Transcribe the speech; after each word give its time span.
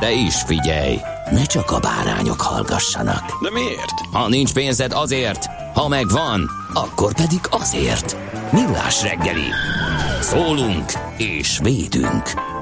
De 0.00 0.12
is 0.12 0.42
figyelj, 0.42 0.98
ne 1.30 1.44
csak 1.44 1.70
a 1.70 1.80
bárányok 1.80 2.40
hallgassanak. 2.40 3.42
De 3.42 3.50
miért? 3.50 4.00
Ha 4.12 4.28
nincs 4.28 4.52
pénzed 4.52 4.92
azért, 4.92 5.46
ha 5.74 5.88
megvan, 5.88 6.50
akkor 6.72 7.14
pedig 7.14 7.40
azért. 7.50 8.16
Millás 8.52 9.02
reggeli. 9.02 9.48
Szólunk 10.20 10.92
és 11.16 11.58
védünk. 11.62 12.52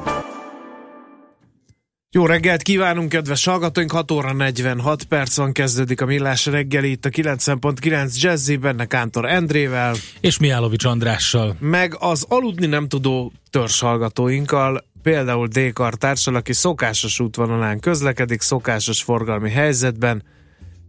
Jó 2.14 2.26
reggelt 2.26 2.62
kívánunk, 2.62 3.08
kedves 3.08 3.44
hallgatóink! 3.44 3.90
6 3.90 4.10
óra 4.10 4.32
46 4.32 5.04
perc 5.04 5.36
van, 5.36 5.52
kezdődik 5.52 6.00
a 6.00 6.06
Millás 6.06 6.46
reggeli 6.46 6.90
itt 6.90 7.04
a 7.04 7.08
90.9 7.08 8.20
Jazzy, 8.20 8.56
benne 8.56 8.84
Kántor 8.84 9.28
Endrével. 9.28 9.94
És 10.20 10.38
Mihálovics 10.38 10.84
Andrással. 10.84 11.56
Meg 11.58 11.96
az 11.98 12.24
aludni 12.28 12.66
nem 12.66 12.88
tudó 12.88 13.32
törzs 13.50 13.80
hallgatóinkkal, 13.80 14.84
például 15.02 15.46
D. 15.46 15.72
Kartársal, 15.72 16.34
aki 16.34 16.52
szokásos 16.52 17.20
útvonalán 17.20 17.80
közlekedik, 17.80 18.40
szokásos 18.40 19.02
forgalmi 19.02 19.50
helyzetben. 19.50 20.22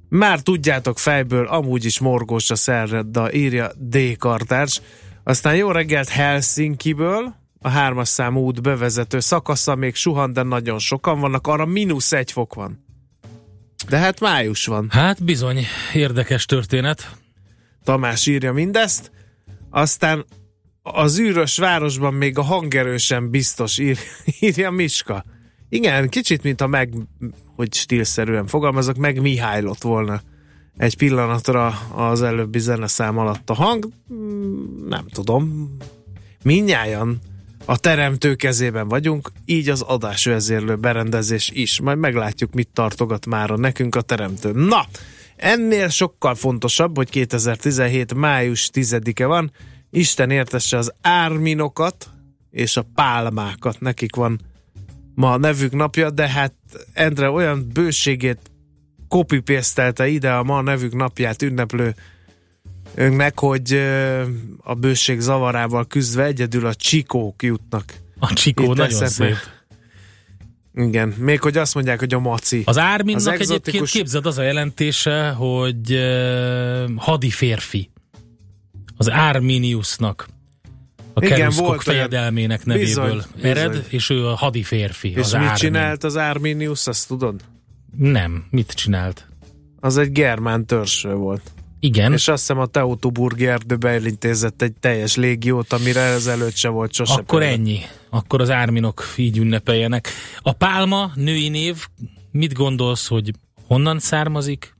Már 0.09 0.39
tudjátok 0.39 0.99
fejből, 0.99 1.47
amúgy 1.47 1.85
is 1.85 1.99
morgós 1.99 2.49
a 2.49 2.55
szerda, 2.55 3.33
írja 3.33 3.71
D. 3.77 4.17
Kartárs. 4.17 4.81
Aztán 5.23 5.55
jó 5.55 5.71
reggelt 5.71 6.09
Helsinki-ből, 6.09 7.35
a 7.59 7.69
hármas 7.69 8.07
számú 8.07 8.39
út 8.39 8.61
bevezető 8.61 9.19
szakasza 9.19 9.75
még 9.75 9.95
suhan, 9.95 10.33
de 10.33 10.43
nagyon 10.43 10.79
sokan 10.79 11.19
vannak, 11.19 11.47
arra 11.47 11.65
mínusz 11.65 12.11
egy 12.11 12.31
fok 12.31 12.53
van. 12.53 12.85
De 13.89 13.97
hát 13.97 14.19
május 14.19 14.65
van. 14.65 14.87
Hát 14.89 15.23
bizony, 15.23 15.65
érdekes 15.93 16.45
történet. 16.45 17.15
Tamás 17.83 18.27
írja 18.27 18.53
mindezt. 18.53 19.11
Aztán 19.69 20.25
az 20.83 21.19
űrös 21.19 21.57
városban 21.57 22.13
még 22.13 22.37
a 22.37 22.41
hangerősen 22.41 23.29
biztos 23.29 23.77
ír, 23.77 23.97
írja 24.39 24.71
Miska. 24.71 25.23
Igen, 25.69 26.09
kicsit, 26.09 26.43
mint 26.43 26.61
a 26.61 26.67
meg, 26.67 26.93
hogy 27.55 27.73
stílszerűen 27.73 28.47
fogalmazok, 28.47 28.95
meg 28.95 29.21
Mihálylott 29.21 29.81
volna 29.81 30.21
egy 30.77 30.97
pillanatra 30.97 31.67
az 31.95 32.21
előbbi 32.21 32.59
zeneszám 32.59 33.17
alatt 33.17 33.49
a 33.49 33.53
hang. 33.53 33.87
Mm, 34.13 34.87
Nem 34.87 35.05
tudom. 35.07 35.75
Minnyáján 36.43 37.19
a 37.65 37.77
teremtő 37.77 38.35
kezében 38.35 38.87
vagyunk, 38.87 39.31
így 39.45 39.69
az 39.69 39.81
adásvezérlő 39.81 40.75
berendezés 40.75 41.49
is. 41.53 41.81
Majd 41.81 41.97
meglátjuk, 41.97 42.53
mit 42.53 42.69
tartogat 42.73 43.25
már 43.25 43.51
a 43.51 43.57
nekünk 43.57 43.95
a 43.95 44.01
teremtő. 44.01 44.51
Na, 44.51 44.85
ennél 45.35 45.89
sokkal 45.89 46.35
fontosabb, 46.35 46.95
hogy 46.95 47.09
2017. 47.09 48.13
május 48.13 48.69
10-e 48.73 49.25
van, 49.25 49.51
Isten 49.95 50.29
értesse 50.29 50.77
az 50.77 50.93
árminokat 51.01 52.09
és 52.51 52.77
a 52.77 52.85
pálmákat, 52.95 53.79
nekik 53.79 54.15
van 54.15 54.39
ma 55.15 55.31
a 55.31 55.37
nevük 55.37 55.71
napja, 55.71 56.09
de 56.09 56.29
hát 56.29 56.53
Endre 56.93 57.29
olyan 57.29 57.69
bőségét 57.73 58.51
copy 59.07 59.43
ide 59.97 60.31
a 60.31 60.43
ma 60.43 60.57
a 60.57 60.61
nevük 60.61 60.93
napját 60.95 61.41
ünneplő 61.41 61.95
önnek, 62.95 63.39
hogy 63.39 63.73
a 64.63 64.73
bőség 64.73 65.19
zavarával 65.19 65.87
küzdve 65.87 66.23
egyedül 66.23 66.65
a 66.65 66.73
csikók 66.73 67.43
jutnak. 67.43 67.93
A 68.19 68.33
csikó 68.33 68.63
Itt 68.63 68.69
nagyon 68.69 68.85
eszembe. 69.03 69.09
szép. 69.35 69.37
Igen, 70.75 71.07
még 71.09 71.41
hogy 71.41 71.57
azt 71.57 71.73
mondják, 71.75 71.99
hogy 71.99 72.13
a 72.13 72.19
maci. 72.19 72.61
Az 72.65 72.77
Árminnak 72.77 73.19
Az 73.19 73.27
egyébként 73.27 73.51
egzotikus- 73.51 73.91
képzeld 73.91 74.25
az 74.25 74.37
a 74.37 74.43
jelentése, 74.43 75.29
hogy 75.29 75.93
uh, 75.93 76.95
hadi 76.95 77.29
férfi. 77.29 77.91
Az 78.97 79.09
Árminiusnak. 79.11 80.27
A 81.13 81.19
keruszkok 81.19 81.67
olyan. 81.67 81.79
fejedelmének 81.79 82.65
nevéből 82.65 82.85
Bizony, 82.85 83.21
bizony. 83.35 83.49
ered, 83.51 83.85
és 83.89 84.09
ő 84.09 84.27
a 84.27 84.35
hadi 84.35 84.63
férfi. 84.63 85.09
és 85.09 85.17
az 85.17 85.31
mit 85.31 85.41
Ármin. 85.41 85.55
csinált 85.55 86.03
az 86.03 86.15
Arminius, 86.15 86.87
azt 86.87 87.07
tudod? 87.07 87.41
Nem, 87.97 88.45
mit 88.49 88.71
csinált? 88.71 89.27
Az 89.79 89.97
egy 89.97 90.11
germán 90.11 90.65
törzső 90.65 91.13
volt. 91.13 91.41
Igen, 91.79 92.13
És 92.13 92.27
azt 92.27 92.39
hiszem 92.39 92.59
a 92.59 92.65
Teutoburgi 92.65 93.47
erdőbe 93.47 93.89
elintézett 93.89 94.61
egy 94.61 94.73
teljes 94.79 95.15
légiót, 95.15 95.73
amire 95.73 95.99
ezelőtt 95.99 96.55
se 96.55 96.69
volt 96.69 96.93
sose. 96.93 97.13
akkor 97.13 97.39
példa. 97.39 97.53
ennyi. 97.55 97.79
Akkor 98.09 98.41
az 98.41 98.49
árminok 98.49 99.03
így 99.17 99.37
ünnepeljenek. 99.37 100.07
A 100.41 100.51
pálma 100.51 101.11
női 101.15 101.49
név, 101.49 101.87
mit 102.31 102.53
gondolsz, 102.53 103.07
hogy 103.07 103.31
honnan 103.67 103.99
származik? 103.99 104.75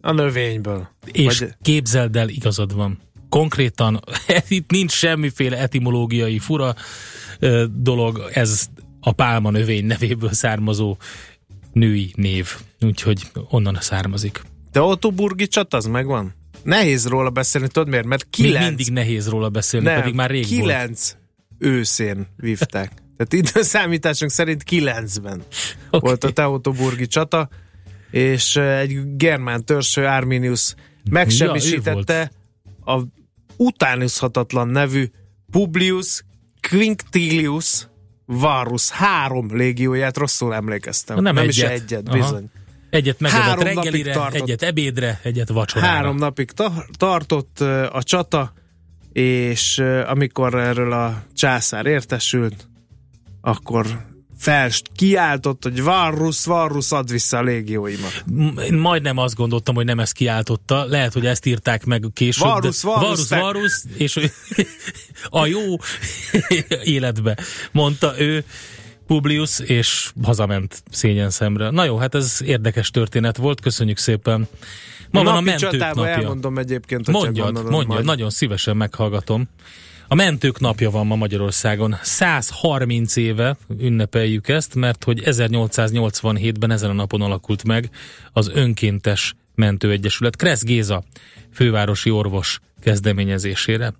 A 0.00 0.12
növényből. 0.12 0.88
És 1.12 1.38
Vagy- 1.38 1.54
képzeld 1.62 2.16
el, 2.16 2.28
igazad 2.28 2.74
van. 2.74 2.98
Konkrétan, 3.28 4.00
itt 4.48 4.70
nincs 4.70 4.92
semmiféle 4.92 5.58
etimológiai 5.58 6.38
fura 6.38 6.74
dolog, 7.70 8.30
ez 8.32 8.66
a 9.00 9.12
pálma 9.12 9.50
növény 9.50 9.86
nevéből 9.86 10.32
származó 10.32 10.96
női 11.72 12.12
név. 12.16 12.56
Úgyhogy 12.80 13.30
onnan 13.48 13.76
származik. 13.80 14.42
Teutoburgi 14.72 15.46
csata, 15.46 15.76
az 15.76 15.86
megvan? 15.86 16.34
Nehéz 16.62 17.06
róla 17.06 17.30
beszélni, 17.30 17.68
tudod 17.68 17.88
miért? 17.88 18.06
Mert 18.06 18.26
Még 18.36 18.46
kilenc, 18.46 18.66
mindig 18.66 18.92
nehéz 18.92 19.28
róla 19.28 19.48
beszélni, 19.48 19.86
nem, 19.86 20.00
pedig 20.00 20.14
már 20.14 20.30
rég 20.30 20.46
volt. 20.48 20.60
kilenc 20.60 21.16
őszén 21.58 22.26
vívták. 22.36 22.92
Tehát 23.16 23.32
időszámításunk 23.32 24.30
szerint 24.30 24.62
kilencben 24.62 25.42
okay. 25.86 26.00
volt 26.00 26.24
a 26.24 26.30
Teutoburgi 26.30 27.06
csata, 27.06 27.48
és 28.10 28.56
egy 28.56 29.16
germán 29.16 29.64
törzső 29.64 30.04
Arminius 30.04 30.74
megsemmisítette 31.10 32.30
a 32.84 33.02
utánozhatatlan 33.58 34.68
nevű 34.68 35.10
Publius 35.50 36.24
Quinctilius 36.70 37.88
Varus 38.26 38.90
három 38.90 39.56
légióját, 39.56 40.16
rosszul 40.16 40.54
emlékeztem. 40.54 41.22
Nem 41.22 41.34
Nem 41.34 41.36
egyet. 41.36 41.54
is 41.54 41.62
egyet, 41.62 42.08
Aha. 42.08 42.16
bizony. 42.18 42.50
Egyet 42.90 43.20
napig 43.20 43.62
reggelire, 43.66 44.12
tartott. 44.12 44.40
egyet 44.40 44.62
ebédre, 44.62 45.20
egyet 45.22 45.48
vacsorára. 45.48 45.92
Három 45.92 46.16
napig 46.16 46.50
ta- 46.50 46.86
tartott 46.96 47.60
a 47.92 48.02
csata, 48.02 48.52
és 49.12 49.78
amikor 50.06 50.54
erről 50.54 50.92
a 50.92 51.22
császár 51.34 51.86
értesült, 51.86 52.68
akkor 53.40 54.06
fel 54.38 54.70
kiáltott, 54.96 55.62
hogy 55.62 55.82
Varrus, 55.82 56.44
Varrus, 56.44 56.92
add 56.92 57.10
vissza 57.10 57.36
a 57.38 57.42
légióimat. 57.42 58.24
Én 58.64 58.74
majdnem 58.74 59.18
azt 59.18 59.34
gondoltam, 59.34 59.74
hogy 59.74 59.84
nem 59.84 60.00
ezt 60.00 60.12
kiáltotta. 60.12 60.84
Lehet, 60.84 61.12
hogy 61.12 61.26
ezt 61.26 61.46
írták 61.46 61.84
meg 61.84 62.04
később. 62.12 62.46
Varus, 62.48 62.80
de- 62.82 62.88
Varus, 62.88 63.02
Varus, 63.08 63.26
te- 63.26 63.40
Varus, 63.40 63.82
és 63.96 64.18
a 65.28 65.46
jó 65.46 65.60
életbe, 66.96 67.38
mondta 67.72 68.20
ő. 68.20 68.44
Publius, 69.06 69.58
és 69.58 70.10
hazament 70.22 70.82
szégyen 70.90 71.30
szemre. 71.30 71.70
Na 71.70 71.84
jó, 71.84 71.96
hát 71.96 72.14
ez 72.14 72.40
érdekes 72.44 72.90
történet 72.90 73.36
volt, 73.36 73.60
köszönjük 73.60 73.98
szépen. 73.98 74.48
Ma 75.10 75.22
van 75.22 75.36
a 75.36 75.40
mentők 75.40 75.76
napja. 75.76 76.06
elmondom 76.06 76.58
egyébként, 76.58 77.04
hogy 77.04 77.14
Mondjad, 77.14 77.70
mondjad, 77.70 78.04
nagyon 78.04 78.30
szívesen 78.30 78.76
meghallgatom. 78.76 79.48
A 80.10 80.14
mentők 80.14 80.60
napja 80.60 80.90
van 80.90 81.06
ma 81.06 81.16
Magyarországon. 81.16 81.96
130 82.02 83.16
éve 83.16 83.56
ünnepeljük 83.78 84.48
ezt, 84.48 84.74
mert 84.74 85.04
hogy 85.04 85.22
1887-ben 85.24 86.70
ezen 86.70 86.90
a 86.90 86.92
napon 86.92 87.22
alakult 87.22 87.64
meg 87.64 87.90
az 88.32 88.48
önkéntes 88.48 89.34
mentőegyesület. 89.54 90.36
Kressz 90.36 90.64
Géza, 90.64 91.04
fővárosi 91.52 92.10
orvos 92.10 92.60
kezdeményezésére. 92.80 93.94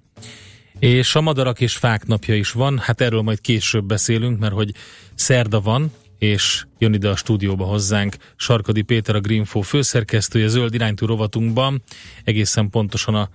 És 0.78 1.14
a 1.14 1.20
madarak 1.20 1.60
és 1.60 1.76
fák 1.76 2.06
napja 2.06 2.34
is 2.34 2.52
van, 2.52 2.78
hát 2.78 3.00
erről 3.00 3.22
majd 3.22 3.40
később 3.40 3.84
beszélünk, 3.84 4.38
mert 4.38 4.54
hogy 4.54 4.74
szerda 5.14 5.60
van, 5.60 5.92
és 6.18 6.64
jön 6.78 6.94
ide 6.94 7.08
a 7.08 7.16
stúdióba 7.16 7.64
hozzánk 7.64 8.16
Sarkadi 8.36 8.82
Péter, 8.82 9.14
a 9.14 9.20
Greenfo 9.20 9.60
főszerkesztője, 9.60 10.48
zöld 10.48 10.74
iránytú 10.74 11.06
rovatunkban, 11.06 11.82
egészen 12.24 12.70
pontosan 12.70 13.14
a 13.14 13.28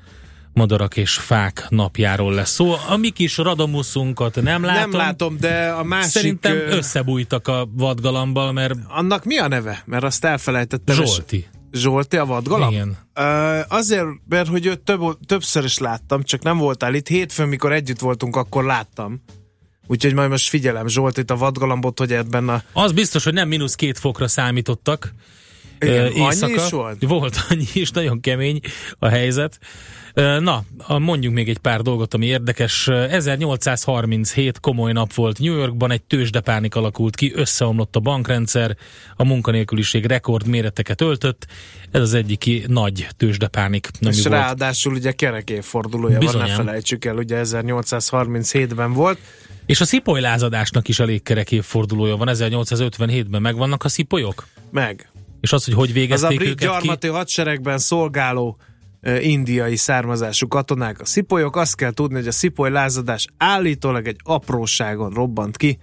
madarak 0.54 0.98
és 0.98 1.14
fák 1.14 1.66
napjáról 1.70 2.34
lesz 2.34 2.52
szó. 2.52 2.76
A 2.90 2.98
mi 2.98 3.10
kis 3.10 3.38
radamuszunkat 3.38 4.42
nem 4.42 4.64
látom. 4.64 4.90
Nem 4.90 5.00
látom, 5.00 5.38
de 5.40 5.70
a 5.70 5.84
másik... 5.84 6.12
Szerintem 6.12 6.58
összebújtak 6.70 7.48
a 7.48 7.68
vadgalambal, 7.74 8.52
mert 8.52 8.74
Annak 8.88 9.24
mi 9.26 9.38
a 9.38 9.48
neve? 9.48 9.84
Mert 9.86 10.04
azt 10.04 10.26
elfelejtettem. 10.26 11.02
és- 11.02 11.14
Zsolti. 11.14 11.48
Zsolti 11.72 12.18
a 12.18 12.26
vadgalamb? 12.26 12.72
Igen. 12.72 12.98
Ö, 13.14 13.60
azért, 13.68 14.06
mert 14.30 14.48
hogy 14.48 14.66
őt 14.66 14.80
több, 14.80 15.02
többször 15.26 15.64
is 15.64 15.78
láttam, 15.78 16.24
csak 16.24 16.42
nem 16.44 16.58
voltál 16.58 16.94
itt. 16.94 17.08
Hétfőn, 17.08 17.48
mikor 17.48 17.72
együtt 17.72 18.00
voltunk, 18.00 18.36
akkor 18.36 18.64
láttam. 18.64 19.22
Úgyhogy 19.88 20.14
majd 20.14 20.30
most 20.30 20.50
figyelem 20.50 20.88
Zsoltit 20.88 21.32
a 21.32 21.36
vadgalambot, 21.36 22.00
hogy 22.00 22.14
ebben 22.14 22.50
a... 22.50 22.64
Az 22.74 22.92
biztos, 22.92 23.24
hogy 23.24 23.34
nem 23.34 23.48
mínusz 23.48 23.76
két 23.76 24.00
fokra 24.00 24.28
számítottak. 24.28 25.14
Igen, 25.84 26.06
Ö, 26.06 26.08
annyi 26.08 26.20
éjszaka. 26.20 26.54
is 26.54 26.70
volt? 26.70 27.04
Volt 27.08 27.46
annyi 27.50 27.66
is, 27.74 27.92
nagyon 27.92 28.20
kemény 28.20 28.60
a 29.00 29.08
helyzet. 29.08 29.60
Na, 30.40 30.64
mondjunk 31.00 31.36
még 31.36 31.50
egy 31.50 31.58
pár 31.58 31.82
dolgot, 31.82 32.14
ami 32.14 32.26
érdekes. 32.26 32.88
1837 32.88 34.60
komoly 34.60 34.92
nap 34.92 35.14
volt 35.14 35.40
New 35.40 35.54
Yorkban, 35.56 35.92
egy 35.92 36.04
tőzsdepánik 36.04 36.76
alakult 36.76 37.16
ki, 37.16 37.32
összeomlott 37.36 37.96
a 37.96 38.00
bankrendszer, 38.00 38.78
a 39.16 39.24
munkanélküliség 39.24 40.06
rekord 40.06 40.48
méreteket 40.48 41.02
öltött. 41.02 41.48
Ez 41.92 42.02
az 42.02 42.14
egyik 42.14 42.68
nagy 42.68 43.08
tőzsdepánik, 43.18 43.90
és 44.00 44.16
volt. 44.16 44.28
ráadásul 44.28 44.94
ugye 44.94 45.12
kerek 45.12 45.50
évfordulója 45.50 46.20
van, 46.20 46.38
ne 46.38 46.48
felejtsük 46.48 47.06
el, 47.06 47.16
ugye 47.16 47.42
1837-ben 47.44 48.94
volt. 48.94 49.18
És 49.66 49.82
a 49.82 49.86
szipoly 49.86 50.22
lázadásnak 50.22 50.88
is 50.88 51.00
elég 51.00 51.24
kerek 51.24 51.52
évfordulója 51.52 52.16
van, 52.18 52.28
1857-ben 52.32 53.42
megvannak 53.42 53.84
a 53.84 53.90
szipolyok? 53.90 54.48
Meg. 54.72 55.13
És 55.44 55.54
az, 55.54 55.66
hogy 55.66 55.74
hogy 55.74 55.90
Az 55.90 55.96
a 55.96 56.00
végezték 56.00 56.38
brit 56.38 56.50
őket 56.50 56.60
ki? 56.60 56.66
gyarmati 56.66 57.08
hadseregben 57.08 57.78
szolgáló 57.78 58.58
indiai 59.20 59.76
származású 59.76 60.48
katonák 60.48 61.00
a 61.00 61.06
szipolyok. 61.06 61.56
Azt 61.56 61.76
kell 61.76 61.92
tudni, 61.92 62.16
hogy 62.16 62.28
a 62.28 62.32
szipoly 62.32 62.70
lázadás 62.70 63.26
állítólag 63.38 64.08
egy 64.08 64.20
apróságon 64.24 65.10
robbant 65.14 65.58
ki. 65.58 65.78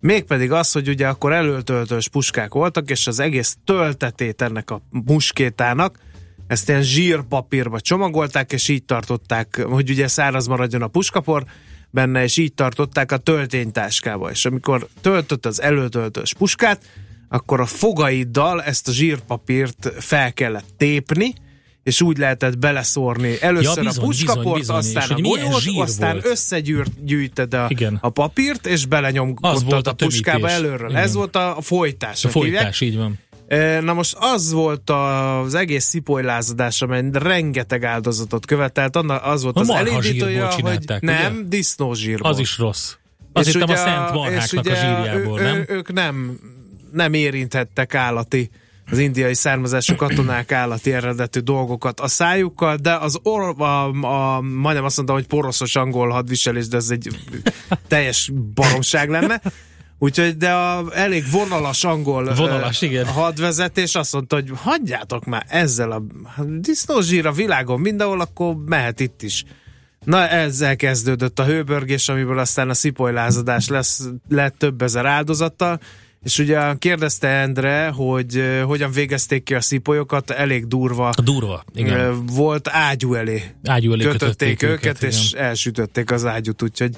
Mégpedig 0.00 0.52
az, 0.52 0.72
hogy 0.72 0.88
ugye 0.88 1.08
akkor 1.08 1.32
előtöltős 1.32 2.08
puskák 2.08 2.52
voltak, 2.52 2.90
és 2.90 3.06
az 3.06 3.18
egész 3.20 3.56
töltetét 3.64 4.42
ennek 4.42 4.70
a 4.70 4.82
muskétának, 4.90 5.98
ezt 6.46 6.68
ilyen 6.68 6.82
zsírpapírba 6.82 7.80
csomagolták, 7.80 8.52
és 8.52 8.68
így 8.68 8.84
tartották, 8.84 9.60
hogy 9.62 9.90
ugye 9.90 10.08
száraz 10.08 10.46
maradjon 10.46 10.82
a 10.82 10.86
puskapor 10.86 11.44
benne, 11.90 12.22
és 12.22 12.36
így 12.36 12.54
tartották 12.54 13.12
a 13.12 13.16
tölténytáskába. 13.16 14.30
És 14.30 14.44
amikor 14.44 14.86
töltött 15.00 15.46
az 15.46 15.62
előtöltős 15.62 16.34
puskát, 16.34 16.84
akkor 17.32 17.60
a 17.60 17.66
fogaiddal 17.66 18.62
ezt 18.62 18.88
a 18.88 18.92
zsírpapírt 18.92 19.92
fel 19.98 20.32
kellett 20.32 20.66
tépni, 20.76 21.34
és 21.82 22.00
úgy 22.00 22.18
lehetett 22.18 22.58
beleszórni 22.58 23.36
először 23.40 23.76
Ja, 23.76 23.82
bizony, 23.82 24.02
a 24.02 24.06
puskaport, 24.06 24.58
bizony, 24.58 24.76
bizony. 24.76 25.02
És 25.02 25.08
aztán 25.08 25.18
a 25.18 25.20
golyót, 25.20 25.82
aztán 25.88 26.12
volt. 26.12 26.26
összegyűjted 26.26 27.54
a, 27.54 27.66
Igen. 27.68 27.98
a 28.00 28.08
papírt, 28.08 28.66
és 28.66 28.86
belenyomkodtad 28.86 29.86
a, 29.86 29.90
a 29.90 29.92
puskába 29.92 30.48
előről. 30.48 30.90
Igen. 30.90 31.02
Ez 31.02 31.14
volt 31.14 31.36
a, 31.36 31.56
a 31.56 31.60
folytás. 31.60 32.24
A 32.24 32.28
hívják. 32.28 32.52
folytás, 32.52 32.80
így 32.80 32.96
van. 32.96 33.18
Na 33.80 33.92
most 33.92 34.16
az 34.20 34.52
volt 34.52 34.90
az 34.90 35.54
egész 35.54 35.84
szipolylázadás, 35.84 36.82
amely 36.82 37.04
rengeteg 37.12 37.84
áldozatot 37.84 38.46
követelt, 38.46 38.96
az 38.96 39.42
volt 39.42 39.56
A 39.56 39.60
az 39.60 39.68
elindítója, 39.70 40.50
zsírból 40.50 40.70
hogy 40.70 41.00
nem, 41.00 41.34
ugye? 41.34 41.48
disznózsírból. 41.48 42.30
Az 42.30 42.38
is 42.38 42.58
rossz. 42.58 42.94
Azt 43.32 43.52
hittem 43.52 43.68
a 43.68 43.76
szent 43.76 44.08
és 44.08 44.14
marháknak 44.14 44.64
a 44.64 44.68
ugye 44.68 44.74
zsírjából, 44.80 45.40
ő, 45.40 45.42
nem? 45.42 45.56
Ő, 45.56 45.64
ők 45.68 45.92
nem, 45.92 46.38
nem 46.92 47.14
érinthettek 47.14 47.94
állati 47.94 48.50
az 48.90 48.98
indiai 48.98 49.34
származású 49.34 49.94
katonák 49.94 50.52
állati 50.52 50.92
eredetű 50.92 51.40
dolgokat 51.40 52.00
a 52.00 52.08
szájukkal, 52.08 52.76
de 52.76 52.94
az 52.94 53.18
or, 53.22 53.54
a, 53.62 53.64
a, 54.06 54.40
majdnem 54.40 54.84
azt 54.84 54.96
mondtam, 54.96 55.16
hogy 55.16 55.26
poroszos 55.26 55.76
angol 55.76 56.08
hadviselés, 56.08 56.68
de 56.68 56.76
ez 56.76 56.90
egy 56.90 57.08
teljes 57.88 58.30
baromság 58.54 59.08
lenne. 59.08 59.40
Úgyhogy, 59.98 60.36
de 60.36 60.52
a 60.52 60.84
elég 60.94 61.24
vonalas 61.30 61.84
angol 61.84 62.34
Vonalas, 62.34 62.82
igen. 62.82 63.06
hadvezetés 63.06 63.94
azt 63.94 64.12
mondta, 64.12 64.34
hogy 64.34 64.50
hagyjátok 64.54 65.24
már 65.24 65.44
ezzel 65.48 65.90
a 65.90 66.02
disznózsír 66.58 67.26
a 67.26 67.32
világon 67.32 67.80
mindenhol, 67.80 68.20
akkor 68.20 68.56
mehet 68.66 69.00
itt 69.00 69.22
is. 69.22 69.44
Na 70.04 70.28
ezzel 70.28 70.76
kezdődött 70.76 71.38
a 71.38 71.44
hőbörgés, 71.44 72.08
amiből 72.08 72.38
aztán 72.38 72.70
a 72.70 72.74
szipolylázadás 72.74 73.68
lesz, 73.68 74.08
lett 74.28 74.58
több 74.58 74.82
ezer 74.82 75.06
áldozattal, 75.06 75.80
és 76.22 76.38
ugye 76.38 76.74
kérdezte 76.78 77.28
Endre, 77.28 77.88
hogy 77.88 78.42
hogyan 78.64 78.92
végezték 78.92 79.42
ki 79.42 79.54
a 79.54 79.60
szipolyokat, 79.60 80.30
elég 80.30 80.66
durva 80.66 81.10
durva, 81.24 81.64
igen. 81.74 82.26
volt 82.26 82.68
ágyú 82.68 83.14
elé. 83.14 83.42
Ágyú 83.64 83.92
elé 83.92 84.04
Kötötték 84.04 84.62
őket, 84.62 84.96
igen. 84.96 85.10
és 85.10 85.32
elsütötték 85.32 86.10
az 86.10 86.24
ágyút, 86.24 86.62
úgyhogy 86.62 86.96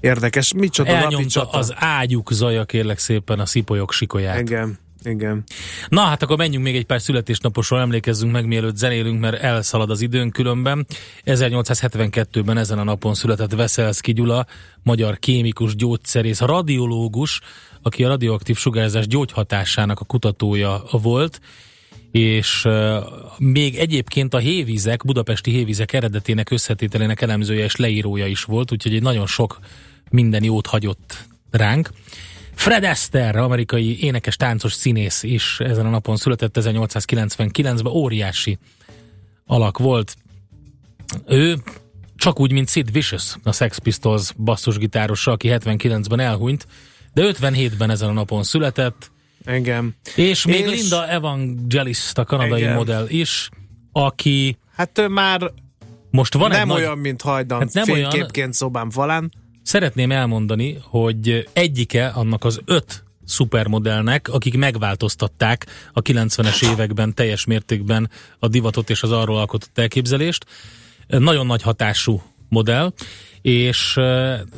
érdekes. 0.00 0.52
Micsoda 0.54 0.92
napi 0.92 1.04
Elnyomta 1.04 1.28
csata. 1.28 1.58
az 1.58 1.72
ágyuk 1.76 2.32
zaja, 2.32 2.64
kérlek 2.64 2.98
szépen, 2.98 3.40
a 3.40 3.46
szipolyok 3.46 3.92
sikolyát. 3.92 4.40
Igen, 4.40 4.78
igen. 5.04 5.44
Na 5.88 6.00
hát 6.00 6.22
akkor 6.22 6.36
menjünk 6.36 6.64
még 6.64 6.76
egy 6.76 6.86
pár 6.86 7.00
születésnaposról, 7.00 7.80
emlékezzünk 7.80 8.32
meg, 8.32 8.46
mielőtt 8.46 8.76
zenélünk, 8.76 9.20
mert 9.20 9.42
elszalad 9.42 9.90
az 9.90 10.00
időnk 10.00 10.32
különben. 10.32 10.86
1872-ben 11.24 12.56
ezen 12.56 12.78
a 12.78 12.84
napon 12.84 13.14
született 13.14 13.54
Veszelszki 13.54 14.12
Gyula, 14.12 14.46
magyar 14.82 15.18
kémikus, 15.18 15.76
gyógyszerész, 15.76 16.40
radiológus, 16.40 17.40
aki 17.84 18.04
a 18.04 18.08
radioaktív 18.08 18.56
sugárzás 18.56 19.06
gyógyhatásának 19.06 20.00
a 20.00 20.04
kutatója 20.04 20.82
volt, 20.90 21.40
és 22.10 22.68
még 23.38 23.76
egyébként 23.76 24.34
a 24.34 24.38
hévizek, 24.38 25.04
budapesti 25.04 25.50
hévizek 25.50 25.92
eredetének 25.92 26.50
összetételének 26.50 27.20
elemzője 27.20 27.64
és 27.64 27.76
leírója 27.76 28.26
is 28.26 28.44
volt, 28.44 28.72
úgyhogy 28.72 28.94
egy 28.94 29.02
nagyon 29.02 29.26
sok 29.26 29.58
minden 30.10 30.44
jót 30.44 30.66
hagyott 30.66 31.24
ránk. 31.50 31.90
Fred 32.54 32.84
Astaire, 32.84 33.42
amerikai 33.42 34.02
énekes, 34.02 34.36
táncos 34.36 34.72
színész 34.72 35.22
is 35.22 35.60
ezen 35.60 35.86
a 35.86 35.90
napon 35.90 36.16
született 36.16 36.56
1899-ben, 36.60 37.92
óriási 37.92 38.58
alak 39.46 39.78
volt. 39.78 40.16
Ő 41.26 41.62
csak 42.16 42.40
úgy, 42.40 42.52
mint 42.52 42.68
Sid 42.68 42.92
Vicious, 42.92 43.36
a 43.42 43.52
Sex 43.52 43.78
Pistols 43.78 44.32
basszusgitárosa, 44.32 45.30
aki 45.30 45.48
79-ben 45.50 46.20
elhunyt, 46.20 46.66
de 47.14 47.32
57-ben 47.32 47.90
ezen 47.90 48.08
a 48.08 48.12
napon 48.12 48.42
született, 48.42 49.10
Igen. 49.46 49.96
és 50.14 50.46
még 50.46 50.60
És- 50.66 50.80
Linda 50.80 51.08
Evangelista, 51.08 52.24
kanadai 52.24 52.60
Igen. 52.60 52.74
modell 52.74 53.06
is, 53.08 53.48
aki 53.92 54.58
Hát 54.76 54.98
ő 54.98 55.08
már 55.08 55.50
most 56.10 56.34
van 56.34 56.50
egy 56.52 56.58
nem 56.58 56.68
nagy... 56.68 56.80
olyan, 56.80 56.98
mint 56.98 57.22
hajdan 57.22 57.58
Hát 57.58 57.72
nem 57.72 57.84
hát 57.86 57.94
olyan- 57.96 58.10
fényképként 58.10 58.52
szobám 58.54 58.90
falán. 58.90 59.32
Szeretném 59.62 60.10
elmondani, 60.12 60.78
hogy 60.82 61.48
egyike 61.52 62.06
annak 62.06 62.44
az 62.44 62.60
öt 62.64 63.04
szupermodellnek, 63.24 64.28
akik 64.28 64.56
megváltoztatták 64.56 65.66
a 65.92 66.02
90-es 66.02 66.70
években 66.72 67.14
teljes 67.14 67.44
mértékben 67.44 68.10
a 68.38 68.48
divatot 68.48 68.90
és 68.90 69.02
az 69.02 69.10
arról 69.12 69.38
alkotott 69.38 69.78
elképzelést. 69.78 70.44
Nagyon 71.06 71.46
nagy 71.46 71.62
hatású 71.62 72.22
modell, 72.48 72.92
és 73.44 73.94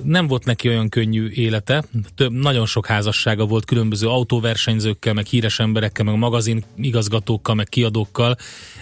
nem 0.02 0.26
volt 0.26 0.44
neki 0.44 0.68
olyan 0.68 0.88
könnyű 0.88 1.28
élete. 1.28 1.84
Több, 2.14 2.32
nagyon 2.32 2.66
sok 2.66 2.86
házassága 2.86 3.44
volt 3.46 3.64
különböző 3.64 4.08
autóversenyzőkkel, 4.08 5.12
meg 5.14 5.26
híres 5.26 5.58
emberekkel, 5.58 6.04
meg 6.04 6.14
magazin 6.14 6.64
igazgatókkal, 6.76 7.54
meg 7.54 7.68
kiadókkal, 7.68 8.36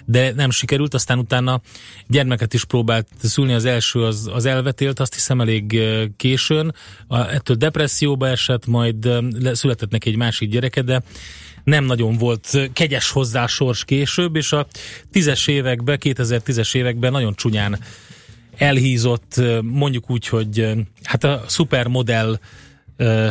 de 0.04 0.32
nem 0.32 0.50
sikerült, 0.50 0.94
aztán 0.94 1.18
utána 1.18 1.60
gyermeket 2.06 2.54
is 2.54 2.64
próbált 2.64 3.08
szülni, 3.22 3.52
az 3.52 3.64
első 3.64 4.02
az, 4.02 4.30
az 4.32 4.44
elvetélt, 4.44 5.00
azt 5.00 5.14
hiszem 5.14 5.40
elég 5.40 5.80
későn, 6.16 6.74
ettől 7.08 7.56
depresszióba 7.56 8.28
esett, 8.28 8.66
majd 8.66 9.04
le- 9.40 9.54
született 9.54 9.90
neki 9.90 10.08
egy 10.08 10.16
másik 10.16 10.50
gyereke, 10.50 10.82
de 10.82 11.02
nem 11.62 11.84
nagyon 11.84 12.16
volt 12.16 12.70
kegyes 12.72 13.10
hozzá 13.10 13.46
sors 13.46 13.84
később, 13.84 14.36
és 14.36 14.52
a 14.52 14.66
tízes 15.12 15.46
években, 15.46 15.98
2010-es 16.00 16.74
években 16.74 17.12
nagyon 17.12 17.34
csúnyán 17.34 17.78
elhízott, 18.56 19.40
mondjuk 19.62 20.10
úgy, 20.10 20.28
hogy 20.28 20.68
hát 21.02 21.24
a 21.24 21.44
szupermodell 21.46 22.38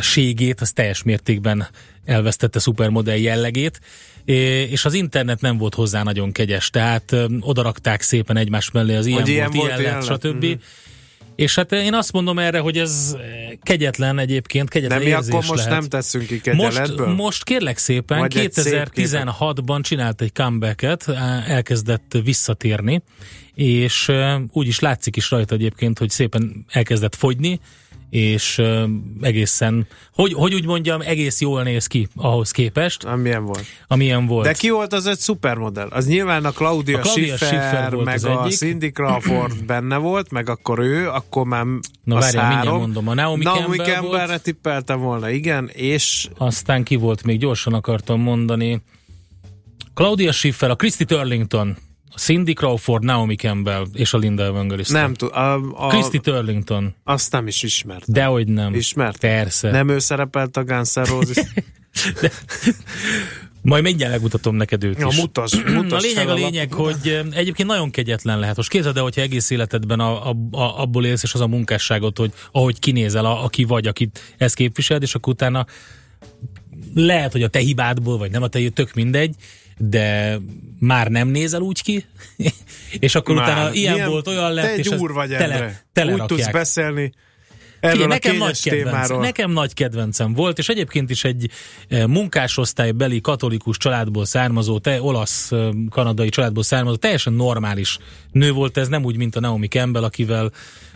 ségét, 0.00 0.60
az 0.60 0.72
teljes 0.72 1.02
mértékben 1.02 1.66
elvesztette 2.04 2.58
szupermodell 2.58 3.16
jellegét, 3.16 3.80
és 4.24 4.84
az 4.84 4.94
internet 4.94 5.40
nem 5.40 5.58
volt 5.58 5.74
hozzá 5.74 6.02
nagyon 6.02 6.32
kegyes, 6.32 6.70
tehát 6.70 7.12
eh, 7.12 7.24
odarakták 7.40 8.02
szépen 8.02 8.36
egymás 8.36 8.70
mellé 8.70 8.96
az 8.96 9.06
ilyen 9.06 9.22
Hogy 9.22 9.34
volt, 9.54 9.68
ilyen 9.68 9.80
ilyen 9.80 9.94
lett. 9.98 10.04
stb. 10.04 10.46
És 11.36 11.54
hát 11.54 11.72
én 11.72 11.94
azt 11.94 12.12
mondom 12.12 12.38
erre, 12.38 12.58
hogy 12.58 12.78
ez 12.78 13.16
kegyetlen 13.62 14.18
egyébként, 14.18 14.64
De 14.64 14.70
kegyetlen 14.72 14.98
mi 15.02 15.06
érzés 15.06 15.32
akkor 15.34 15.46
most 15.46 15.64
lehet. 15.64 15.80
nem 15.80 15.88
teszünk 15.88 16.26
ki 16.26 16.40
Most, 16.50 16.76
kegyeletből? 16.76 17.14
most 17.14 17.44
kérlek 17.44 17.78
szépen, 17.78 18.18
Vagy 18.18 18.36
egy 18.36 18.52
szép 18.52 18.90
2016-ban 18.94 19.82
csinált 19.82 20.20
egy 20.20 20.32
comebacket, 20.32 21.08
elkezdett 21.46 22.16
visszatérni, 22.24 23.02
és 23.54 24.12
úgy 24.52 24.66
is 24.66 24.78
látszik 24.78 25.16
is 25.16 25.30
rajta 25.30 25.54
egyébként, 25.54 25.98
hogy 25.98 26.10
szépen 26.10 26.64
elkezdett 26.68 27.14
fogyni, 27.14 27.60
és 28.10 28.62
egészen, 29.20 29.86
hogy, 30.12 30.32
hogy 30.32 30.54
úgy 30.54 30.66
mondjam, 30.66 31.00
egész 31.00 31.40
jól 31.40 31.62
néz 31.62 31.86
ki 31.86 32.08
ahhoz 32.16 32.50
képest, 32.50 33.04
Amilyen 33.04 33.44
volt. 33.44 33.64
amilyen 33.88 34.26
volt. 34.26 34.44
De 34.46 34.52
ki 34.52 34.70
volt 34.70 34.92
az 34.92 35.06
egy 35.06 35.18
szupermodell? 35.18 35.88
Az 35.90 36.06
nyilván 36.06 36.44
a 36.44 36.50
Claudia, 36.50 36.98
A 36.98 37.00
Claudia 37.00 37.36
Schiffer, 37.36 37.48
Schiffer 37.48 37.92
volt 37.92 38.04
meg 38.04 38.14
az 38.14 38.24
a 38.24 38.42
egyik. 38.42 38.56
Cindy 38.56 38.90
Crawford 38.90 39.64
benne 39.72 39.96
volt, 39.96 40.30
meg 40.30 40.48
akkor 40.48 40.78
ő, 40.78 41.08
akkor 41.08 41.44
már 41.46 41.64
Na 42.04 42.16
az 42.16 42.24
várjál, 42.24 42.48
mindjárt 42.48 42.76
mondom, 42.76 43.08
a 43.08 43.14
Naomi 43.14 43.44
Naomi 43.44 43.76
Campbell 43.76 43.94
Campbellre 43.94 44.26
volt. 44.26 44.42
tippeltem 44.42 45.00
volna, 45.00 45.30
igen, 45.30 45.68
és 45.72 46.28
Aztán 46.38 46.82
ki 46.82 46.96
volt 46.96 47.22
még, 47.22 47.38
gyorsan 47.38 47.72
akartam 47.74 48.20
mondani. 48.20 48.82
Claudia 49.94 50.32
Schiffer, 50.32 50.70
a 50.70 50.74
Christy 50.76 51.04
Turlington, 51.04 51.76
Cindy 52.16 52.52
Crawford, 52.52 53.04
Naomi 53.04 53.34
Campbell 53.34 53.86
és 53.92 54.12
a 54.12 54.18
Linda 54.18 54.42
Evangelista. 54.44 54.92
nem 54.92 55.14
tudom, 55.14 55.34
a, 55.36 55.54
a, 55.86 55.88
Christy 55.88 56.18
Turlington. 56.18 56.94
azt 57.04 57.32
nem 57.32 57.46
is 57.46 57.62
ismert. 57.62 58.12
Dehogy 58.12 58.48
nem. 58.48 58.74
Ismert? 58.74 59.18
Persze. 59.18 59.70
Nem 59.70 59.88
ő 59.88 59.98
szerepelt 59.98 60.56
a 60.56 60.64
Guns 60.64 60.94
Roses. 60.94 61.36
Majd 63.62 63.82
mindjárt 63.82 64.12
megmutatom 64.12 64.56
neked 64.56 64.84
őt 64.84 64.98
Ja, 64.98 65.06
is. 65.10 65.16
mutas, 65.16 65.52
a 65.90 65.96
lényeg 65.96 66.28
a 66.28 66.34
lényeg, 66.34 66.72
hogy 66.72 66.96
eh, 67.08 67.24
egyébként 67.30 67.68
nagyon 67.68 67.90
kegyetlen 67.90 68.38
lehet. 68.38 68.56
Most 68.56 68.68
képzeld 68.68 68.96
el, 68.96 69.02
hogyha 69.02 69.20
egész 69.20 69.50
életedben 69.50 70.00
a, 70.00 70.30
a, 70.30 70.36
a, 70.50 70.80
abból 70.80 71.04
élsz, 71.06 71.22
és 71.22 71.34
az 71.34 71.40
a 71.40 71.46
munkásságot, 71.46 72.18
hogy 72.18 72.32
ahogy 72.52 72.78
kinézel, 72.78 73.24
a, 73.24 73.44
aki 73.44 73.64
vagy, 73.64 73.86
akit 73.86 74.34
ezt 74.38 74.54
képviseled, 74.54 75.02
és 75.02 75.14
akkor 75.14 75.32
utána 75.32 75.66
lehet, 76.94 77.32
hogy 77.32 77.42
a 77.42 77.48
te 77.48 77.58
hibádból, 77.58 78.18
vagy 78.18 78.30
nem 78.30 78.42
a 78.42 78.48
te, 78.48 78.68
tök 78.68 78.94
mindegy, 78.94 79.34
de 79.76 80.38
már 80.78 81.08
nem 81.08 81.28
nézel 81.28 81.60
úgy 81.60 81.82
ki, 81.82 82.04
és 82.98 83.14
akkor 83.14 83.34
Már. 83.34 83.44
utána 83.48 83.72
ilyen 83.72 83.92
Milyen- 83.92 84.08
volt, 84.08 84.26
olyan 84.28 84.52
lett, 84.52 84.64
Te 84.64 84.72
egy 84.72 84.78
és 84.78 84.86
ezt 84.86 85.00
úr 85.02 85.12
vagy, 85.12 85.28
tele, 85.28 85.54
Endre. 85.54 85.84
tele 85.92 86.12
Úgy 86.12 86.24
tudsz 86.24 86.50
beszélni 86.50 87.12
erről 87.84 88.02
a 88.02 88.06
nekem 88.06 88.36
nagy, 88.36 88.62
kedvenc, 88.62 89.08
nekem 89.08 89.50
nagy 89.50 89.74
kedvencem 89.74 90.32
volt, 90.32 90.58
és 90.58 90.68
egyébként 90.68 91.10
is 91.10 91.24
egy 91.24 91.50
eh, 91.88 92.06
munkásosztálybeli 92.06 93.20
katolikus 93.20 93.76
családból 93.76 94.24
származó, 94.24 94.78
te 94.78 95.02
olasz, 95.02 95.52
eh, 95.52 95.68
kanadai 95.90 96.28
családból 96.28 96.62
származó, 96.62 96.96
teljesen 96.96 97.32
normális 97.32 97.98
nő 98.32 98.52
volt 98.52 98.76
ez, 98.76 98.88
nem 98.88 99.04
úgy, 99.04 99.16
mint 99.16 99.36
a 99.36 99.40
Naomi 99.40 99.68
Campbell, 99.68 100.04
akivel 100.04 100.52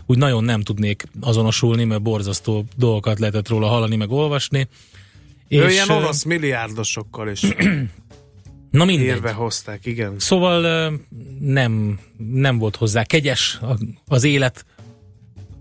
úgy 0.07 0.19
nagyon 0.19 0.45
nem 0.45 0.61
tudnék 0.63 1.05
azonosulni, 1.21 1.85
mert 1.85 2.03
borzasztó 2.03 2.65
dolgokat 2.77 3.19
lehetett 3.19 3.49
róla 3.49 3.67
hallani, 3.67 3.97
meg 3.97 4.11
olvasni. 4.11 4.69
Ő 5.49 5.69
ilyen 5.71 5.89
eh, 5.91 5.97
orosz 5.97 6.23
milliárdosokkal 6.23 7.29
is 7.29 7.41
Na 8.71 8.85
mindegy. 8.85 9.07
érve 9.07 9.33
hozták, 9.33 9.87
igen. 9.87 10.15
Szóval 10.19 10.91
nem, 11.41 11.99
nem 12.17 12.59
volt 12.59 12.77
hozzá 12.77 13.03
kegyes 13.05 13.61
az 14.07 14.25
élet 14.25 14.65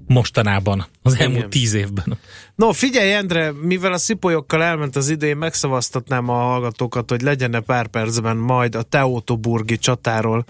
mostanában, 0.08 0.86
az 1.02 1.16
elmúlt 1.20 1.38
Igen. 1.38 1.50
tíz 1.50 1.74
évben. 1.74 2.18
No, 2.56 2.72
figyelj, 2.72 3.14
Endre, 3.14 3.52
mivel 3.62 3.94
a 3.94 3.98
szipolyokkal 3.98 4.64
elment 4.64 4.96
az 4.96 5.10
idő, 5.10 5.28
én 5.28 5.38
megszavaztatnám 5.38 6.30
a 6.30 6.34
hallgatókat, 6.34 7.10
hogy 7.10 7.22
legyen 7.22 7.64
pár 7.66 7.88
percben 7.88 8.38
majd 8.38 8.76
a 8.76 8.82
Teotoburgi 8.82 9.78
csatáról 9.78 10.46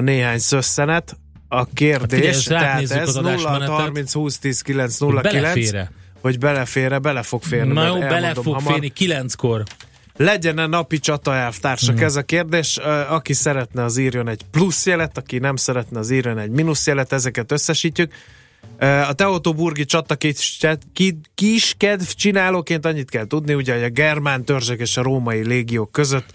néhány 0.00 0.38
szösszenet. 0.38 1.16
A 1.48 1.66
kérdés, 1.66 2.18
figyelj, 2.18 2.28
ezt 2.28 2.48
tehát 2.48 3.08
ez 3.08 3.08
az 3.08 3.14
0 3.14 3.28
adásmenetet. 3.28 3.68
30 3.68 4.12
20 4.12 4.38
10 4.38 4.60
9 4.60 4.98
0 4.98 5.20
9, 5.20 5.34
Belefére. 5.34 5.90
hogy 6.20 6.38
belefére, 6.38 6.98
bele 6.98 7.22
fog 7.22 7.42
férni. 7.42 7.72
Na 7.72 7.86
jó, 7.86 7.98
bele 7.98 8.34
fog 8.34 8.60
férni 8.60 8.88
kilenckor. 8.88 9.62
Legyen-e 10.18 10.66
napi 10.66 10.98
csataelvtársak? 10.98 11.94
Mhm. 11.94 12.04
Ez 12.04 12.16
a 12.16 12.22
kérdés. 12.22 12.76
Aki 13.08 13.32
szeretne, 13.32 13.84
az 13.84 13.96
írjon 13.96 14.28
egy 14.28 14.42
plusz 14.50 14.86
jelet, 14.86 15.18
aki 15.18 15.38
nem 15.38 15.56
szeretne, 15.56 15.98
az 15.98 16.10
írjon 16.10 16.38
egy 16.38 16.50
mínusz 16.50 16.86
jelet, 16.86 17.12
ezeket 17.12 17.52
összesítjük. 17.52 18.12
A 19.08 19.12
Teotoburgi 19.12 19.84
csata 19.84 20.16
kis, 20.16 20.58
ki- 20.92 21.20
kis 21.34 21.74
kedv 21.76 22.04
csinálóként 22.04 22.86
annyit 22.86 23.10
kell 23.10 23.26
tudni, 23.26 23.54
ugye, 23.54 23.74
hogy 23.74 23.82
a 23.82 23.88
germán 23.88 24.44
törzsek 24.44 24.80
és 24.80 24.96
a 24.96 25.02
római 25.02 25.46
légiók 25.46 25.92
között 25.92 26.32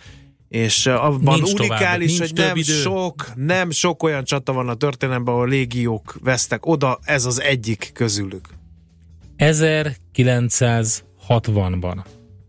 és 0.53 0.85
abban 0.85 1.39
Nincs 1.39 1.53
tovább, 1.53 1.69
unikális, 1.69 2.17
nincs 2.17 2.19
hogy 2.19 2.33
nem 2.33 2.55
idő. 2.55 2.73
sok, 2.73 3.31
nem 3.35 3.71
sok 3.71 4.03
olyan 4.03 4.23
csata 4.23 4.53
van 4.53 4.69
a 4.69 4.73
történelemben, 4.73 5.33
ahol 5.33 5.47
légiók 5.47 6.17
vesztek 6.21 6.65
oda, 6.65 6.99
ez 7.03 7.25
az 7.25 7.41
egyik 7.41 7.91
közülük. 7.93 8.47
1960-ban 9.37 11.97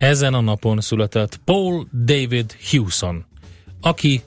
ezen 0.05 0.35
a 0.35 0.41
napon 0.41 0.81
született 0.81 1.37
Paul 1.45 1.87
David 1.93 2.57
Hewson, 2.71 3.27
aki 3.81 4.23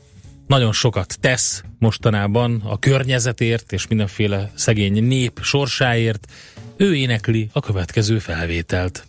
nagyon 0.48 0.72
sokat 0.72 1.18
tesz 1.20 1.64
mostanában 1.80 2.62
a 2.66 2.80
környezetért 2.80 3.72
és 3.72 3.88
mindenféle 3.88 4.52
szegény 4.56 5.04
nép 5.04 5.40
sorsáért. 5.42 6.32
Ő 6.78 6.96
énekli 6.96 7.50
a 7.54 7.60
következő 7.60 8.20
felvételt. 8.20 9.08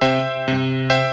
Milo, 0.00 1.03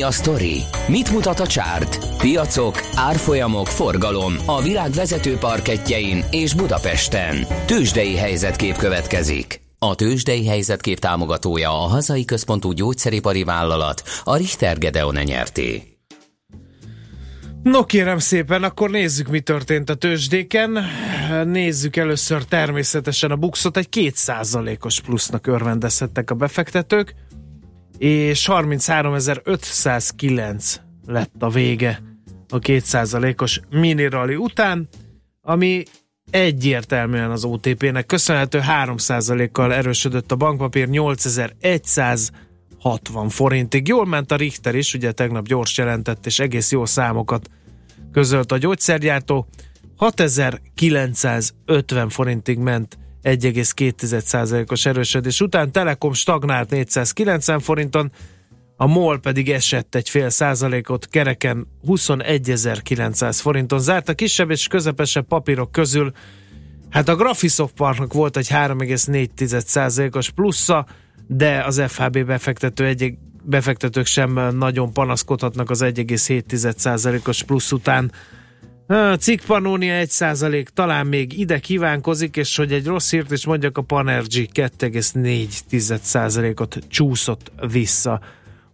Mi 0.00 0.06
a 0.06 0.10
sztori? 0.10 0.60
Mit 0.88 1.12
mutat 1.12 1.40
a 1.40 1.46
csárt? 1.46 2.16
Piacok, 2.16 2.80
árfolyamok, 2.94 3.66
forgalom 3.66 4.34
a 4.46 4.62
világ 4.62 4.90
vezető 4.90 5.36
parketjein 5.36 6.24
és 6.30 6.54
Budapesten. 6.54 7.46
Tősdei 7.66 8.16
helyzetkép 8.16 8.76
következik. 8.76 9.60
A 9.78 9.94
Tősdei 9.94 10.46
helyzetkép 10.46 10.98
támogatója 10.98 11.68
a 11.70 11.86
hazai 11.86 12.24
központú 12.24 12.72
gyógyszeripari 12.72 13.44
vállalat, 13.44 14.02
a 14.24 14.36
Richter 14.36 14.78
Gedeon 14.78 15.16
nyerté. 15.24 15.82
No 17.62 17.84
kérem 17.84 18.18
szépen, 18.18 18.62
akkor 18.62 18.90
nézzük, 18.90 19.28
mi 19.28 19.40
történt 19.40 19.90
a 19.90 19.94
tőzsdéken. 19.94 20.78
Nézzük 21.44 21.96
először 21.96 22.44
természetesen 22.44 23.30
a 23.30 23.36
buxot, 23.36 23.76
egy 23.76 23.88
2%-os 23.92 25.00
plusznak 25.00 25.46
örvendezhettek 25.46 26.30
a 26.30 26.34
befektetők, 26.34 27.14
és 28.00 28.48
33.509 28.50 30.76
lett 31.06 31.34
a 31.38 31.50
vége 31.50 32.02
a 32.48 32.58
2%-os 32.58 33.60
mini 33.70 34.34
után, 34.34 34.88
ami 35.40 35.82
egyértelműen 36.30 37.30
az 37.30 37.44
OTP-nek 37.44 38.06
köszönhető 38.06 38.60
3%-kal 38.68 39.74
erősödött 39.74 40.32
a 40.32 40.36
bankpapír 40.36 40.88
8160 40.88 43.28
forintig. 43.28 43.88
Jól 43.88 44.06
ment 44.06 44.32
a 44.32 44.36
Richter 44.36 44.74
is, 44.74 44.94
ugye 44.94 45.12
tegnap 45.12 45.46
gyors 45.46 45.78
jelentett 45.78 46.26
és 46.26 46.38
egész 46.38 46.72
jó 46.72 46.84
számokat 46.84 47.50
közölt 48.12 48.52
a 48.52 48.58
gyógyszergyártó. 48.58 49.46
6950 49.96 52.08
forintig 52.08 52.58
ment 52.58 52.98
1,2%-os 53.22 54.86
erősödés 54.86 55.40
után, 55.40 55.72
Telekom 55.72 56.12
stagnált 56.12 56.70
490 56.70 57.60
forinton, 57.60 58.12
a 58.76 58.86
MOL 58.86 59.20
pedig 59.20 59.50
esett 59.50 59.94
egy 59.94 60.08
fél 60.08 60.30
százalékot, 60.30 61.08
kereken 61.08 61.66
21.900 61.86 63.38
forinton 63.40 63.78
zárt. 63.78 64.08
A 64.08 64.14
kisebb 64.14 64.50
és 64.50 64.66
közepesebb 64.66 65.26
papírok 65.26 65.72
közül 65.72 66.12
hát 66.90 67.08
a 67.08 67.16
Graphisoft 67.16 67.74
Parknak 67.74 68.12
volt 68.12 68.36
egy 68.36 68.48
3,4%-os 68.48 70.30
plusza, 70.30 70.86
de 71.26 71.64
az 71.64 71.82
FHB 71.86 72.24
befektető 72.24 72.86
egy, 72.86 73.14
befektetők 73.42 74.06
sem 74.06 74.56
nagyon 74.56 74.92
panaszkodhatnak 74.92 75.70
az 75.70 75.80
1,7%-os 75.82 77.42
plusz 77.42 77.72
után. 77.72 78.12
A 78.90 79.16
cikk 79.16 79.40
Pannonia 79.46 80.04
1% 80.06 80.66
talán 80.74 81.06
még 81.06 81.38
ide 81.38 81.58
kívánkozik, 81.58 82.36
és 82.36 82.56
hogy 82.56 82.72
egy 82.72 82.86
rossz 82.86 83.10
hírt 83.10 83.30
is 83.30 83.46
mondjak, 83.46 83.78
a 83.78 83.82
Panergy 83.82 84.48
2,4%-ot 84.54 86.78
csúszott 86.88 87.52
vissza. 87.70 88.20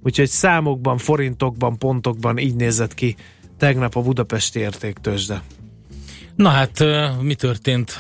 Úgyhogy 0.03 0.29
számokban, 0.29 0.99
forintokban, 0.99 1.79
pontokban 1.79 2.39
így 2.39 2.55
nézett 2.55 2.95
ki 2.95 3.17
tegnap 3.59 3.97
a 3.97 4.03
budapesti 4.03 4.59
értéktősde. 4.59 5.43
Na 6.37 6.49
hát, 6.49 6.85
mi 7.21 7.35
történt 7.35 7.99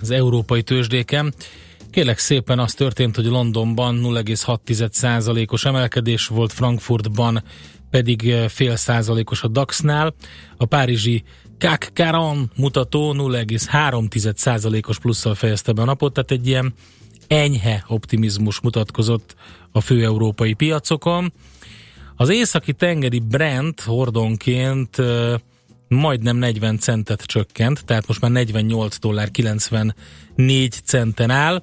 az 0.00 0.10
európai 0.10 0.62
tőzsdéken? 0.62 1.34
Kérlek 1.90 2.18
szépen 2.18 2.58
az 2.58 2.74
történt, 2.74 3.16
hogy 3.16 3.26
Londonban 3.26 4.00
0,6%-os 4.02 5.64
emelkedés 5.64 6.26
volt, 6.26 6.52
Frankfurtban 6.52 7.42
pedig 7.90 8.34
fél 8.48 8.76
százalékos 8.76 9.42
a 9.42 9.48
DAX-nál, 9.48 10.14
a 10.56 10.64
párizsi 10.64 11.24
CAC 11.58 11.86
40 11.94 12.50
mutató 12.56 13.14
0,3%-os 13.18 14.98
plusszal 14.98 15.34
fejezte 15.34 15.72
be 15.72 15.82
a 15.82 15.84
napot, 15.84 16.12
tehát 16.12 16.30
egy 16.30 16.46
ilyen 16.46 16.74
enyhe 17.26 17.84
optimizmus 17.88 18.60
mutatkozott 18.60 19.34
a 19.72 19.80
fő 19.80 20.04
európai 20.04 20.52
piacokon. 20.52 21.32
Az 22.16 22.28
északi 22.28 22.72
tengeri 22.72 23.18
Brent 23.18 23.80
hordonként 23.80 24.96
majdnem 25.88 26.36
40 26.36 26.78
centet 26.78 27.22
csökkent, 27.22 27.84
tehát 27.84 28.06
most 28.06 28.20
már 28.20 28.30
48 28.30 28.98
dollár 28.98 29.30
94 29.30 29.94
centen 30.84 31.30
áll. 31.30 31.62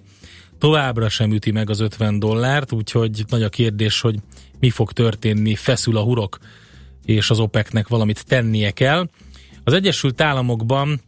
Továbbra 0.58 1.10
sem 1.10 1.32
üti 1.32 1.52
meg 1.52 1.70
az 1.70 1.80
50 1.80 2.20
dollárt, 2.20 2.72
úgyhogy 2.72 3.24
nagy 3.30 3.44
a 3.44 3.50
kérdés, 3.50 4.02
hogy 4.02 4.16
mi 4.60 4.70
fog 4.70 4.92
történni, 4.92 5.56
feszül 5.56 5.98
a 5.98 6.02
hurok, 6.02 6.38
és 7.06 7.30
az 7.30 7.40
OPEC-nek 7.40 7.88
valamit 7.88 8.26
tennie 8.26 8.72
kell. 8.72 9.10
Az 9.64 9.74
Egyesült 9.74 10.22
Államokban 10.22 11.02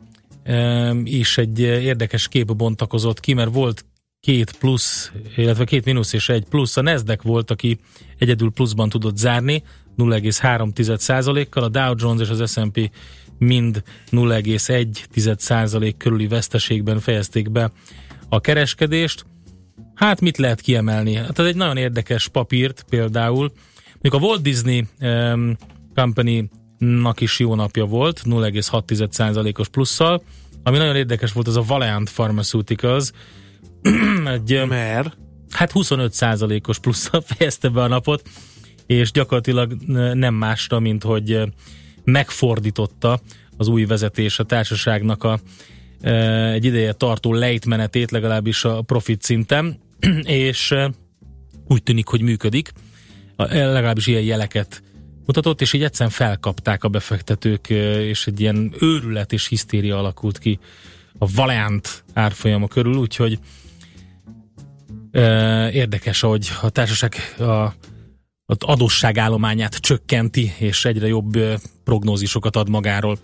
is 1.03 1.37
egy 1.37 1.59
érdekes 1.59 2.27
kép 2.27 2.55
bontakozott 2.55 3.19
ki, 3.19 3.33
mert 3.33 3.53
volt 3.53 3.85
két 4.19 4.57
plusz, 4.57 5.11
illetve 5.35 5.63
két 5.63 5.85
mínusz 5.85 6.13
és 6.13 6.29
egy 6.29 6.45
plusz. 6.49 6.77
A 6.77 6.81
Nasdaq 6.81 7.23
volt, 7.23 7.51
aki 7.51 7.77
egyedül 8.17 8.51
pluszban 8.51 8.89
tudott 8.89 9.17
zárni, 9.17 9.63
0,3%-kal, 9.97 11.63
a 11.63 11.69
Dow 11.69 11.93
Jones 11.97 12.29
és 12.29 12.39
az 12.39 12.51
S&P 12.51 12.91
mind 13.37 13.83
0,1% 14.11 15.93
körüli 15.97 16.27
veszteségben 16.27 16.99
fejezték 16.99 17.51
be 17.51 17.71
a 18.29 18.41
kereskedést. 18.41 19.25
Hát 19.95 20.21
mit 20.21 20.37
lehet 20.37 20.61
kiemelni? 20.61 21.15
Hát 21.15 21.39
ez 21.39 21.45
egy 21.45 21.55
nagyon 21.55 21.77
érdekes 21.77 22.27
papírt 22.27 22.85
például. 22.89 23.51
Még 24.01 24.13
a 24.13 24.17
Walt 24.17 24.41
Disney 24.41 24.85
um, 24.99 25.55
Company-nak 26.83 27.21
is 27.21 27.39
jó 27.39 27.55
napja 27.55 27.85
volt, 27.85 28.21
0,6%-os 28.25 29.67
plusszal. 29.67 30.23
Ami 30.63 30.77
nagyon 30.77 30.95
érdekes 30.95 31.31
volt, 31.31 31.47
az 31.47 31.57
a 31.57 31.61
Valiant 31.61 32.11
Pharmaceuticals. 32.11 33.11
egy, 34.25 34.65
Mert? 34.67 35.17
Hát 35.49 35.71
25%-os 35.73 36.79
plusszal 36.79 37.21
fejezte 37.35 37.69
be 37.69 37.81
a 37.81 37.87
napot, 37.87 38.29
és 38.85 39.11
gyakorlatilag 39.11 39.73
nem 40.13 40.33
másra, 40.33 40.79
mint 40.79 41.03
hogy 41.03 41.39
megfordította 42.03 43.19
az 43.57 43.67
új 43.67 43.85
vezetés 43.85 44.39
a 44.39 44.43
társaságnak 44.43 45.23
a 45.23 45.39
egy 46.53 46.65
ideje 46.65 46.93
tartó 46.93 47.33
lejtmenetét, 47.33 48.11
legalábbis 48.11 48.63
a 48.63 48.81
profit 48.81 49.21
szinten, 49.21 49.79
és 50.47 50.75
úgy 51.67 51.83
tűnik, 51.83 52.07
hogy 52.07 52.21
működik. 52.21 52.71
Legalábbis 53.37 54.07
ilyen 54.07 54.21
jeleket 54.21 54.83
mutatott, 55.25 55.61
és 55.61 55.73
így 55.73 55.83
egyszerűen 55.83 56.15
felkapták 56.15 56.83
a 56.83 56.87
befektetők, 56.87 57.69
és 57.69 58.27
egy 58.27 58.39
ilyen 58.39 58.73
őrület 58.79 59.33
és 59.33 59.47
hisztéria 59.47 59.97
alakult 59.97 60.37
ki 60.37 60.59
a 61.17 61.31
Valant 61.35 62.03
árfolyama 62.13 62.67
körül, 62.67 62.95
úgyhogy 62.95 63.39
érdekes, 65.71 66.19
hogy 66.19 66.51
a 66.61 66.69
társaság 66.69 67.15
a 67.39 67.73
az 68.45 68.57
adósságállományát 68.59 69.75
csökkenti, 69.75 70.53
és 70.57 70.85
egyre 70.85 71.07
jobb 71.07 71.39
prognózisokat 71.83 72.55
ad 72.55 72.69
magáról. 72.69 73.17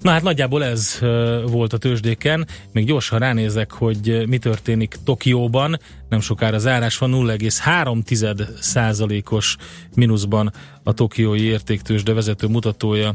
Na 0.00 0.10
hát 0.10 0.22
nagyjából 0.22 0.64
ez 0.64 0.98
volt 1.46 1.72
a 1.72 1.78
tőzsdéken. 1.78 2.46
Még 2.72 2.86
gyorsan 2.86 3.18
ránézek, 3.18 3.72
hogy 3.72 4.28
mi 4.28 4.38
történik 4.38 4.96
Tokióban. 5.04 5.80
Nem 6.08 6.20
sokára 6.20 6.58
zárás 6.58 6.98
van, 6.98 7.10
0,3 7.10 8.48
százalékos 8.60 9.56
mínuszban 9.94 10.52
a 10.82 10.92
tokiói 10.92 11.42
értéktőzsde 11.42 12.12
vezető 12.12 12.46
mutatója 12.46 13.14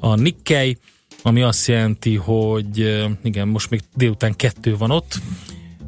a 0.00 0.14
Nikkei, 0.14 0.78
ami 1.22 1.42
azt 1.42 1.66
jelenti, 1.66 2.16
hogy 2.16 3.04
igen, 3.22 3.48
most 3.48 3.70
még 3.70 3.80
délután 3.94 4.36
kettő 4.36 4.76
van 4.76 4.90
ott, 4.90 5.20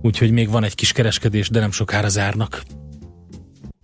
úgyhogy 0.02 0.30
még 0.30 0.50
van 0.50 0.64
egy 0.64 0.74
kis 0.74 0.92
kereskedés, 0.92 1.48
de 1.48 1.60
nem 1.60 1.70
sokára 1.70 2.08
zárnak. 2.08 2.62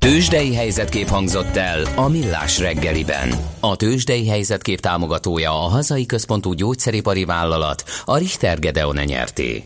Tőzsdei 0.01 0.55
helyzetkép 0.55 1.09
hangzott 1.09 1.57
el 1.57 1.85
a 1.97 2.09
Millás 2.09 2.59
reggeliben. 2.59 3.33
A 3.61 3.77
Tőzsdei 3.77 4.29
helyzetkép 4.29 4.81
támogatója 4.81 5.51
a 5.51 5.69
hazai 5.69 6.07
központú 6.07 6.53
gyógyszeripari 6.53 7.25
vállalat, 7.25 7.85
a 8.05 8.17
Richter 8.17 8.59
Gedeon 8.59 8.97
nyerté. 9.05 9.65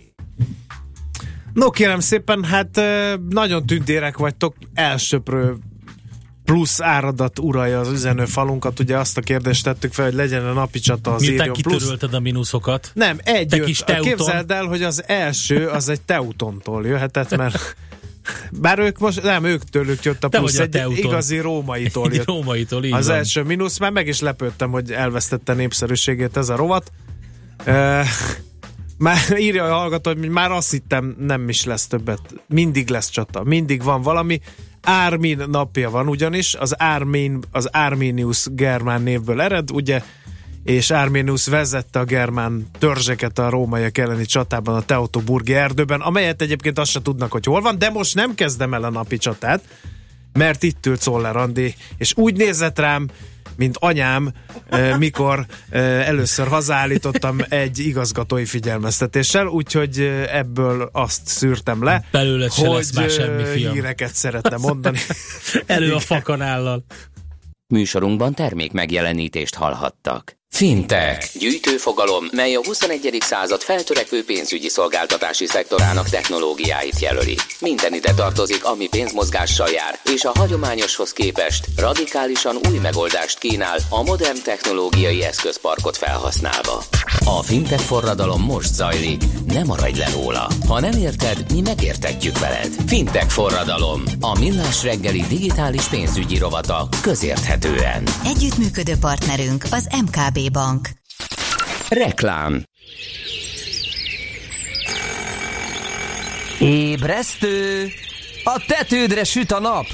No 1.52 1.70
kérem 1.70 2.00
szépen, 2.00 2.44
hát 2.44 2.80
nagyon 3.28 3.66
tündérek 3.66 4.16
vagytok, 4.16 4.56
elsöprő 4.74 5.56
plusz 6.44 6.80
áradat 6.80 7.38
uralja 7.38 7.80
az 7.80 7.88
üzenőfalunkat. 7.90 8.80
Ugye 8.80 8.98
azt 8.98 9.16
a 9.16 9.20
kérdést 9.20 9.64
tettük 9.64 9.92
fel, 9.92 10.04
hogy 10.04 10.14
legyen 10.14 10.46
a 10.46 10.52
napi 10.52 10.78
csata 10.78 11.14
az 11.14 11.20
Miután 11.20 11.46
írjon 11.46 11.62
plusz. 11.62 11.74
kitörölted 11.74 12.14
a 12.14 12.20
mínuszokat. 12.20 12.90
Nem, 12.94 13.18
egy 13.22 13.48
Te 13.48 13.56
jött. 13.56 13.66
kis 13.66 13.78
Teuton. 13.78 14.08
Képzeld 14.08 14.50
el, 14.50 14.64
hogy 14.64 14.82
az 14.82 15.02
első 15.06 15.68
az 15.68 15.88
egy 15.88 16.00
Teutontól 16.00 16.86
jöhetett, 16.86 17.36
mert 17.36 17.76
bár 18.60 18.78
ők 18.78 18.98
most, 18.98 19.22
nem, 19.22 19.44
ők 19.44 19.62
tőlük 19.64 20.02
jött 20.02 20.24
a 20.24 20.28
Te 20.28 20.38
plusz, 20.38 20.58
a 20.58 20.62
egy 20.62 20.68
Teuton. 20.70 20.96
igazi 20.96 21.38
rómaitól 21.38 22.12
jött. 22.12 22.26
rómaitól, 22.26 22.84
így 22.84 22.92
Az 22.92 23.06
van. 23.06 23.16
első 23.16 23.42
mínusz, 23.42 23.78
már 23.78 23.90
meg 23.92 24.06
is 24.06 24.20
lepődtem, 24.20 24.70
hogy 24.70 24.92
elvesztette 24.92 25.54
népszerűségét 25.54 26.36
ez 26.36 26.48
a 26.48 26.56
rovat. 26.56 26.92
E, 27.64 28.04
már 28.98 29.18
írja 29.36 29.64
a 29.64 29.74
hallgató, 29.78 30.10
hogy 30.16 30.28
már 30.28 30.50
azt 30.50 30.70
hittem, 30.70 31.16
nem 31.18 31.48
is 31.48 31.64
lesz 31.64 31.86
többet. 31.86 32.20
Mindig 32.48 32.88
lesz 32.88 33.08
csata, 33.10 33.42
mindig 33.42 33.82
van 33.82 34.02
valami. 34.02 34.40
Ármin 34.82 35.42
napja 35.48 35.90
van 35.90 36.08
ugyanis, 36.08 36.54
az 36.54 36.80
Ármin, 36.80 37.38
az 37.50 37.66
Arminius 37.72 38.46
germán 38.50 39.02
névből 39.02 39.40
ered, 39.40 39.70
ugye, 39.70 40.02
és 40.64 40.90
Arminius 40.90 41.46
vezette 41.46 41.98
a 41.98 42.04
germán 42.04 42.66
törzseket 42.78 43.38
a 43.38 43.50
rómaiak 43.50 43.98
elleni 43.98 44.24
csatában 44.24 44.74
a 44.74 44.82
Teutoburgi 44.82 45.54
erdőben, 45.54 46.00
amelyet 46.00 46.42
egyébként 46.42 46.78
azt 46.78 46.90
se 46.90 47.02
tudnak, 47.02 47.32
hogy 47.32 47.44
hol 47.44 47.60
van, 47.60 47.78
de 47.78 47.90
most 47.90 48.14
nem 48.14 48.34
kezdem 48.34 48.74
el 48.74 48.84
a 48.84 48.90
napi 48.90 49.16
csatát, 49.16 49.62
mert 50.32 50.62
itt 50.62 50.86
ült 50.86 51.00
Czoller 51.00 51.36
Andi, 51.36 51.74
és 51.96 52.12
úgy 52.16 52.36
nézett 52.36 52.78
rám, 52.78 53.08
mint 53.56 53.76
anyám, 53.80 54.32
eh, 54.68 54.98
mikor 54.98 55.46
eh, 55.70 56.08
először 56.08 56.48
hazállítottam 56.48 57.38
egy 57.48 57.78
igazgatói 57.78 58.44
figyelmeztetéssel, 58.44 59.46
úgyhogy 59.46 59.98
eh, 59.98 60.38
ebből 60.38 60.88
azt 60.92 61.26
szűrtem 61.26 61.82
le, 61.82 62.04
Belőled 62.10 62.52
se 62.52 62.66
hogy 62.66 62.76
lesz 62.76 62.92
már 62.92 63.10
semmi, 63.10 63.44
fiam. 63.44 63.72
híreket 63.72 64.14
szeretne 64.14 64.56
mondani. 64.56 64.98
Elő 65.66 65.94
a 65.94 66.00
fakanállal. 66.00 66.84
Műsorunkban 67.66 68.34
termék 68.34 68.72
megjelenítést 68.72 69.54
hallhattak. 69.54 70.36
Fintech. 70.54 71.38
Gyűjtőfogalom, 71.38 72.24
mely 72.32 72.54
a 72.54 72.60
21. 72.64 73.16
század 73.20 73.62
feltörekvő 73.62 74.24
pénzügyi 74.24 74.68
szolgáltatási 74.68 75.46
szektorának 75.46 76.08
technológiáit 76.08 76.98
jelöli. 76.98 77.36
Minden 77.60 77.94
ide 77.94 78.14
tartozik, 78.14 78.64
ami 78.64 78.88
pénzmozgással 78.88 79.68
jár, 79.68 79.98
és 80.12 80.24
a 80.24 80.32
hagyományoshoz 80.34 81.12
képest 81.12 81.66
radikálisan 81.76 82.56
új 82.70 82.78
megoldást 82.78 83.38
kínál 83.38 83.78
a 83.88 84.02
modern 84.02 84.42
technológiai 84.42 85.22
eszközparkot 85.24 85.96
felhasználva. 85.96 86.82
A 87.24 87.42
fintech 87.42 87.82
forradalom 87.82 88.42
most 88.42 88.74
zajlik, 88.74 89.22
ne 89.46 89.64
maradj 89.64 89.98
le 89.98 90.08
róla. 90.10 90.46
Ha 90.68 90.80
nem 90.80 90.92
érted, 90.92 91.52
mi 91.52 91.60
megértetjük 91.60 92.38
veled. 92.38 92.72
Fintech 92.86 93.28
forradalom, 93.28 94.02
a 94.20 94.38
millás 94.38 94.82
reggeli 94.82 95.24
digitális 95.28 95.88
pénzügyi 95.88 96.38
rovata 96.38 96.88
közérthetően. 97.02 98.02
Együttműködő 98.24 98.94
partnerünk 99.00 99.64
az 99.70 99.88
MKB 100.04 100.43
Bank. 100.48 100.88
Reklám 101.88 102.62
Ébresztő! 106.58 107.88
A 108.44 108.64
tetődre 108.66 109.24
süt 109.24 109.52
a 109.52 109.60
nap! 109.60 109.86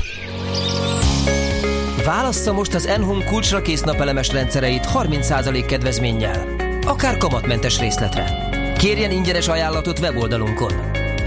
Válassza 2.05 2.53
most 2.53 2.75
az 2.75 2.87
Enhome 2.87 3.25
kulcsra 3.25 3.63
kész 3.63 3.81
napelemes 3.81 4.29
rendszereit 4.29 4.87
30% 4.95 5.65
kedvezménnyel. 5.67 6.47
Akár 6.87 7.17
kamatmentes 7.17 7.79
részletre. 7.79 8.49
Kérjen 8.79 9.11
ingyenes 9.11 9.49
ajánlatot 9.49 9.99
weboldalunkon. 9.99 10.73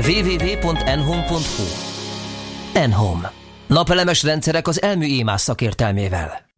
www.enhome.hu 0.08 1.64
Enhome. 2.74 3.32
Napelemes 3.68 4.24
rendszerek 4.24 4.68
az 4.68 4.82
elmű 4.82 5.06
émás 5.06 5.42
szakértelmével. 5.42 6.53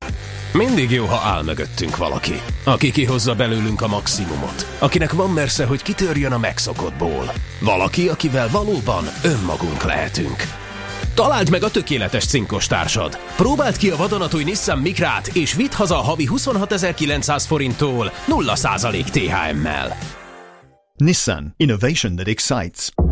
Mindig 0.57 0.91
jó, 0.91 1.05
ha 1.05 1.21
áll 1.29 1.43
mögöttünk 1.43 1.97
valaki, 1.97 2.33
aki 2.63 2.91
kihozza 2.91 3.35
belőlünk 3.35 3.81
a 3.81 3.87
maximumot, 3.87 4.77
akinek 4.79 5.13
van 5.13 5.29
mersze, 5.29 5.65
hogy 5.65 5.81
kitörjön 5.81 6.31
a 6.31 6.37
megszokottból. 6.37 7.31
Valaki, 7.59 8.07
akivel 8.07 8.49
valóban 8.49 9.03
önmagunk 9.23 9.83
lehetünk. 9.83 10.35
Találd 11.13 11.49
meg 11.49 11.63
a 11.63 11.71
tökéletes 11.71 12.25
cinkos 12.25 12.67
társad. 12.67 13.17
Próbáld 13.35 13.77
ki 13.77 13.89
a 13.89 13.95
vadonatúj 13.95 14.43
Nissan 14.43 14.79
Mikrát, 14.79 15.27
és 15.27 15.53
vidd 15.53 15.73
haza 15.73 15.99
a 15.99 16.03
havi 16.03 16.29
26.900 16.31 17.43
forinttól 17.47 18.11
0% 18.27 19.03
THM-mel. 19.03 19.97
Nissan. 20.95 21.53
Innovation 21.57 22.15
that 22.15 22.27
excites. 22.27 23.04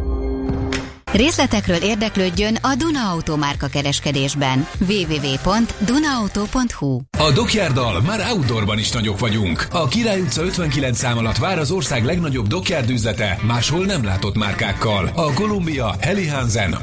Részletekről 1.14 1.84
érdeklődjön 1.84 2.58
a 2.62 2.76
Duna 2.78 3.10
Auto 3.10 3.38
márka 3.38 3.68
kereskedésben. 3.68 4.68
www.dunaauto.hu 4.80 7.02
A 7.18 7.32
Dockyarddal 7.34 8.02
már 8.02 8.20
outdoorban 8.32 8.78
is 8.78 8.92
nagyok 8.92 9.20
vagyunk. 9.20 9.68
A 9.72 9.88
Király 9.88 10.22
utca 10.22 10.44
59 10.44 10.98
szám 10.98 11.18
alatt 11.18 11.38
vár 11.38 11.60
az 11.60 11.72
ország 11.72 12.06
legnagyobb 12.06 12.48
Dockyard 12.48 12.90
üzlete, 12.90 13.40
máshol 13.42 13.86
nem 13.86 14.04
látott 14.04 14.38
márkákkal. 14.38 15.12
A 15.16 15.34
Columbia, 15.34 15.96
Helly 16.00 16.28
Hansen, 16.28 16.78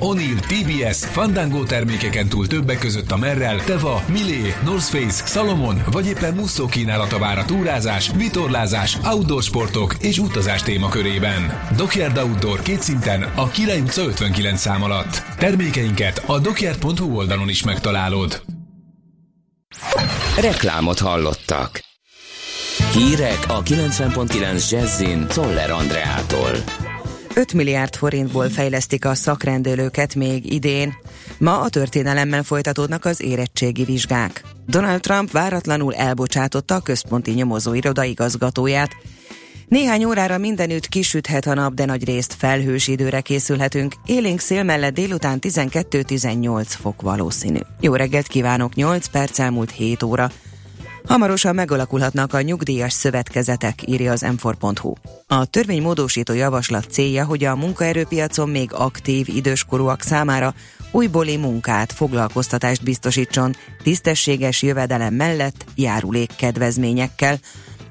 TBS, 0.49 0.97
Fandango 0.97 1.64
termékeken 1.64 2.29
túl 2.29 2.47
többek 2.47 2.79
között 2.79 3.11
a 3.11 3.16
Merrell, 3.16 3.57
Teva, 3.57 4.03
Milé, 4.09 4.55
North 4.64 4.85
Face, 4.85 5.27
Salomon 5.27 5.83
vagy 5.93 6.07
éppen 6.07 6.35
Musso 6.35 6.66
kínálata 6.66 7.19
vár 7.19 7.38
a 7.38 7.45
túrázás, 7.45 8.11
vitorlázás, 8.16 8.99
outdoor 9.05 9.43
sportok 9.43 9.97
és 10.01 10.19
utazás 10.19 10.62
témakörében. 10.62 11.69
Dockyard 11.77 12.19
Outdoor 12.19 12.62
két 12.62 12.83
szinten 12.83 13.23
a 13.35 13.49
Király 13.49 13.81
utca 13.81 14.03
59 14.03 14.19
szám 14.54 14.83
alatt. 14.83 15.22
Termékeinket 15.38 16.22
a 16.26 16.38
dockyard.hu 16.38 17.16
oldalon 17.16 17.48
is 17.48 17.62
megtalálod. 17.62 18.42
Reklámot 20.40 20.98
hallottak. 20.98 21.80
Hírek 22.92 23.38
a 23.48 23.62
90.9 23.62 24.70
Jazzin 24.70 25.26
Toller 25.26 25.70
Andreától. 25.70 26.50
5 27.35 27.52
milliárd 27.52 27.96
forintból 27.96 28.48
fejlesztik 28.48 29.04
a 29.04 29.14
szakrendelőket 29.14 30.14
még 30.14 30.52
idén. 30.52 30.94
Ma 31.38 31.61
a 31.61 31.68
történelemmel 31.68 32.42
folytatódnak 32.42 33.04
az 33.04 33.22
érettségi 33.22 33.85
vizsgák. 33.85 34.42
Donald 34.66 35.00
Trump 35.00 35.30
váratlanul 35.30 35.94
elbocsátotta 35.94 36.74
a 36.74 36.80
központi 36.80 37.30
nyomozóiroda 37.30 38.04
igazgatóját. 38.04 38.96
Néhány 39.70 40.04
órára 40.04 40.38
mindenütt 40.38 40.88
kisüthet 40.88 41.46
a 41.46 41.54
nap, 41.54 41.74
de 41.74 41.85
nagy 41.85 42.04
részt 42.04 42.35
felhős 42.35 42.88
időre 42.88 43.20
készülhetünk. 43.20 43.94
Élénk 44.06 44.40
szél 44.40 44.62
mellett 44.62 44.94
délután 44.94 45.38
12-18 45.40 46.64
fok 46.66 47.02
valószínű. 47.02 47.59
Jó 47.80 47.94
reggelt 47.94 48.26
kívánok, 48.26 48.74
8 48.74 49.06
perc 49.06 49.38
elmúlt 49.38 49.70
7 49.70 50.02
óra. 50.02 50.30
Hamarosan 51.04 51.54
megalakulhatnak 51.54 52.33
a 52.33 52.40
nyugdíjas 52.40 52.92
szövetkezetek, 52.92 53.88
írja 53.88 54.12
az 54.12 54.20
m 54.20 54.66
A 55.26 55.44
törvénymódosító 55.44 56.33
javaslat 56.33 56.90
célja, 56.90 57.24
hogy 57.24 57.44
a 57.44 57.56
munkaerőpiacon 57.56 58.48
még 58.48 58.72
aktív 58.72 59.28
időskorúak 59.28 60.02
számára 60.02 60.54
újbóli 60.92 61.37
munkát, 61.37 61.92
foglalkoztatást 61.92 62.83
biztosítson, 62.83 63.56
tisztességes 63.83 64.62
jövedelem 64.62 65.14
mellett 65.14 65.64
járulék 65.74 66.30
kedvezményekkel. 66.37 67.38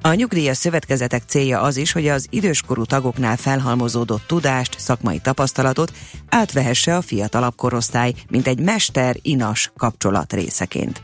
A 0.02 0.14
nyugdíjas 0.14 0.58
szövetkezetek 0.58 1.24
célja 1.28 1.62
az 1.62 1.78
is, 1.78 1.92
hogy 1.92 2.08
az 2.08 2.28
időskorú 2.30 2.84
tagoknál 2.86 3.38
felhalmozódott 3.38 4.28
tudást, 4.28 4.80
szakmai 4.80 5.20
tapasztalatot 5.20 5.92
átvehesse 6.30 6.96
a 6.96 7.02
fiatalabb 7.02 7.56
korosztály, 7.56 8.14
mint 8.30 8.48
egy 8.48 8.60
mester-inas 8.60 9.72
kapcsolat 9.78 10.34
részeként. 10.34 11.02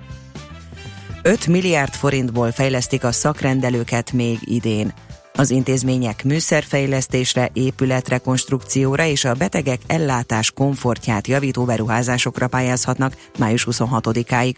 5 1.22 1.48
milliárd 1.48 1.94
forintból 1.94 2.52
fejlesztik 2.52 3.04
a 3.04 3.12
szakrendelőket 3.12 4.12
még 4.12 4.40
idén. 4.42 4.94
Az 5.34 5.50
intézmények 5.50 6.24
műszerfejlesztésre, 6.24 7.50
épületrekonstrukcióra 7.54 9.06
és 9.06 9.26
a 9.26 9.34
betegek 9.34 9.82
ellátás 9.88 10.52
komfortját 10.52 11.28
javító 11.28 11.64
beruházásokra 11.64 12.48
pályázhatnak 12.48 13.18
május 13.38 13.68
26-áig. 13.72 14.56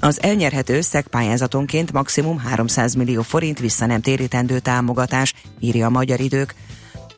Az 0.00 0.22
elnyerhető 0.22 0.76
összeg 0.76 1.06
pályázatonként 1.06 1.92
maximum 1.92 2.38
300 2.38 2.94
millió 2.94 3.22
forint 3.22 3.58
vissza 3.58 3.86
nem 3.86 4.00
térítendő 4.00 4.58
támogatás, 4.58 5.34
írja 5.58 5.86
a 5.86 5.90
Magyar 5.90 6.20
Idők. 6.20 6.54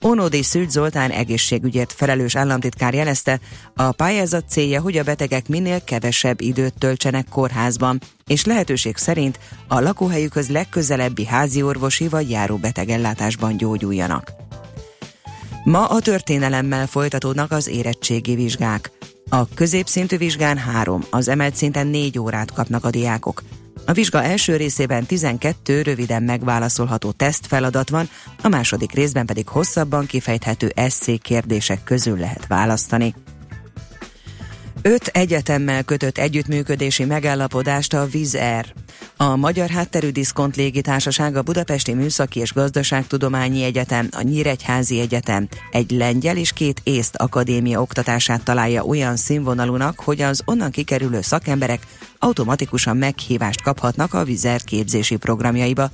Onódi 0.01 0.43
Szűcs 0.43 0.71
Zoltán 0.71 1.11
egészségügyért 1.11 1.93
felelős 1.93 2.37
államtitkár 2.37 2.95
jelezte, 2.95 3.41
a 3.75 3.93
pályázat 3.93 4.49
célja, 4.49 4.81
hogy 4.81 4.97
a 4.97 5.03
betegek 5.03 5.49
minél 5.49 5.85
kevesebb 5.85 6.41
időt 6.41 6.75
töltsenek 6.79 7.29
kórházban, 7.29 8.01
és 8.27 8.45
lehetőség 8.45 8.97
szerint 8.97 9.39
a 9.69 9.81
lakóhelyükhöz 9.81 10.49
legközelebbi 10.49 11.27
háziorvosi 11.27 12.09
vagy 12.09 12.31
járóbetegellátásban 12.31 13.57
gyógyuljanak. 13.57 14.33
Ma 15.65 15.87
a 15.87 16.01
történelemmel 16.01 16.87
folytatódnak 16.87 17.51
az 17.53 17.69
érettségi 17.69 18.35
vizsgák. 18.35 18.91
A 19.35 19.49
középszintű 19.55 20.17
vizsgán 20.17 20.59
három, 20.59 21.03
az 21.11 21.29
emelt 21.29 21.55
szinten 21.55 21.87
négy 21.87 22.19
órát 22.19 22.53
kapnak 22.53 22.85
a 22.85 22.91
diákok. 22.91 23.43
A 23.87 23.93
vizsga 23.93 24.23
első 24.23 24.57
részében 24.57 25.07
12 25.07 25.83
röviden 25.83 26.23
megválaszolható 26.23 27.11
tesztfeladat 27.11 27.89
van, 27.91 28.09
a 28.43 28.49
második 28.49 28.93
részben 28.93 29.27
pedig 29.27 29.49
hosszabban 29.49 30.07
kifejthető 30.07 30.73
eszé 30.75 31.17
kérdések 31.17 31.85
közül 31.85 32.19
lehet 32.19 32.47
választani. 32.47 33.15
Öt 34.85 35.07
egyetemmel 35.07 35.83
kötött 35.83 36.19
együttműködési 36.19 37.05
megállapodást 37.05 37.95
a 37.95 38.07
Viz 38.07 38.35
Air. 38.35 38.73
A 39.17 39.37
Magyar 39.37 39.69
Hátterű 39.69 40.11
Diszkont 40.11 40.57
Légitársaság, 40.57 41.37
a 41.37 41.43
Budapesti 41.43 41.95
Műszaki 41.95 42.41
és 42.41 42.53
Gazdaságtudományi 42.53 43.63
Egyetem, 43.63 44.09
a 44.11 44.23
Nyíregyházi 44.23 45.01
Egyetem, 45.01 45.49
egy 45.71 45.91
lengyel 45.91 46.37
és 46.37 46.53
két 46.53 46.81
észt 46.85 47.17
akadémia 47.17 47.81
oktatását 47.81 48.45
találja 48.45 48.83
olyan 48.83 49.17
színvonalúnak, 49.17 50.01
hogy 50.01 50.21
az 50.21 50.43
onnan 50.45 50.71
kikerülő 50.71 51.21
szakemberek 51.21 51.87
automatikusan 52.19 52.97
meghívást 52.97 53.63
kaphatnak 53.63 54.15
a 54.15 54.25
Vizer 54.25 54.61
képzési 54.63 55.17
programjaiba. 55.17 55.91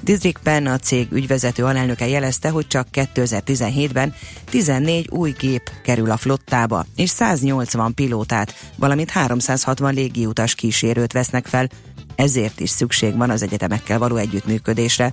Didrik 0.00 0.38
Penn, 0.42 0.66
a 0.66 0.78
cég 0.78 1.12
ügyvezető 1.12 1.64
alelnöke 1.64 2.08
jelezte, 2.08 2.48
hogy 2.48 2.66
csak 2.66 2.88
2017-ben 2.92 4.14
14 4.44 5.08
új 5.10 5.34
gép 5.38 5.70
kerül 5.82 6.10
a 6.10 6.16
flottába, 6.16 6.86
és 6.96 7.10
180 7.10 7.94
pilótát, 7.94 8.54
valamint 8.76 9.10
360 9.10 9.94
légiutas 9.94 10.54
kísérőt 10.54 11.12
vesznek 11.12 11.46
fel, 11.46 11.68
ezért 12.16 12.60
is 12.60 12.70
szükség 12.70 13.16
van 13.16 13.30
az 13.30 13.42
egyetemekkel 13.42 13.98
való 13.98 14.16
együttműködésre. 14.16 15.12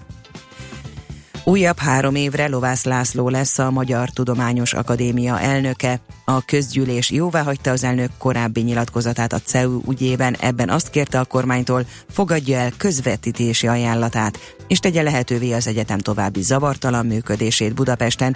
Újabb 1.48 1.78
három 1.78 2.16
évre 2.16 2.48
Lovász 2.48 2.84
László 2.84 3.30
lesz 3.30 3.60
a 3.60 3.72
Magyar 3.72 4.10
Tudományos 4.10 4.74
Akadémia 4.74 5.40
elnöke. 5.40 6.00
A 6.26 6.46
közgyűlés 6.46 7.12
jóváhagyta 7.12 7.72
az 7.72 7.84
elnök 7.84 8.10
korábbi 8.18 8.62
nyilatkozatát 8.62 9.34
a 9.34 9.40
CEU 9.40 9.82
ügyében, 9.90 10.36
ebben 10.40 10.70
azt 10.70 10.90
kérte 10.90 11.20
a 11.20 11.26
kormánytól, 11.26 11.86
fogadja 12.10 12.58
el 12.58 12.72
közvetítési 12.78 13.68
ajánlatát, 13.68 14.56
és 14.68 14.80
tegye 14.80 15.02
lehetővé 15.02 15.52
az 15.52 15.68
egyetem 15.68 16.00
további 16.00 16.42
zavartalan 16.42 17.06
működését 17.06 17.74
Budapesten. 17.74 18.36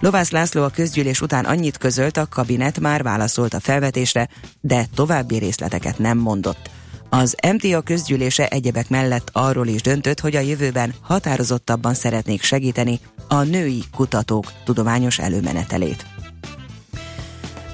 Lovász 0.00 0.30
László 0.30 0.62
a 0.62 0.68
közgyűlés 0.68 1.20
után 1.20 1.44
annyit 1.44 1.78
közölt, 1.78 2.16
a 2.16 2.26
kabinet 2.30 2.80
már 2.80 3.02
válaszolt 3.02 3.54
a 3.54 3.60
felvetésre, 3.60 4.28
de 4.60 4.86
további 4.94 5.38
részleteket 5.38 5.98
nem 5.98 6.18
mondott. 6.18 6.70
Az 7.20 7.36
MTA 7.52 7.80
közgyűlése 7.80 8.48
egyebek 8.48 8.88
mellett 8.88 9.30
arról 9.32 9.66
is 9.66 9.82
döntött, 9.82 10.20
hogy 10.20 10.36
a 10.36 10.40
jövőben 10.40 10.94
határozottabban 11.00 11.94
szeretnék 11.94 12.42
segíteni 12.42 13.00
a 13.28 13.42
női 13.42 13.82
kutatók 13.96 14.52
tudományos 14.64 15.18
előmenetelét. 15.18 16.06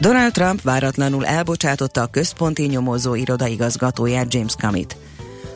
Donald 0.00 0.32
Trump 0.32 0.62
váratlanul 0.62 1.26
elbocsátotta 1.26 2.02
a 2.02 2.06
központi 2.06 2.66
nyomozó 2.66 3.14
iroda 3.14 3.46
igazgatóját 3.46 4.34
James 4.34 4.54
Comey-t. 4.54 4.96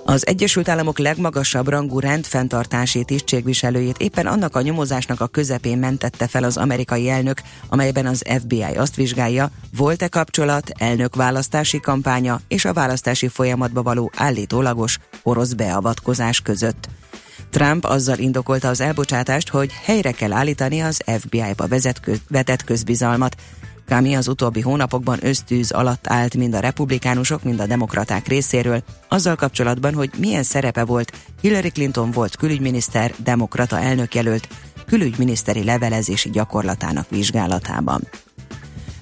Az 0.07 0.27
Egyesült 0.27 0.69
Államok 0.69 0.99
legmagasabb 0.99 1.69
rangú 1.69 1.99
rendfenntartási 1.99 3.05
tisztségviselőjét 3.05 3.99
éppen 3.99 4.27
annak 4.27 4.57
a 4.57 4.61
nyomozásnak 4.61 5.21
a 5.21 5.27
közepén 5.27 5.79
mentette 5.79 6.29
fel 6.29 6.45
az 6.45 6.57
amerikai 6.57 7.09
elnök, 7.09 7.41
amelyben 7.69 8.07
az 8.07 8.25
FBI 8.39 8.63
azt 8.63 8.97
vizsgálja, 8.97 9.51
volt-e 9.77 10.09
kapcsolat 10.09 10.71
elnök 10.79 11.15
választási 11.15 11.81
kampánya 11.81 12.41
és 12.49 12.65
a 12.65 12.73
választási 12.73 13.29
folyamatba 13.29 13.83
való 13.83 14.11
állítólagos 14.17 14.99
orosz 15.23 15.53
beavatkozás 15.53 16.41
között. 16.41 16.89
Trump 17.51 17.85
azzal 17.85 18.19
indokolta 18.19 18.69
az 18.69 18.81
elbocsátást, 18.81 19.49
hogy 19.49 19.73
helyre 19.85 20.13
kell 20.13 20.33
állítani 20.33 20.81
az 20.81 21.03
FBI-ba 21.07 21.67
vetett 22.29 22.65
közbizalmat, 22.65 23.37
Kami 23.89 24.15
az 24.15 24.29
utóbbi 24.29 24.61
hónapokban 24.61 25.19
ösztűz 25.23 25.71
alatt 25.71 26.07
állt 26.07 26.37
mind 26.37 26.55
a 26.55 26.61
republikánusok, 26.61 27.43
mind 27.43 27.61
a 27.61 27.67
demokraták 27.67 28.29
részéről, 28.29 28.83
azzal 29.09 29.35
kapcsolatban, 29.35 29.95
hogy 29.95 30.11
milyen 30.19 30.43
szerepe 30.43 30.85
volt 30.85 31.13
Hillary 31.41 31.71
Clinton 31.71 32.11
volt 32.11 32.37
külügyminiszter, 32.37 33.15
demokrata 33.19 33.81
elnökjelölt, 33.81 34.49
külügyminiszteri 34.87 35.65
levelezési 35.65 36.31
gyakorlatának 36.31 37.11
vizsgálatában. 37.11 38.09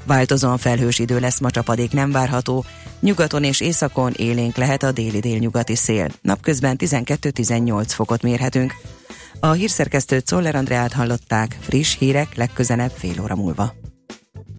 Változóan 0.05 0.59
felhős 0.59 0.99
idő 0.99 1.21
lesz, 1.21 1.41
ma 1.41 1.51
csapadék 1.51 1.93
nem 1.93 2.11
várható, 2.11 2.65
nyugaton 3.01 3.45
és 3.45 3.61
északon 3.61 4.13
élénk 4.17 4.57
lehet 4.57 4.83
a 4.83 4.93
déli 4.93 5.21
délnyugati 5.21 5.77
szél. 5.77 6.09
Napközben 6.21 6.77
12-18 6.79 7.85
fokot 7.89 8.23
mérhetünk. 8.23 8.75
A 9.41 9.53
hírszerkesztőt 9.53 10.27
Szoller 10.27 10.55
Andreát 10.55 10.93
hallották, 10.93 11.59
friss 11.61 11.97
hírek 11.99 12.35
legközelebb 12.35 12.91
fél 12.91 13.21
óra 13.21 13.37
múlva. 13.37 13.82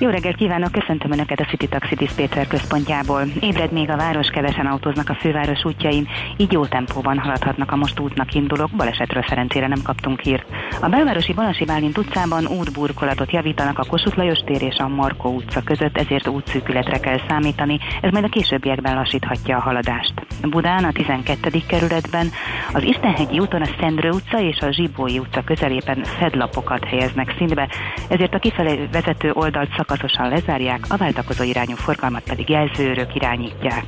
Jó 0.00 0.08
reggelt 0.08 0.36
kívánok, 0.36 0.72
köszöntöm 0.72 1.12
Önöket 1.12 1.40
a 1.40 1.44
City 1.44 1.68
Taxi 1.68 1.94
Dispatcher 1.94 2.46
központjából. 2.46 3.22
Ébred 3.40 3.72
még 3.72 3.90
a 3.90 3.96
város, 3.96 4.28
kevesen 4.28 4.66
autóznak 4.66 5.08
a 5.08 5.14
főváros 5.14 5.64
útjain, 5.64 6.08
így 6.36 6.52
jó 6.52 6.66
tempóban 6.66 7.18
haladhatnak 7.18 7.72
a 7.72 7.76
most 7.76 8.00
útnak 8.00 8.34
indulók, 8.34 8.70
balesetről 8.70 9.24
szerencsére 9.28 9.66
nem 9.66 9.82
kaptunk 9.82 10.20
hírt. 10.20 10.46
A 10.80 10.88
belvárosi 10.88 11.32
Balasi 11.32 11.64
Bálint 11.64 11.98
utcában 11.98 12.46
útburkolatot 12.46 13.32
javítanak 13.32 13.78
a 13.78 13.84
Kossuth 13.88 14.16
Lajos 14.16 14.38
tér 14.38 14.62
és 14.62 14.76
a 14.76 14.88
Markó 14.88 15.30
utca 15.34 15.62
között, 15.62 15.98
ezért 15.98 16.28
útszűkületre 16.28 16.98
kell 16.98 17.20
számítani, 17.28 17.78
ez 18.00 18.12
majd 18.12 18.24
a 18.24 18.28
későbbiekben 18.28 18.94
lassíthatja 18.94 19.56
a 19.56 19.60
haladást. 19.60 20.12
Budán 20.42 20.84
a 20.84 20.92
12. 20.92 21.50
kerületben 21.68 22.30
az 22.72 22.82
Istenhegyi 22.82 23.38
úton 23.38 23.62
a 23.62 23.68
Szendrő 23.80 24.10
utca 24.10 24.40
és 24.40 24.58
a 24.60 24.72
Zsibói 24.72 25.18
utca 25.18 25.44
közelében 25.44 26.04
fedlapokat 26.04 26.84
helyeznek 26.84 27.34
színbe, 27.38 27.68
ezért 28.08 28.34
a 28.34 28.38
kifelé 28.38 28.88
vezető 28.92 29.30
oldalt 29.32 29.74
szakaszosan 29.88 30.28
lezárják, 30.28 30.84
a 30.88 30.96
váltakozó 30.96 31.44
irányú 31.44 31.74
forgalmat 31.74 32.22
pedig 32.22 32.48
jelzőrök 32.48 33.14
irányítják. 33.14 33.84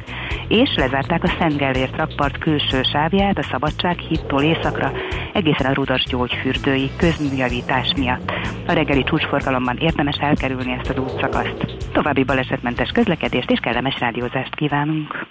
És 0.49 0.75
lezárták 0.77 1.23
a 1.23 1.33
Szent 1.39 1.57
Gellért 1.57 1.97
rakpart 1.97 2.39
külső 2.39 2.83
sávját 2.93 3.39
a 3.39 3.47
Szabadság 3.51 3.99
hittól 3.99 4.43
északra, 4.43 4.93
egészen 5.33 5.67
a 5.67 5.73
Rudas 5.73 6.05
gyógyfürdői 6.05 6.91
közműjavítás 6.97 7.93
miatt. 7.97 8.31
A 8.67 8.73
reggeli 8.73 9.03
csúcsforgalomban 9.03 9.77
érdemes 9.77 10.17
elkerülni 10.21 10.73
ezt 10.81 10.91
az 10.91 10.99
útszakaszt. 10.99 11.77
További 11.93 12.25
balesetmentes 12.25 12.91
közlekedést 12.91 13.51
és 13.51 13.59
kellemes 13.59 13.99
rádiózást 13.99 14.55
kívánunk. 14.55 15.27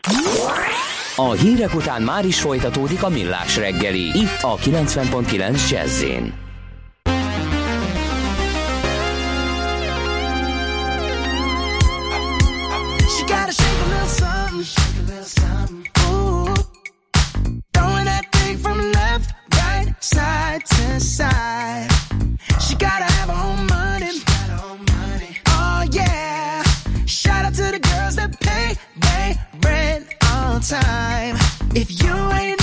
A 1.15 1.32
hírek 1.32 1.75
után 1.75 2.01
már 2.01 2.25
is 2.25 2.41
folytatódik 2.41 3.03
a 3.03 3.10
millás 3.10 3.58
reggeli, 3.58 4.05
itt 4.19 4.41
a 4.41 4.55
90.9 4.55 5.69
Jazzin. 5.69 6.49
Ooh. 14.60 14.63
Throwing 17.74 18.06
that 18.06 18.26
thing 18.34 18.58
from 18.58 18.91
left, 18.91 19.34
right, 19.56 19.95
side 20.02 20.65
to 20.65 21.00
side. 21.00 21.89
She 22.60 22.76
gotta 22.76 23.06
have 23.06 23.30
her 23.30 23.41
own 23.52 23.67
money. 23.67 24.19
Oh 25.48 25.86
yeah. 25.91 26.63
Shout 27.06 27.45
out 27.45 27.54
to 27.54 27.72
the 27.72 27.80
girls 27.80 28.17
that 28.17 28.38
pay 28.41 28.78
rent 29.63 30.08
on 30.34 30.60
time. 30.60 31.38
If 31.74 32.04
you 32.04 32.13
ain't 32.13 32.59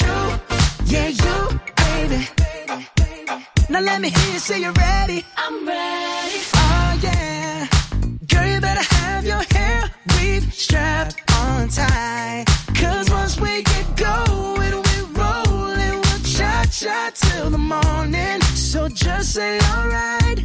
you, 0.00 0.16
yeah, 0.86 1.08
you, 1.08 1.60
baby. 1.76 2.28
Now 3.68 3.80
let 3.80 4.00
me 4.00 4.10
hear 4.10 4.32
you 4.32 4.38
say 4.38 4.60
you're 4.60 4.72
ready. 4.72 5.24
I'm 5.36 5.66
ready. 5.66 6.38
Oh 6.54 7.00
yeah. 7.02 7.66
Girl, 8.28 8.46
you 8.52 8.60
better 8.60 8.94
have 8.94 9.24
your 9.24 9.42
hair 9.54 9.90
weave 10.18 10.52
strapped 10.52 11.20
on 11.32 11.68
tight. 11.68 12.44
Cause 12.74 13.10
once 13.10 13.40
we 13.40 13.62
get 13.62 13.96
going, 13.96 14.76
we 14.86 14.96
rollin', 15.18 16.00
we'll 16.04 16.22
cha-cha 16.34 17.10
till 17.14 17.50
the 17.50 17.58
morning. 17.58 18.40
So 18.54 18.88
just 18.88 19.32
say. 19.34 19.58
Alright. 19.74 20.44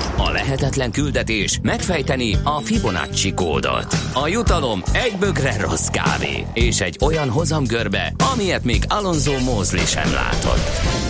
A 0.17 0.31
lehetetlen 0.31 0.91
küldetés 0.91 1.59
megfejteni 1.61 2.37
a 2.43 2.59
Fibonacci 2.59 3.33
kódot. 3.33 3.95
A 4.13 4.27
jutalom 4.27 4.81
egy 4.91 5.15
bögre 5.19 5.59
rossz 5.59 5.87
kávé 5.87 6.45
és 6.53 6.79
egy 6.79 6.97
olyan 7.01 7.29
hozamgörbe, 7.29 8.13
amilyet 8.33 8.63
még 8.63 8.83
Alonso 8.87 9.39
Mosley 9.39 9.85
sem 9.85 10.13
látott. 10.13 10.69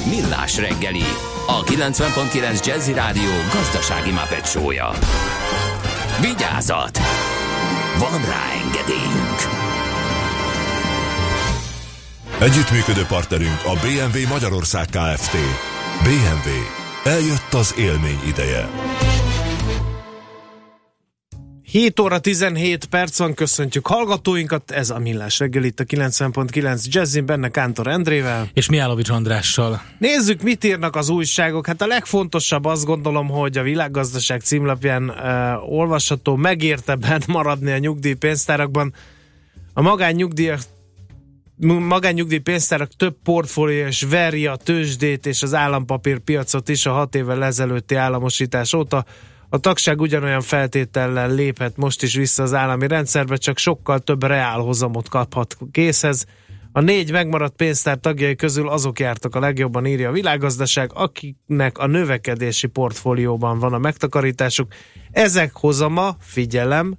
Millás 0.09 0.57
reggeli, 0.57 1.03
a 1.47 1.63
90.9 1.63 2.65
Jazzy 2.65 2.93
Rádió 2.93 3.31
gazdasági 3.53 4.11
mapetsója. 4.11 4.91
Vigyázat! 6.21 6.99
Van 7.99 8.21
rá 8.25 8.43
engedélyünk! 8.65 9.39
Együttműködő 12.39 13.05
partnerünk 13.07 13.61
a 13.65 13.71
BMW 13.71 14.27
Magyarország 14.27 14.85
Kft. 14.85 15.37
BMW. 16.03 16.80
Eljött 17.03 17.53
az 17.53 17.75
élmény 17.77 18.19
ideje. 18.27 18.69
7 21.63 21.99
óra 21.99 22.19
17 22.19 22.85
perc 22.85 23.17
van, 23.17 23.33
köszöntjük 23.33 23.87
hallgatóinkat, 23.87 24.71
ez 24.71 24.89
a 24.89 24.99
Millás 24.99 25.39
reggel 25.39 25.63
itt 25.63 25.79
a 25.79 25.83
90.9 25.83 26.83
Jazzin, 26.83 27.25
benne 27.25 27.49
Kántor 27.49 27.87
Endrével. 27.87 28.49
És 28.53 28.69
Miálovics 28.69 29.09
Andrással. 29.09 29.81
Nézzük, 29.97 30.41
mit 30.41 30.63
írnak 30.63 30.95
az 30.95 31.09
újságok. 31.09 31.67
Hát 31.67 31.81
a 31.81 31.87
legfontosabb 31.87 32.65
azt 32.65 32.85
gondolom, 32.85 33.27
hogy 33.27 33.57
a 33.57 33.63
világgazdaság 33.63 34.41
címlapján 34.41 35.09
uh, 35.09 35.71
olvasható, 35.73 36.35
megérte 36.35 36.95
bent 36.95 37.27
maradni 37.27 37.71
a 37.71 37.77
nyugdíjpénztárakban. 37.77 38.93
A 39.73 39.81
magánnyugdíjak 39.81 40.59
magánnyugdíjpénztárak 41.67 42.95
több 42.95 43.15
portfólió 43.23 43.85
és 43.85 44.01
veri 44.01 44.45
a 44.47 44.55
tőzsdét 44.55 45.25
és 45.25 45.43
az 45.43 45.53
állampapírpiacot 45.53 46.69
is 46.69 46.85
a 46.85 46.91
hat 46.91 47.15
évvel 47.15 47.43
ezelőtti 47.43 47.95
államosítás 47.95 48.73
óta. 48.73 49.05
A 49.49 49.57
tagság 49.57 50.01
ugyanolyan 50.01 50.41
feltétellel 50.41 51.33
léphet 51.33 51.77
most 51.77 52.03
is 52.03 52.15
vissza 52.15 52.43
az 52.43 52.53
állami 52.53 52.87
rendszerbe, 52.87 53.35
csak 53.35 53.57
sokkal 53.57 53.99
több 53.99 54.23
reálhozamot 54.23 55.09
kaphat 55.09 55.57
készhez. 55.71 56.25
A 56.71 56.81
négy 56.81 57.11
megmaradt 57.11 57.55
pénztár 57.55 57.97
tagjai 57.97 58.35
közül 58.35 58.69
azok 58.69 58.99
jártak 58.99 59.35
a 59.35 59.39
legjobban, 59.39 59.85
írja 59.85 60.09
a 60.09 60.11
világgazdaság, 60.11 60.91
akiknek 60.93 61.77
a 61.77 61.87
növekedési 61.87 62.67
portfólióban 62.67 63.59
van 63.59 63.73
a 63.73 63.77
megtakarításuk. 63.77 64.73
Ezek 65.11 65.51
hozama, 65.53 66.15
figyelem, 66.19 66.97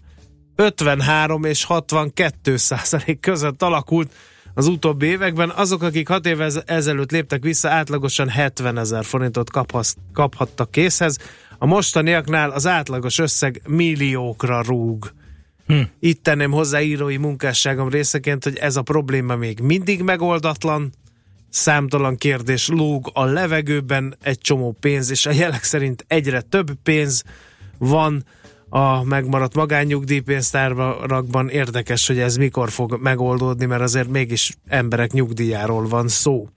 53 0.57 1.44
és 1.44 1.64
62 1.64 2.57
százalék 2.57 3.20
között 3.20 3.62
alakult 3.62 4.12
az 4.54 4.66
utóbbi 4.66 5.06
években. 5.06 5.50
Azok, 5.50 5.82
akik 5.82 6.08
6 6.08 6.26
évvel 6.26 6.50
ezelőtt 6.66 7.10
léptek 7.10 7.42
vissza, 7.42 7.68
átlagosan 7.68 8.28
70 8.28 8.78
ezer 8.78 9.04
forintot 9.04 9.50
kaphasz, 9.50 9.96
kaphattak 10.12 10.70
készhez. 10.70 11.18
A 11.58 11.66
mostaniaknál 11.66 12.50
az 12.50 12.66
átlagos 12.66 13.18
összeg 13.18 13.62
milliókra 13.66 14.62
rúg. 14.62 15.12
Hm. 15.66 15.80
Itt 16.00 16.22
tenném 16.22 16.50
hozzá 16.50 16.80
írói 16.80 17.16
munkásságom 17.16 17.88
részeként, 17.88 18.44
hogy 18.44 18.56
ez 18.56 18.76
a 18.76 18.82
probléma 18.82 19.36
még 19.36 19.60
mindig 19.60 20.02
megoldatlan, 20.02 20.92
számtalan 21.50 22.16
kérdés 22.16 22.68
lóg 22.68 23.10
a 23.12 23.24
levegőben, 23.24 24.16
egy 24.22 24.38
csomó 24.38 24.76
pénz, 24.80 25.10
és 25.10 25.26
a 25.26 25.30
jelek 25.30 25.62
szerint 25.62 26.04
egyre 26.08 26.40
több 26.40 26.70
pénz 26.82 27.22
van 27.78 28.24
a 28.74 29.04
megmaradt 29.04 29.54
magánnyugdíjpénztárakban. 29.54 31.48
Érdekes, 31.48 32.06
hogy 32.06 32.18
ez 32.18 32.37
mikor 32.37 32.70
fog 32.70 32.98
megoldódni, 33.02 33.66
mert 33.66 33.82
azért 33.82 34.08
mégis 34.08 34.52
emberek 34.68 35.12
nyugdíjáról 35.12 35.88
van 35.88 36.08
szó. 36.08 36.48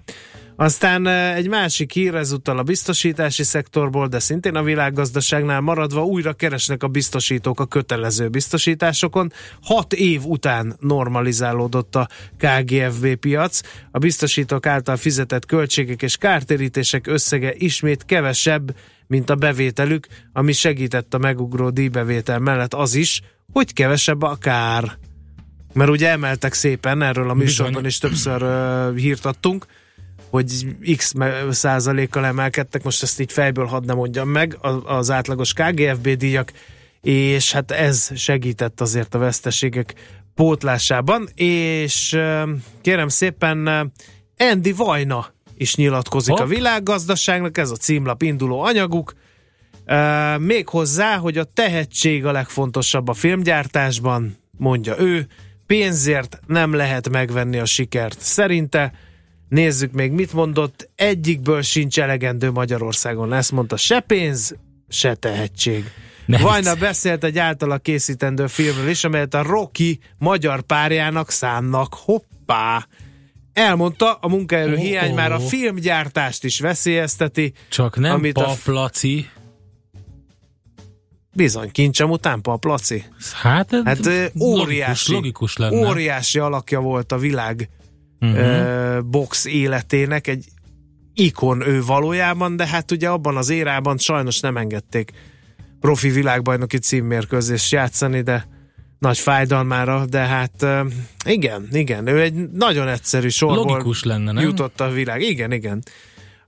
Aztán 0.56 1.08
egy 1.08 1.50
másik 1.50 1.92
hír 1.92 2.16
ezúttal 2.16 2.58
a 2.58 2.64
biztosítási 2.64 3.44
szektorból, 3.44 4.08
de 4.08 4.20
szintén 4.20 4.56
a 4.56 4.64
világgazdaságnál 4.64 5.62
maradva 5.62 6.06
újra 6.06 6.34
keresnek 6.34 6.84
a 6.84 6.88
biztosítók 6.88 7.60
a 7.60 7.66
kötelező 7.66 8.30
biztosításokon. 8.30 9.32
Hat 9.62 9.94
év 9.94 10.26
után 10.26 10.76
normalizálódott 10.80 11.96
a 11.96 12.08
KGFB 12.38 13.16
piac. 13.16 13.62
A 13.92 13.98
biztosítók 13.98 14.66
által 14.66 14.98
fizetett 14.98 15.46
költségek 15.46 16.02
és 16.02 16.18
kártérítések 16.18 17.08
összege 17.08 17.54
ismét 17.58 18.06
kevesebb, 18.06 18.76
mint 19.08 19.30
a 19.30 19.36
bevételük, 19.36 20.08
ami 20.34 20.52
segített 20.52 21.14
a 21.14 21.18
megugró 21.18 21.70
díjbevétel 21.70 22.40
mellett 22.40 22.74
az 22.74 22.96
is, 22.96 23.22
hogy 23.52 23.74
kevesebb 23.74 24.22
a 24.22 24.36
kár. 24.36 24.98
Mert 25.74 25.90
ugye 25.90 26.10
emeltek 26.10 26.54
szépen, 26.54 27.02
erről 27.02 27.30
a 27.30 27.34
műsorban 27.34 27.86
is 27.86 27.98
többször 27.98 28.44
uh, 28.44 28.98
hírt 28.98 29.26
adtunk, 29.26 29.66
hogy 30.30 30.66
x 30.96 31.14
százalékkal 31.50 32.26
emelkedtek, 32.26 32.84
most 32.84 33.04
ezt 33.04 33.20
így 33.20 33.32
fejből 33.32 33.66
hadd 33.66 33.86
nem 33.86 33.96
mondjam 33.96 34.30
meg, 34.30 34.58
az 34.84 35.12
átlagos 35.12 35.54
KGFB 35.54 36.10
díjak, 36.10 36.52
és 37.02 37.52
hát 37.52 37.72
ez 37.72 38.10
segített 38.16 38.82
azért 38.82 39.16
a 39.16 39.18
veszteségek 39.18 39.94
pótlásában, 40.36 41.30
és 41.36 42.20
kérem 42.82 43.08
szépen 43.08 43.92
Andy 44.38 44.72
Vajna 44.72 45.35
is 45.58 45.76
nyilatkozik 45.76 46.34
Hopp. 46.34 46.46
a 46.46 46.48
világgazdaságnak, 46.48 47.58
ez 47.58 47.72
a 47.72 47.76
címlap 47.76 48.22
induló 48.22 48.62
anyaguk, 48.62 49.14
még 50.40 50.70
hozzá, 50.70 51.18
hogy 51.18 51.38
a 51.38 51.44
tehetség 51.44 52.26
a 52.26 52.32
legfontosabb 52.32 53.08
a 53.08 53.14
filmgyártásban, 53.14 54.38
mondja 54.58 55.00
ő, 55.00 55.28
pénzért 55.66 56.40
nem 56.48 56.74
lehet 56.74 57.10
megvenni 57.10 57.58
a 57.58 57.66
sikert. 57.66 58.20
Szerinte 58.20 58.94
Nézzük 59.50 59.92
még, 59.92 60.12
mit 60.12 60.34
mondott. 60.34 60.90
Egyikből 60.96 61.62
sincs 61.62 62.00
elegendő 62.00 62.52
Magyarországon. 62.52 63.34
Ezt 63.34 63.52
mondta, 63.52 63.78
se 63.78 64.00
pénz, 64.00 64.56
se 64.90 65.16
tehetség. 65.16 65.92
Vajna 66.28 66.76
beszélt 66.76 67.24
egy 67.24 67.38
általa 67.38 67.78
készítendő 67.78 68.48
filmről 68.48 68.90
is, 68.90 69.04
amelyet 69.04 69.34
a 69.34 69.44
Rocky 69.44 70.00
magyar 70.18 70.62
párjának 70.62 71.32
szánnak. 71.32 71.94
Hoppá! 71.94 72.88
Elmondta, 73.56 74.14
a 74.14 74.28
munkaerő 74.28 74.74
oh, 74.74 74.80
hiány 74.80 75.10
oh. 75.10 75.16
már 75.16 75.32
a 75.32 75.40
filmgyártást 75.40 76.44
is 76.44 76.60
veszélyezteti. 76.60 77.54
Csak 77.70 77.98
nem 77.98 78.14
amit 78.14 78.34
paplaci. 78.34 79.30
A... 79.36 79.40
Bizony, 81.34 81.72
kincsem 81.72 82.10
után 82.10 82.42
paplaci. 82.42 83.04
Hát, 83.42 83.70
hát 83.86 84.32
óriási, 84.40 85.12
logikus, 85.12 85.56
logikus 85.56 85.58
lenne. 85.58 85.88
óriási 85.88 86.40
alakja 86.40 86.80
volt 86.80 87.12
a 87.12 87.18
világ 87.18 87.70
uh-huh. 88.20 89.00
box 89.00 89.46
életének, 89.46 90.28
egy 90.28 90.46
ikon 91.14 91.68
ő 91.68 91.84
valójában, 91.84 92.56
de 92.56 92.68
hát 92.68 92.92
ugye 92.92 93.10
abban 93.10 93.38
az 93.38 93.50
érában 93.50 93.98
sajnos 93.98 94.40
nem 94.40 94.58
engedték 94.58 95.12
profi 95.80 96.10
világbajnoki 96.10 96.78
címmérkőzést 96.78 97.72
játszani, 97.72 98.22
de 98.22 98.48
nagy 99.06 99.18
fájdalmára, 99.18 100.06
de 100.06 100.20
hát 100.20 100.66
igen, 101.26 101.68
igen, 101.72 102.08
ő 102.08 102.22
egy 102.22 102.34
nagyon 102.52 102.88
egyszerű 102.88 103.28
sorból 103.28 103.66
Logikus 103.66 104.04
lenne, 104.04 104.32
nem? 104.32 104.44
jutott 104.44 104.82
a 104.82 104.90
világ. 104.90 105.22
Igen, 105.22 105.52
igen. 105.52 105.84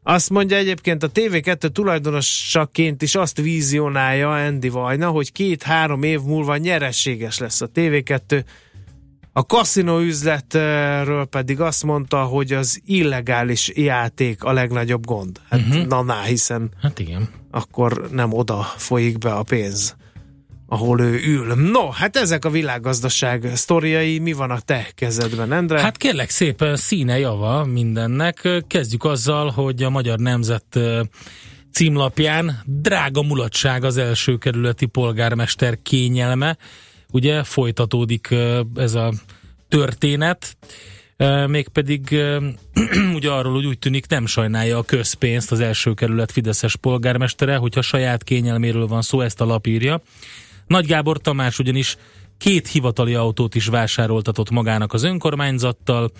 Azt 0.03 0.29
mondja 0.29 0.57
egyébként 0.57 1.03
a 1.03 1.11
TV2 1.11 1.69
tulajdonosaként 1.69 3.01
is 3.01 3.15
azt 3.15 3.41
vízionálja 3.41 4.31
Andy 4.31 4.69
Vajna, 4.69 5.09
hogy 5.09 5.31
két-három 5.31 6.03
év 6.03 6.21
múlva 6.21 6.57
nyerességes 6.57 7.37
lesz 7.37 7.61
a 7.61 7.69
TV2, 7.75 8.43
A 9.33 9.45
kaszinó 9.45 9.99
üzletről 9.99 11.25
pedig 11.25 11.61
azt 11.61 11.83
mondta, 11.83 12.23
hogy 12.23 12.53
az 12.53 12.81
illegális 12.85 13.71
játék 13.75 14.43
a 14.43 14.51
legnagyobb 14.51 15.05
gond. 15.05 15.41
Hát 15.49 15.59
uh-huh. 15.59 15.85
na, 15.85 16.01
na, 16.01 16.21
hiszen 16.21 16.71
hát 16.81 16.99
igen. 16.99 17.29
akkor 17.51 18.09
nem 18.11 18.33
oda 18.33 18.61
folyik 18.77 19.17
be 19.17 19.31
a 19.31 19.43
pénz, 19.43 19.95
ahol 20.67 21.01
ő 21.01 21.19
ül. 21.25 21.53
No, 21.53 21.89
hát 21.89 22.15
ezek 22.15 22.45
a 22.45 22.49
világgazdaság 22.49 23.51
sztoriai, 23.55 24.19
mi 24.19 24.33
van 24.33 24.51
a 24.51 24.59
te 24.59 24.87
kezedben, 24.95 25.53
Endre? 25.53 25.81
Hát 25.81 25.97
kérlek 25.97 26.29
szépen 26.29 26.75
színe 26.75 27.19
java 27.19 27.65
mindennek. 27.65 28.49
Kezdjük 28.67 29.03
azzal, 29.03 29.49
hogy 29.49 29.83
a 29.83 29.89
Magyar 29.89 30.19
Nemzet 30.19 30.79
címlapján 31.71 32.61
drága 32.65 33.21
mulatság 33.21 33.83
az 33.83 33.97
első 33.97 34.37
kerületi 34.37 34.85
polgármester 34.85 35.77
kényelme. 35.81 36.57
Ugye 37.11 37.43
folytatódik 37.43 38.35
ez 38.75 38.93
a 38.93 39.13
történet, 39.67 40.57
mégpedig 41.47 42.01
ugye 43.17 43.29
arról, 43.29 43.53
hogy 43.53 43.65
úgy 43.65 43.79
tűnik 43.79 44.07
nem 44.07 44.25
sajnálja 44.25 44.77
a 44.77 44.83
közpénzt 44.83 45.51
az 45.51 45.59
első 45.59 45.93
kerület 45.93 46.31
Fideszes 46.31 46.75
polgármestere, 46.75 47.55
hogyha 47.55 47.81
saját 47.81 48.23
kényelméről 48.23 48.87
van 48.87 49.01
szó, 49.01 49.21
ezt 49.21 49.41
a 49.41 49.45
lap 49.45 49.67
írja. 49.67 50.01
Nagy 50.67 50.85
Gábor 50.85 51.17
Tamás 51.17 51.59
ugyanis 51.59 51.97
két 52.37 52.67
hivatali 52.67 53.13
autót 53.13 53.55
is 53.55 53.67
vásároltatott 53.67 54.49
magának 54.49 54.93
az 54.93 55.03
önkormányzattal, 55.03 56.11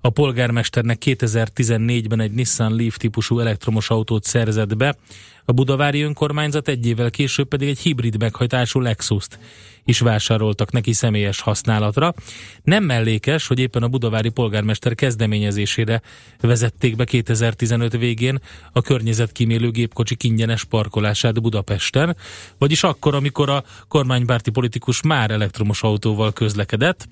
a 0.00 0.10
polgármesternek 0.10 1.02
2014-ben 1.04 2.20
egy 2.20 2.32
Nissan 2.32 2.76
Leaf 2.76 2.96
típusú 2.96 3.38
elektromos 3.38 3.90
autót 3.90 4.24
szerzett 4.24 4.76
be, 4.76 4.96
a 5.44 5.52
budavári 5.52 6.00
önkormányzat 6.00 6.68
egy 6.68 6.86
évvel 6.86 7.10
később 7.10 7.48
pedig 7.48 7.68
egy 7.68 7.78
hibrid 7.78 8.18
meghajtású 8.18 8.80
Lexus-t 8.80 9.38
is 9.84 10.00
vásároltak 10.00 10.72
neki 10.72 10.92
személyes 10.92 11.40
használatra. 11.40 12.14
Nem 12.62 12.84
mellékes, 12.84 13.46
hogy 13.46 13.58
éppen 13.58 13.82
a 13.82 13.88
budavári 13.88 14.28
polgármester 14.28 14.94
kezdeményezésére 14.94 16.02
vezették 16.40 16.96
be 16.96 17.04
2015 17.04 17.96
végén 17.96 18.40
a 18.72 18.80
környezetkímélő 18.80 19.70
gépkocsi 19.70 20.16
ingyenes 20.22 20.64
parkolását 20.64 21.42
Budapesten, 21.42 22.16
vagyis 22.58 22.82
akkor, 22.82 23.14
amikor 23.14 23.50
a 23.50 23.64
kormánypárti 23.88 24.50
politikus 24.50 25.02
már 25.02 25.30
elektromos 25.30 25.82
autóval 25.82 26.32
közlekedett, 26.32 27.08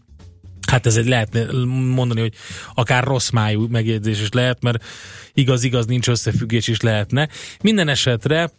Hát 0.66 0.86
ez 0.86 0.96
egy 0.96 1.06
lehet 1.06 1.52
mondani, 1.94 2.20
hogy 2.20 2.34
akár 2.74 3.04
rossz 3.04 3.30
májú 3.30 3.66
megjegyzés 3.66 4.20
is 4.20 4.30
lehet, 4.30 4.62
mert 4.62 4.84
igaz-igaz 5.34 5.86
nincs 5.86 6.08
összefüggés 6.08 6.68
is 6.68 6.80
lehetne. 6.80 7.28
Minden 7.60 7.88
esetre 7.88 8.50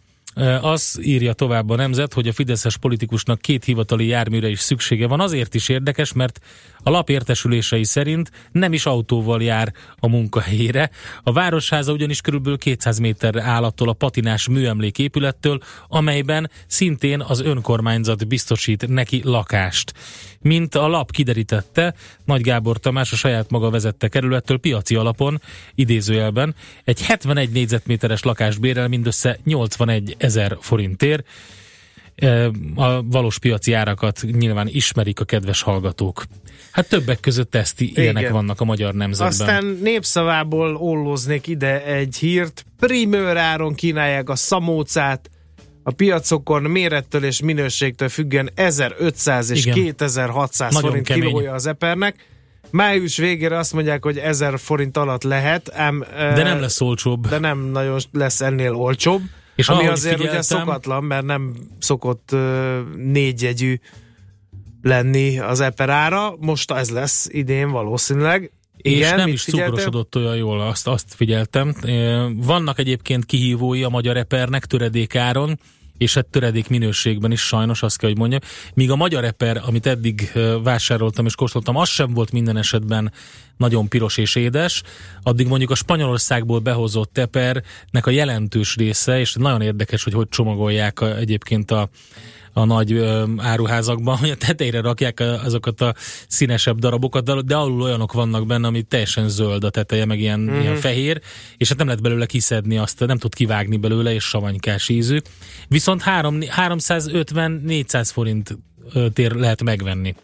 az 0.60 0.98
írja 1.02 1.32
tovább 1.32 1.70
a 1.70 1.76
nemzet, 1.76 2.12
hogy 2.12 2.28
a 2.28 2.32
fideszes 2.32 2.76
politikusnak 2.76 3.40
két 3.40 3.64
hivatali 3.64 4.06
járműre 4.06 4.48
is 4.48 4.60
szüksége 4.60 5.06
van. 5.06 5.20
Azért 5.20 5.54
is 5.54 5.68
érdekes, 5.68 6.12
mert 6.12 6.40
a 6.82 6.90
lap 6.90 7.10
értesülései 7.10 7.84
szerint 7.84 8.30
nem 8.52 8.72
is 8.72 8.86
autóval 8.86 9.42
jár 9.42 9.72
a 9.98 10.08
munkahelyére. 10.08 10.90
A 11.22 11.32
városháza 11.32 11.92
ugyanis 11.92 12.20
körülbelül 12.20 12.58
200 12.58 12.98
méter 12.98 13.36
áll 13.36 13.64
attól 13.64 13.88
a 13.88 13.92
patinás 13.92 14.48
műemléképülettől, 14.48 15.58
amelyben 15.88 16.50
szintén 16.66 17.20
az 17.20 17.40
önkormányzat 17.40 18.28
biztosít 18.28 18.88
neki 18.88 19.20
lakást. 19.24 19.92
Mint 20.40 20.74
a 20.74 20.88
lap 20.88 21.10
kiderítette, 21.10 21.94
Nagy 22.24 22.40
Gábor 22.40 22.78
Tamás 22.78 23.12
a 23.12 23.16
saját 23.16 23.50
maga 23.50 23.70
vezette 23.70 24.08
kerülettől 24.08 24.58
piaci 24.58 24.94
alapon, 24.94 25.40
idézőjelben, 25.74 26.54
egy 26.84 27.02
71 27.02 27.50
négyzetméteres 27.50 28.22
lakást 28.22 28.60
bérel 28.60 28.88
mindössze 28.88 29.38
81 29.44 30.14
ezer 30.18 30.56
forintért. 30.60 31.26
A 32.74 33.02
valós 33.02 33.38
piaci 33.38 33.72
árakat 33.72 34.22
nyilván 34.22 34.68
ismerik 34.68 35.20
a 35.20 35.24
kedves 35.24 35.62
hallgatók. 35.62 36.24
Hát 36.70 36.88
többek 36.88 37.20
között 37.20 37.54
ezt 37.54 37.80
ilyenek 37.80 38.22
Igen. 38.22 38.32
vannak 38.32 38.60
a 38.60 38.64
magyar 38.64 38.94
nemzetben. 38.94 39.28
Aztán 39.28 39.78
népszavából 39.82 40.76
ollóznék 40.76 41.46
ide 41.46 41.84
egy 41.84 42.16
hírt. 42.16 42.66
Primőr 42.78 43.36
áron 43.36 43.74
kínálják 43.74 44.28
a 44.28 44.36
szamócát, 44.36 45.30
a 45.88 45.90
piacokon 45.90 46.62
mérettől 46.62 47.24
és 47.24 47.40
minőségtől 47.40 48.08
függően 48.08 48.50
1500 48.54 49.50
és 49.50 49.64
Igen. 49.64 49.74
2600 49.74 50.72
Nagyon 50.72 50.88
forint 50.88 51.06
kemény. 51.06 51.26
kilója 51.26 51.52
az 51.52 51.66
epernek. 51.66 52.26
Május 52.70 53.16
végére 53.16 53.58
azt 53.58 53.72
mondják, 53.72 54.04
hogy 54.04 54.18
1000 54.18 54.58
forint 54.58 54.96
alatt 54.96 55.22
lehet, 55.22 55.74
ám, 55.74 56.04
de 56.16 56.42
nem 56.42 56.60
lesz 56.60 56.80
olcsóbb. 56.80 57.28
De 57.28 57.38
nem 57.38 57.58
nagyon 57.58 58.00
lesz 58.12 58.40
ennél 58.40 58.74
olcsóbb. 58.74 59.22
És 59.54 59.68
ami 59.68 59.86
azért 59.86 60.14
figyeltem, 60.14 60.34
ugye 60.34 60.42
szokatlan, 60.42 61.04
mert 61.04 61.24
nem 61.24 61.54
szokott 61.78 62.36
négyjegyű 62.96 63.80
lenni 64.82 65.38
az 65.38 65.60
eperára. 65.60 66.34
Most 66.40 66.70
ez 66.70 66.90
lesz 66.90 67.28
idén 67.30 67.70
valószínűleg. 67.70 68.50
Igen, 68.76 68.98
és 68.98 69.10
nem 69.10 69.28
is 69.28 69.42
figyeltem? 69.42 69.74
cukrosodott 69.74 70.16
olyan 70.16 70.36
jól, 70.36 70.60
azt, 70.60 70.86
azt 70.86 71.14
figyeltem. 71.14 71.74
Vannak 72.36 72.78
egyébként 72.78 73.24
kihívói 73.24 73.82
a 73.82 73.88
magyar 73.88 74.16
epernek 74.16 74.64
töredékáron, 74.64 75.58
és 75.98 76.14
hát 76.14 76.26
töredék 76.26 76.68
minőségben 76.68 77.32
is 77.32 77.40
sajnos 77.40 77.82
azt 77.82 77.98
kell, 77.98 78.08
hogy 78.08 78.18
mondjam. 78.18 78.40
Míg 78.74 78.90
a 78.90 78.96
magyar 78.96 79.24
eper, 79.24 79.60
amit 79.66 79.86
eddig 79.86 80.32
vásároltam 80.62 81.26
és 81.26 81.34
kóstoltam, 81.34 81.76
az 81.76 81.88
sem 81.88 82.14
volt 82.14 82.32
minden 82.32 82.56
esetben 82.56 83.12
nagyon 83.56 83.88
piros 83.88 84.16
és 84.16 84.34
édes, 84.34 84.82
addig 85.22 85.46
mondjuk 85.46 85.70
a 85.70 85.74
Spanyolországból 85.74 86.58
behozott 86.58 87.18
epernek 87.18 88.06
a 88.06 88.10
jelentős 88.10 88.76
része, 88.76 89.20
és 89.20 89.34
nagyon 89.34 89.60
érdekes, 89.60 90.04
hogy 90.04 90.12
hogy 90.12 90.28
csomagolják 90.28 91.00
a, 91.00 91.16
egyébként 91.16 91.70
a, 91.70 91.88
a 92.58 92.64
nagy 92.64 92.92
ö, 92.92 93.24
áruházakban, 93.36 94.16
hogy 94.16 94.30
a 94.30 94.36
tetejére 94.36 94.80
rakják 94.80 95.22
azokat 95.44 95.80
a 95.80 95.94
színesebb 96.28 96.78
darabokat, 96.78 97.24
de, 97.24 97.34
de 97.44 97.56
alul 97.56 97.82
olyanok 97.82 98.12
vannak 98.12 98.46
benne, 98.46 98.66
ami 98.66 98.82
teljesen 98.82 99.28
zöld 99.28 99.64
a 99.64 99.70
teteje, 99.70 100.04
meg 100.04 100.20
ilyen, 100.20 100.40
mm-hmm. 100.40 100.60
ilyen 100.60 100.76
fehér, 100.76 101.20
és 101.56 101.68
hát 101.68 101.78
nem 101.78 101.86
lehet 101.86 102.02
belőle 102.02 102.26
kiszedni 102.26 102.78
azt, 102.78 103.06
nem 103.06 103.18
tud 103.18 103.34
kivágni 103.34 103.76
belőle, 103.76 104.14
és 104.14 104.24
savanykás 104.24 104.88
ízű. 104.88 105.18
Viszont 105.68 106.02
350-400 106.06 108.08
forint 108.12 108.58
tér 109.12 109.32
lehet 109.32 109.62
megvenni. 109.62 110.14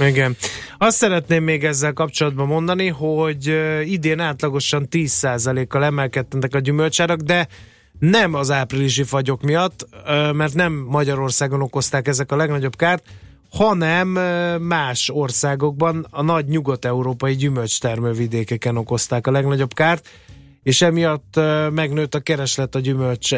Igen. 0.00 0.36
Azt 0.78 0.96
szeretném 0.96 1.44
még 1.44 1.64
ezzel 1.64 1.92
kapcsolatban 1.92 2.46
mondani, 2.46 2.88
hogy 2.88 3.54
idén 3.84 4.20
átlagosan 4.20 4.86
10%-kal 4.90 5.84
emelkedtek 5.84 6.54
a 6.54 6.58
gyümölcsárak, 6.58 7.20
de 7.20 7.48
nem 7.98 8.34
az 8.34 8.50
áprilisi 8.50 9.02
fagyok 9.02 9.42
miatt, 9.42 9.88
mert 10.32 10.54
nem 10.54 10.72
Magyarországon 10.72 11.62
okozták 11.62 12.08
ezek 12.08 12.32
a 12.32 12.36
legnagyobb 12.36 12.76
kárt, 12.76 13.04
hanem 13.50 14.08
más 14.62 15.10
országokban 15.12 16.06
a 16.10 16.22
nagy 16.22 16.46
nyugat-európai 16.46 17.34
gyümölcstermővidékeken 17.34 18.76
okozták 18.76 19.26
a 19.26 19.30
legnagyobb 19.30 19.74
kárt, 19.74 20.08
és 20.62 20.82
emiatt 20.82 21.40
megnőtt 21.70 22.14
a 22.14 22.20
kereslet 22.20 22.74
a 22.74 22.80
gyümölcs 22.80 23.32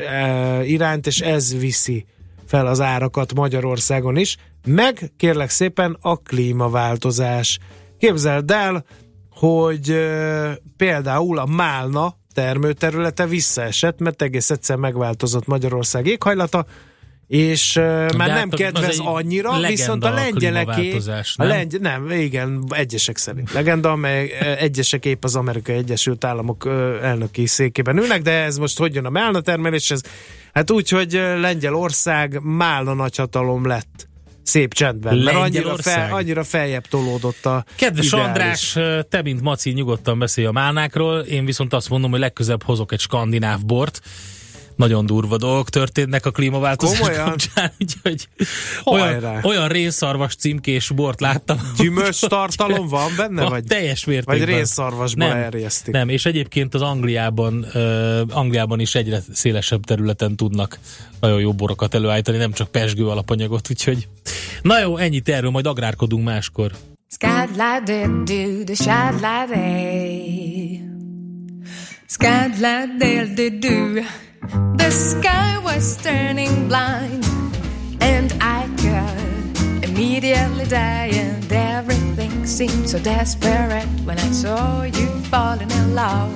iránt, 0.65 1.07
és 1.07 1.21
ez 1.21 1.59
viszi 1.59 2.07
fel 2.47 2.67
az 2.67 2.81
árakat 2.81 3.35
Magyarországon 3.35 4.17
is, 4.17 4.37
meg 4.67 5.13
kérlek 5.17 5.51
szépen 5.51 5.97
a 6.01 6.17
klímaváltozás. 6.17 7.59
Képzeld 7.99 8.51
el, 8.51 8.85
hogy 9.31 9.97
például 10.77 11.39
a 11.39 11.47
málna 11.47 12.19
termőterülete 12.41 13.26
visszaesett, 13.26 13.99
mert 13.99 14.22
egész 14.22 14.51
egyszer 14.51 14.76
megváltozott 14.76 15.47
Magyarország 15.47 16.07
éghajlata, 16.07 16.66
és 17.26 17.76
uh, 17.76 17.84
már 18.16 18.28
nem 18.28 18.36
hát 18.36 18.55
kedvez 18.55 18.99
annyira, 18.99 19.61
viszont 19.61 20.05
a 20.05 20.11
lengyeleké, 20.11 20.97
nem? 21.07 21.22
A 21.36 21.45
lengy, 21.45 21.80
nem, 21.80 22.11
igen, 22.11 22.64
egyesek 22.68 23.16
szerint 23.16 23.53
legenda, 23.53 23.91
amely 23.91 24.32
egyesek 24.59 25.05
épp 25.05 25.24
az 25.24 25.36
Amerikai 25.36 25.76
Egyesült 25.76 26.24
Államok 26.24 26.66
elnöki 27.03 27.47
székében 27.47 27.99
ülnek, 27.99 28.22
de 28.22 28.32
ez 28.32 28.57
most 28.57 28.78
hogy 28.78 28.95
jön 28.95 29.05
a 29.05 29.11
málna 29.11 29.41
termeléshez? 29.41 30.03
Hát 30.53 30.70
úgy, 30.70 30.88
hogy 30.88 31.12
Lengyelország 31.41 32.41
málna 32.43 32.95
nagyhatalom 32.95 33.66
lett 33.66 34.10
szép 34.43 34.74
csendben, 34.74 35.18
mert 35.18 35.36
annyira, 35.36 35.76
fel, 35.76 36.12
annyira 36.12 36.45
feljebb 36.45 36.86
tolódott 36.86 37.47
a 37.47 37.64
Kedves 37.76 38.07
ideális. 38.07 38.26
András, 38.26 38.78
te, 39.09 39.22
mint 39.22 39.41
Maci, 39.41 39.70
nyugodtan 39.70 40.18
beszélj 40.18 40.47
a 40.47 40.53
málnákról, 40.53 41.20
én 41.20 41.45
viszont 41.45 41.72
azt 41.72 41.88
mondom, 41.88 42.11
hogy 42.11 42.20
legközebb 42.20 42.62
hozok 42.62 42.93
egy 42.93 43.01
skandináv 43.01 43.64
bort, 43.64 44.01
nagyon 44.81 45.07
durva 45.07 45.37
dolgok 45.37 45.70
történnek 45.70 46.26
a 46.26 46.31
klímaváltozás 46.31 46.99
Komolyan? 46.99 47.28
kapcsán, 47.28 47.72
úgyhogy 47.81 48.28
olyan, 48.85 49.41
olyan 49.43 49.68
rénszarvas 49.68 50.35
címkés 50.35 50.91
bort 50.91 51.20
láttam. 51.20 51.59
Gyümölcs 51.78 52.20
tartalom 52.20 52.89
van 52.89 53.12
benne? 53.16 53.49
Vagy, 53.49 53.64
teljes 53.64 54.05
mértékben. 54.05 54.39
Vagy 54.39 54.49
rénszarvasból 54.49 55.28
nem, 55.28 55.37
erjesztik? 55.37 55.95
Nem, 55.95 56.09
és 56.09 56.26
egyébként 56.26 56.74
az 56.74 56.83
Angliában, 56.83 57.66
uh, 57.74 58.20
Angliában 58.28 58.81
is 58.81 58.95
egyre 58.95 59.22
szélesebb 59.33 59.85
területen 59.85 60.37
tudnak 60.37 60.78
nagyon 61.20 61.41
jó 61.41 61.53
borokat 61.53 61.95
előállítani, 61.95 62.37
nem 62.37 62.53
csak 62.53 62.68
pesgő 62.68 63.09
alapanyagot, 63.09 63.70
úgyhogy 63.70 64.09
na 64.62 64.81
jó, 64.81 64.97
ennyit 64.97 65.28
erről, 65.28 65.51
majd 65.51 65.66
agrárkodunk 65.66 66.24
máskor. 66.24 66.72
Skadladel-du 72.07 74.01
The 74.43 74.91
sky 74.91 75.59
was 75.59 75.97
turning 76.03 76.68
blind, 76.68 77.26
and 78.01 78.32
I 78.41 78.66
could 78.80 79.84
immediately 79.84 80.64
die, 80.64 81.11
and 81.12 81.53
everything 81.53 82.47
seemed 82.47 82.88
so 82.88 82.99
desperate 82.99 83.86
when 84.05 84.18
I 84.18 84.30
saw 84.30 84.84
you 84.84 85.09
falling 85.28 85.70
in 85.70 85.95
love. 85.95 86.32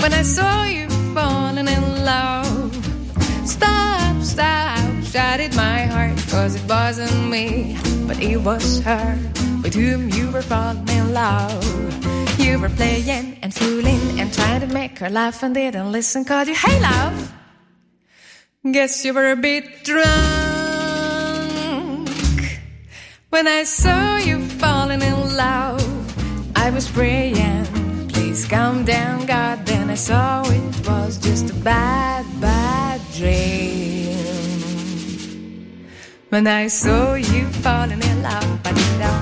When 0.00 0.14
I 0.14 0.22
saw 0.22 0.64
you 0.64 0.88
falling 1.12 1.68
in 1.68 2.04
love, 2.04 2.74
stop, 3.44 4.22
stop, 4.22 5.04
shouted 5.04 5.54
my 5.54 5.84
heart, 5.84 6.16
cause 6.30 6.54
it 6.54 6.66
wasn't 6.66 7.28
me, 7.28 7.76
but 8.06 8.18
it 8.22 8.38
was 8.38 8.80
her 8.80 9.18
with 9.62 9.74
whom 9.74 10.08
you 10.08 10.30
were 10.30 10.42
falling 10.42 10.88
in 10.88 11.12
love. 11.12 12.17
You 12.48 12.58
were 12.58 12.70
playing 12.70 13.38
and 13.42 13.52
fooling 13.52 14.18
and 14.18 14.32
trying 14.32 14.62
to 14.62 14.66
make 14.68 14.98
her 15.00 15.10
laugh 15.10 15.42
and 15.42 15.54
didn't 15.54 15.92
listen, 15.92 16.24
called 16.24 16.48
you, 16.48 16.54
hey 16.54 16.80
love. 16.80 17.30
Guess 18.72 19.04
you 19.04 19.12
were 19.12 19.32
a 19.32 19.36
bit 19.36 19.84
drunk 19.84 20.08
when 23.28 23.46
I 23.46 23.64
saw 23.64 24.16
you 24.16 24.40
falling 24.62 25.02
in 25.02 25.36
love. 25.36 25.84
I 26.56 26.70
was 26.70 26.90
praying, 26.90 27.66
please 28.08 28.46
calm 28.48 28.82
down, 28.86 29.26
God. 29.26 29.66
Then 29.66 29.90
I 29.90 29.94
saw 29.94 30.42
it 30.48 30.88
was 30.88 31.18
just 31.18 31.50
a 31.50 31.54
bad, 31.54 32.24
bad 32.40 33.02
dream. 33.12 34.16
When 36.30 36.46
I 36.46 36.68
saw 36.68 37.12
you 37.12 37.44
falling 37.64 38.02
in 38.02 38.22
love, 38.22 38.62
but 38.62 38.74
you 38.74 38.98
know. 39.00 39.17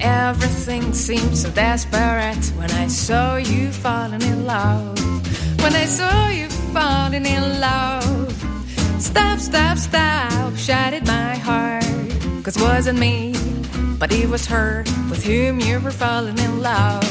Everything 0.00 0.92
seemed 0.92 1.36
so 1.36 1.50
desperate 1.50 2.44
when 2.56 2.70
I 2.72 2.86
saw 2.86 3.36
you 3.36 3.70
falling 3.70 4.22
in 4.22 4.46
love. 4.46 4.98
When 5.62 5.74
I 5.74 5.86
saw 5.86 6.28
you 6.28 6.48
falling 6.72 7.26
in 7.26 7.60
love, 7.60 8.32
stop, 8.98 9.38
stop, 9.38 9.78
stop, 9.78 10.56
shouted 10.56 11.06
my 11.06 11.36
heart. 11.36 11.84
Cause 12.44 12.56
it 12.56 12.62
wasn't 12.62 12.98
me, 12.98 13.34
but 13.98 14.12
it 14.12 14.28
was 14.28 14.46
her 14.46 14.84
with 15.10 15.24
whom 15.24 15.60
you 15.60 15.80
were 15.80 15.90
falling 15.90 16.38
in 16.38 16.60
love. 16.60 17.04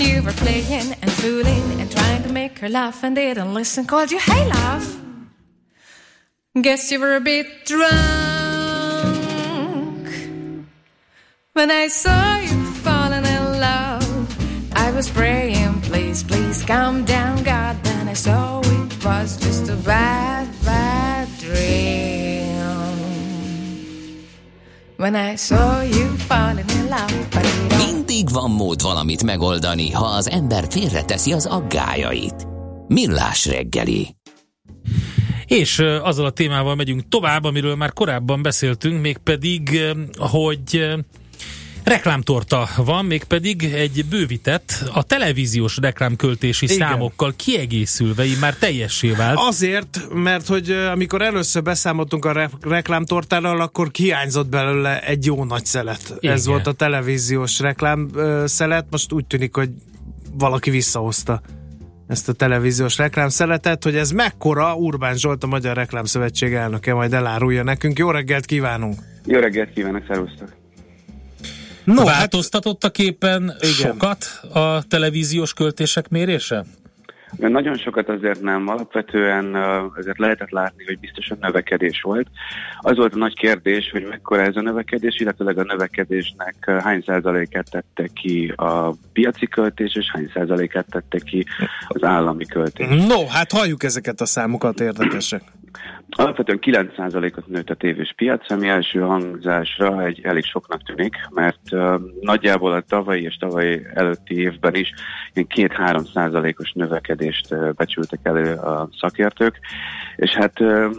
You 0.00 0.22
were 0.22 0.32
playing 0.32 0.94
and 1.00 1.10
fooling 1.12 1.80
and 1.80 1.90
trying 1.90 2.22
to 2.22 2.32
make 2.32 2.58
her 2.58 2.68
laugh 2.68 3.02
and 3.02 3.16
didn't 3.16 3.54
listen. 3.54 3.86
Called 3.86 4.10
you, 4.10 4.18
hey, 4.18 4.48
love. 4.48 5.00
Guess 6.60 6.92
you 6.92 7.00
were 7.00 7.16
a 7.16 7.20
bit 7.20 7.46
drunk 7.64 8.33
when 11.54 11.70
I 11.70 11.88
saw 11.88 12.38
you 12.40 12.64
falling 12.82 13.24
in 13.24 13.60
love. 13.60 14.04
I 14.74 14.90
was 14.90 15.08
praying, 15.10 15.80
please, 15.80 16.24
please 16.24 16.64
calm 16.64 17.04
down, 17.04 17.42
God. 17.42 17.76
Then 17.82 18.08
I 18.08 18.14
saw 18.14 18.60
it 18.60 19.04
was 19.04 19.36
just 19.36 19.68
a 19.68 19.76
bad, 19.76 20.48
bad 20.64 21.28
dream. 21.38 22.44
When 24.96 25.14
I 25.14 25.36
saw 25.36 25.82
you 25.82 26.16
falling 26.28 26.68
in 26.68 26.88
love, 26.88 27.30
but 27.30 27.46
Mindig 27.86 28.30
van 28.30 28.50
mód 28.50 28.80
valamit 28.80 29.22
megoldani, 29.22 29.90
ha 29.90 30.06
az 30.06 30.28
ember 30.28 30.64
félreteszi 30.68 31.32
az 31.32 31.46
aggájait. 31.46 32.46
Millás 32.88 33.46
reggeli. 33.46 34.16
És 35.46 35.78
azzal 35.78 36.26
a 36.26 36.30
témával 36.30 36.74
megyünk 36.74 37.08
tovább, 37.08 37.44
amiről 37.44 37.74
már 37.74 37.92
korábban 37.92 38.42
beszéltünk, 38.42 39.00
mégpedig, 39.00 39.80
hogy 40.16 40.94
reklámtorta 41.84 42.68
van, 42.76 43.04
mégpedig 43.04 43.64
egy 43.64 44.04
bővített, 44.10 44.84
a 44.92 45.02
televíziós 45.02 45.76
reklámköltési 45.76 46.64
Igen. 46.64 46.76
számokkal 46.76 47.32
kiegészülve, 47.36 48.24
így 48.24 48.38
már 48.40 48.54
teljessé 48.54 49.10
vált. 49.10 49.38
Azért, 49.40 50.00
mert 50.14 50.46
hogy 50.46 50.70
amikor 50.70 51.22
először 51.22 51.62
beszámoltunk 51.62 52.24
a 52.24 52.32
re- 52.32 52.50
reklámtortáról, 52.60 53.60
akkor 53.60 53.88
hiányzott 53.92 54.48
belőle 54.48 55.00
egy 55.00 55.24
jó 55.26 55.44
nagy 55.44 55.64
szelet. 55.64 56.14
Igen. 56.18 56.34
Ez 56.34 56.46
volt 56.46 56.66
a 56.66 56.72
televíziós 56.72 57.60
reklám 57.60 58.08
ö, 58.14 58.44
szelet, 58.46 58.86
most 58.90 59.12
úgy 59.12 59.26
tűnik, 59.26 59.54
hogy 59.54 59.70
valaki 60.38 60.70
visszahozta 60.70 61.40
ezt 62.06 62.28
a 62.28 62.32
televíziós 62.32 62.96
reklámszeletet, 62.96 63.84
hogy 63.84 63.96
ez 63.96 64.10
mekkora 64.10 64.74
Urbán 64.74 65.16
Zsolt, 65.16 65.44
a 65.44 65.46
Magyar 65.46 65.76
Reklámszövetség 65.76 66.52
elnöke, 66.52 66.94
majd 66.94 67.12
elárulja 67.12 67.62
nekünk. 67.62 67.98
Jó 67.98 68.10
reggelt 68.10 68.44
kívánunk! 68.44 68.94
Jó 69.26 69.38
reggelt 69.38 69.72
kívánok, 69.72 70.02
szervusztok! 70.08 70.63
No, 71.84 72.04
Változtatott 72.04 72.84
a 72.84 72.90
képen 72.90 73.56
sokat 73.60 74.24
a 74.52 74.82
televíziós 74.88 75.52
költések 75.52 76.08
mérése? 76.08 76.64
De 77.36 77.48
nagyon 77.48 77.76
sokat 77.76 78.08
azért 78.08 78.40
nem, 78.40 78.68
alapvetően 78.68 79.54
azért 79.96 80.18
lehetett 80.18 80.50
látni, 80.50 80.84
hogy 80.84 80.98
biztosan 80.98 81.38
növekedés 81.40 82.00
volt. 82.02 82.26
Az 82.80 82.96
volt 82.96 83.14
a 83.14 83.18
nagy 83.18 83.34
kérdés, 83.34 83.90
hogy 83.90 84.06
mekkora 84.08 84.42
ez 84.42 84.56
a 84.56 84.60
növekedés, 84.60 85.16
illetőleg 85.18 85.58
a 85.58 85.62
növekedésnek 85.62 86.70
hány 86.82 87.02
százalékát 87.06 87.70
tette 87.70 88.08
ki 88.14 88.52
a 88.56 88.94
piaci 89.12 89.46
költés, 89.46 89.94
és 89.94 90.10
hány 90.12 90.30
százalékát 90.34 90.86
tette 90.90 91.18
ki 91.18 91.46
az 91.88 92.02
állami 92.02 92.46
költés. 92.46 93.06
No, 93.06 93.26
hát 93.26 93.52
halljuk 93.52 93.82
ezeket 93.82 94.20
a 94.20 94.26
számokat, 94.26 94.80
érdekesek. 94.80 95.42
Alapvetően 96.08 96.58
9%-ot 96.62 97.46
nőtt 97.46 97.70
a 97.70 97.74
tévés 97.74 98.12
piac, 98.16 98.50
ami 98.50 98.68
első 98.68 99.00
hangzásra 99.00 100.04
egy 100.04 100.20
elég 100.22 100.44
soknak 100.44 100.82
tűnik, 100.82 101.16
mert 101.30 101.72
uh, 101.72 102.00
nagyjából 102.20 102.72
a 102.72 102.80
tavalyi 102.80 103.22
és 103.22 103.36
tavalyi 103.36 103.86
előtti 103.94 104.38
évben 104.38 104.74
is 104.74 104.92
ilyen 105.32 105.70
2-3%-os 105.76 106.72
növekedést 106.72 107.52
uh, 107.52 107.72
becsültek 107.72 108.20
elő 108.22 108.54
a 108.54 108.88
szakértők, 109.00 109.58
és 110.16 110.30
hát 110.30 110.60
uh, 110.60 110.90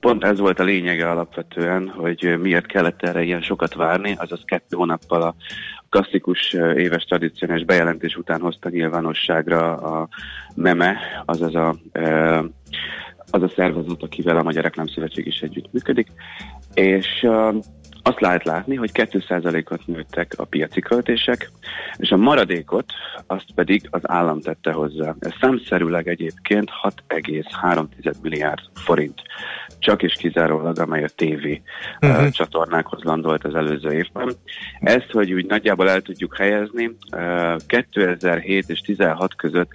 pont 0.00 0.24
ez 0.24 0.38
volt 0.38 0.60
a 0.60 0.64
lényege 0.64 1.10
alapvetően, 1.10 1.88
hogy 1.88 2.38
miért 2.40 2.66
kellett 2.66 3.02
erre 3.02 3.22
ilyen 3.22 3.42
sokat 3.42 3.74
várni, 3.74 4.14
azaz 4.18 4.40
kettő 4.44 4.76
hónappal 4.76 5.22
a 5.22 5.34
klasszikus 5.90 6.52
éves 6.76 7.04
tradicionális 7.04 7.64
bejelentés 7.64 8.16
után 8.16 8.40
hozta 8.40 8.68
nyilvánosságra 8.68 9.76
a 9.76 10.08
MEME, 10.54 10.96
azaz 11.24 11.54
a 11.54 11.74
uh, 11.94 12.44
az 13.32 13.42
a 13.42 13.48
szervezet, 13.48 14.02
akivel 14.02 14.36
a 14.36 14.42
Magyar 14.42 14.62
Reklámszövetség 14.62 15.26
is 15.26 15.40
együtt 15.40 15.72
működik, 15.72 16.08
és 16.74 17.06
uh, 17.22 17.54
azt 18.02 18.20
lehet 18.20 18.44
látni, 18.44 18.74
hogy 18.74 18.90
2%-ot 18.94 19.86
nőttek 19.86 20.34
a 20.36 20.44
piaci 20.44 20.80
költések, 20.80 21.50
és 21.96 22.10
a 22.10 22.16
maradékot 22.16 22.92
azt 23.26 23.52
pedig 23.54 23.88
az 23.90 24.00
állam 24.02 24.40
tette 24.40 24.72
hozzá. 24.72 25.14
Ez 25.18 25.32
számszerűleg 25.40 26.08
egyébként 26.08 26.70
6,3 27.08 28.14
milliárd 28.22 28.60
forint, 28.74 29.22
csak 29.82 30.02
és 30.02 30.14
kizárólag, 30.14 30.78
amely 30.78 31.04
a 31.04 31.08
TV 31.16 31.24
uh, 31.24 31.58
Mhm. 32.00 32.28
csatornákhoz 32.30 33.02
landolt 33.02 33.44
az 33.44 33.54
előző 33.54 33.92
évben. 33.92 34.32
Ezt, 34.80 35.10
hogy 35.10 35.32
úgy 35.32 35.46
nagyjából 35.46 35.90
el 35.90 36.00
tudjuk 36.00 36.36
helyezni, 36.36 36.96
uh, 37.16 37.56
2007 37.66 38.68
és 38.68 38.80
16 38.80 39.34
között 39.36 39.70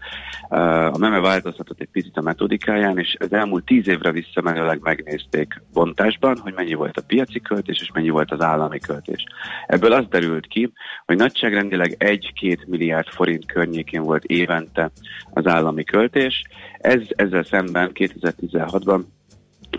uh, 0.49 0.59
a 0.85 0.97
MEME 0.97 1.19
változtatott 1.19 1.79
egy 1.79 1.89
picit 1.91 2.17
a 2.17 2.21
metodikáján, 2.21 2.97
és 2.97 3.15
az 3.19 3.33
elmúlt 3.33 3.65
10 3.65 3.87
évre 3.87 4.11
visszamenőleg 4.11 4.79
megnézték 4.81 5.61
bontásban, 5.73 6.37
hogy 6.37 6.53
mennyi 6.53 6.73
volt 6.73 6.97
a 6.97 7.03
piaci 7.07 7.39
költés, 7.41 7.81
és 7.81 7.91
mennyi 7.93 8.09
volt 8.09 8.31
az 8.31 8.41
állami 8.41 8.79
költés. 8.79 9.23
Ebből 9.67 9.91
az 9.91 10.05
derült 10.09 10.47
ki, 10.47 10.71
hogy 11.05 11.17
nagyságrendileg 11.17 11.95
1-2 11.99 12.67
milliárd 12.67 13.07
forint 13.07 13.45
környékén 13.45 14.01
volt 14.03 14.23
évente 14.23 14.91
az 15.33 15.47
állami 15.47 15.83
költés. 15.83 16.41
Ez 16.77 17.01
ezzel 17.15 17.43
szemben 17.43 17.91
2016-ban 17.93 19.01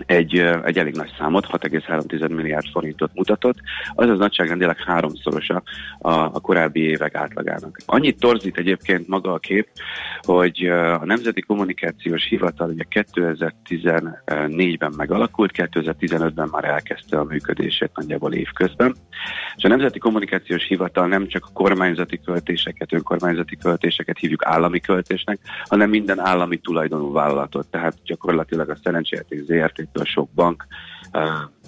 egy, 0.05 0.37
egy 0.63 0.77
elég 0.77 0.95
nagy 0.95 1.11
számot, 1.17 1.45
6,3 1.45 2.35
milliárd 2.35 2.65
forintot 2.71 3.11
mutatott, 3.13 3.57
azaz 3.95 4.17
nagyságrendileg 4.17 4.77
háromszorosa 4.77 5.63
a, 5.99 6.11
a 6.11 6.39
korábbi 6.39 6.81
évek 6.81 7.15
átlagának. 7.15 7.77
Annyit 7.85 8.19
torzít 8.19 8.57
egyébként 8.57 9.07
maga 9.07 9.33
a 9.33 9.39
kép, 9.39 9.67
hogy 10.21 10.65
a 10.99 11.05
Nemzeti 11.05 11.41
Kommunikációs 11.41 12.25
Hivatal 12.25 12.69
ugye 12.69 12.83
2014-ben 13.15 14.93
megalakult, 14.97 15.51
2015-ben 15.53 16.47
már 16.51 16.63
elkezdte 16.63 17.19
a 17.19 17.23
működését 17.23 17.91
nagyjából 17.93 18.33
évközben, 18.33 18.95
és 19.55 19.63
a 19.63 19.67
Nemzeti 19.67 19.99
Kommunikációs 19.99 20.67
Hivatal 20.67 21.07
nem 21.07 21.27
csak 21.27 21.45
a 21.45 21.53
kormányzati 21.53 22.19
költéseket, 22.25 22.93
önkormányzati 22.93 23.57
költéseket 23.57 24.17
hívjuk 24.17 24.45
állami 24.45 24.79
költésnek, 24.79 25.39
hanem 25.63 25.89
minden 25.89 26.19
állami 26.19 26.57
tulajdonú 26.57 27.11
vállalatot, 27.11 27.67
tehát 27.67 27.93
gyakorlatilag 28.03 28.69
a 28.69 28.77
szerencsejáték 28.83 29.41
ZRT-től 29.79 30.05
sok 30.05 30.29
bank, 30.35 30.67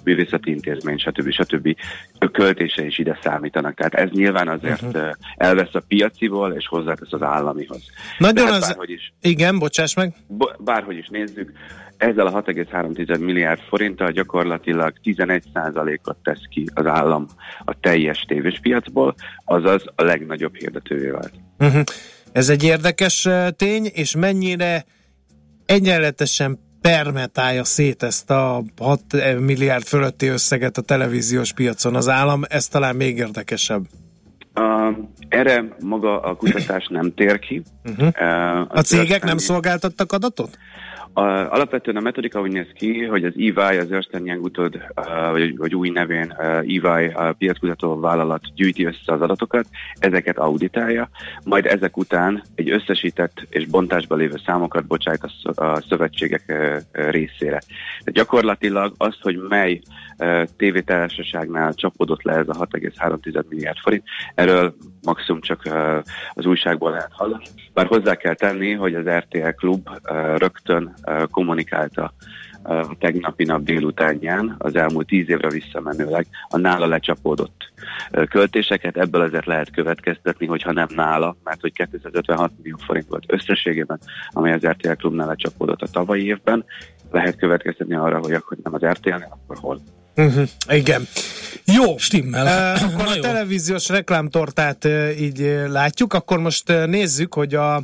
művészeti 0.04 0.50
intézmény, 0.50 0.98
stb. 0.98 1.30
stb. 1.30 1.76
költése 2.32 2.84
is 2.84 2.98
ide 2.98 3.18
számítanak. 3.22 3.74
Tehát 3.74 3.94
ez 3.94 4.08
nyilván 4.10 4.48
azért 4.48 4.82
uh-huh. 4.82 5.10
elvesz 5.36 5.74
a 5.74 5.82
piaciból, 5.88 6.52
és 6.52 6.66
hozzátesz 6.66 7.12
az 7.12 7.22
államihoz. 7.22 7.82
Nagyon 8.18 8.46
hát 8.46 8.54
az... 8.54 8.66
bárhogy 8.68 8.90
is, 8.90 9.12
Igen, 9.20 9.58
bocsáss 9.58 9.94
meg. 9.94 10.14
bárhogy 10.58 10.96
is 10.96 11.08
nézzük, 11.08 11.52
ezzel 11.96 12.26
a 12.26 12.42
6,3 12.42 13.20
milliárd 13.20 13.60
forinttal 13.60 14.10
gyakorlatilag 14.10 14.92
11%-ot 15.04 16.16
tesz 16.22 16.42
ki 16.50 16.66
az 16.74 16.86
állam 16.86 17.26
a 17.64 17.80
teljes 17.80 18.20
tévés 18.20 18.58
piacból, 18.62 19.14
azaz 19.44 19.84
a 19.94 20.02
legnagyobb 20.02 20.54
hirdetővé 20.56 21.08
vált. 21.10 21.32
Uh-huh. 21.58 21.82
Ez 22.32 22.48
egy 22.48 22.62
érdekes 22.62 23.28
tény, 23.56 23.84
és 23.84 24.16
mennyire 24.16 24.84
egyenletesen 25.66 26.58
permetálja 26.82 27.64
szét 27.64 28.02
ezt 28.02 28.30
a 28.30 28.62
6 28.78 29.00
milliárd 29.38 29.84
fölötti 29.84 30.26
összeget 30.26 30.78
a 30.78 30.82
televíziós 30.82 31.52
piacon 31.52 31.94
az 31.94 32.08
állam, 32.08 32.42
ez 32.48 32.68
talán 32.68 32.96
még 32.96 33.16
érdekesebb. 33.16 33.84
Uh, 34.54 34.96
erre 35.28 35.64
maga 35.80 36.20
a 36.20 36.34
kutatás 36.34 36.86
nem 36.90 37.14
tér 37.14 37.38
ki. 37.38 37.62
Uh-huh. 37.84 38.08
Uh, 38.20 38.60
A 38.68 38.82
cégek 38.82 39.24
nem 39.24 39.38
szolgáltattak 39.38 40.12
adatot? 40.12 40.58
A, 41.14 41.22
alapvetően 41.22 41.96
a 41.96 42.00
metodika 42.00 42.40
úgy 42.40 42.52
néz 42.52 42.66
ki, 42.74 43.04
hogy 43.04 43.24
az 43.24 43.32
EY, 43.36 43.78
az 43.78 43.92
Ernst 43.92 44.10
Young 44.12 44.42
utód, 44.42 44.82
vagy, 45.30 45.56
vagy 45.56 45.74
új 45.74 45.88
nevén 45.88 46.34
EY, 46.66 47.06
a 47.12 47.34
piackutató 47.38 48.00
vállalat 48.00 48.54
gyűjti 48.54 48.84
össze 48.84 49.12
az 49.12 49.20
adatokat, 49.20 49.66
ezeket 49.98 50.38
auditálja, 50.38 51.08
majd 51.44 51.66
ezek 51.66 51.96
után 51.96 52.42
egy 52.54 52.70
összesített 52.70 53.46
és 53.50 53.66
bontásban 53.66 54.18
lévő 54.18 54.40
számokat 54.46 54.86
bocsájt 54.86 55.22
a, 55.22 55.28
sz- 55.28 55.58
a 55.58 55.82
szövetségek 55.88 56.42
részére. 56.92 57.58
Tehát 57.68 58.12
gyakorlatilag 58.12 58.94
az, 58.96 59.16
hogy 59.20 59.36
mely 59.48 59.80
tévétársaságnál 60.56 61.74
csapódott 61.74 62.22
le 62.22 62.32
ez 62.32 62.48
a 62.48 62.66
6,3 62.66 63.48
milliárd 63.48 63.78
forint, 63.78 64.04
erről 64.34 64.74
maximum 65.02 65.40
csak 65.40 65.62
az 66.32 66.46
újságból 66.46 66.90
lehet 66.90 67.12
hallani. 67.12 67.44
Bár 67.72 67.86
hozzá 67.86 68.14
kell 68.14 68.34
tenni, 68.34 68.72
hogy 68.72 68.94
az 68.94 69.08
RTL 69.08 69.48
Klub 69.48 69.88
rögtön 70.36 70.94
kommunikálta 71.30 72.12
a 72.64 72.96
tegnapi 72.98 73.44
nap 73.44 73.62
délutánján, 73.62 74.54
az 74.58 74.76
elmúlt 74.76 75.06
tíz 75.06 75.28
évre 75.28 75.48
visszamenőleg 75.48 76.26
a 76.48 76.56
nála 76.56 76.86
lecsapódott 76.86 77.72
költéseket. 78.28 78.96
Ebből 78.96 79.20
azért 79.20 79.46
lehet 79.46 79.70
következtetni, 79.70 80.46
hogyha 80.46 80.72
nem 80.72 80.86
nála, 80.94 81.36
mert 81.44 81.60
hogy 81.60 81.72
256 81.72 82.52
millió 82.56 82.76
forint 82.76 83.08
volt 83.08 83.24
összességében, 83.26 84.00
amely 84.30 84.52
az 84.52 84.66
RTL 84.66 84.92
Klubnál 84.92 85.26
lecsapódott 85.26 85.82
a 85.82 85.86
tavalyi 85.86 86.26
évben. 86.26 86.64
Lehet 87.10 87.36
következtetni 87.36 87.94
arra, 87.94 88.18
hogy 88.18 88.32
akkor 88.32 88.56
nem 88.62 88.74
az 88.74 88.84
RTL-nél, 88.84 89.38
akkor 89.42 89.56
hol. 89.60 89.80
Uh-huh. 90.14 90.48
Igen. 90.68 91.08
Jó. 91.64 91.98
Stimmel. 91.98 92.74
Uh, 92.74 92.82
akkor 92.92 93.06
a 93.06 93.20
televíziós 93.20 93.88
reklámtortát 93.88 94.84
uh, 94.84 95.20
így 95.20 95.40
uh, 95.40 95.68
látjuk, 95.68 96.12
akkor 96.12 96.38
most 96.38 96.70
uh, 96.70 96.86
nézzük, 96.86 97.34
hogy 97.34 97.54
a, 97.54 97.74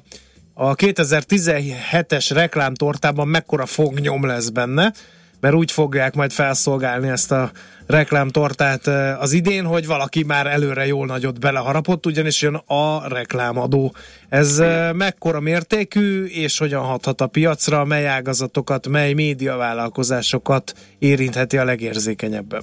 a 0.54 0.74
2017-es 0.74 2.30
reklámtortában 2.34 3.28
mekkora 3.28 3.66
fognyom 3.66 4.26
lesz 4.26 4.48
benne, 4.48 4.92
mert 5.40 5.54
úgy 5.54 5.72
fogják 5.72 6.14
majd 6.14 6.30
felszolgálni 6.30 7.08
ezt 7.08 7.32
a 7.32 7.50
reklámtortát 7.86 8.86
az 9.20 9.32
idén, 9.32 9.64
hogy 9.64 9.86
valaki 9.86 10.24
már 10.24 10.46
előre 10.46 10.86
jól 10.86 11.06
nagyot 11.06 11.40
beleharapott, 11.40 12.06
ugyanis 12.06 12.42
jön 12.42 12.54
a 12.54 13.08
reklámadó. 13.08 13.94
Ez 14.28 14.62
mekkora 14.94 15.40
mértékű, 15.40 16.24
és 16.24 16.58
hogyan 16.58 16.82
hathat 16.82 17.20
a 17.20 17.26
piacra, 17.26 17.84
mely 17.84 18.06
ágazatokat, 18.06 18.88
mely 18.88 19.12
médiavállalkozásokat 19.12 20.74
érintheti 20.98 21.58
a 21.58 21.64
legérzékenyebben? 21.64 22.62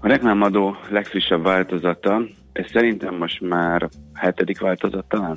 A 0.00 0.08
reklámadó 0.08 0.76
legfrissebb 0.88 1.42
változata, 1.42 2.22
ez 2.52 2.66
szerintem 2.72 3.14
most 3.14 3.40
már 3.40 3.88
hetedik 4.14 4.60
változat 4.60 5.04
talán? 5.08 5.36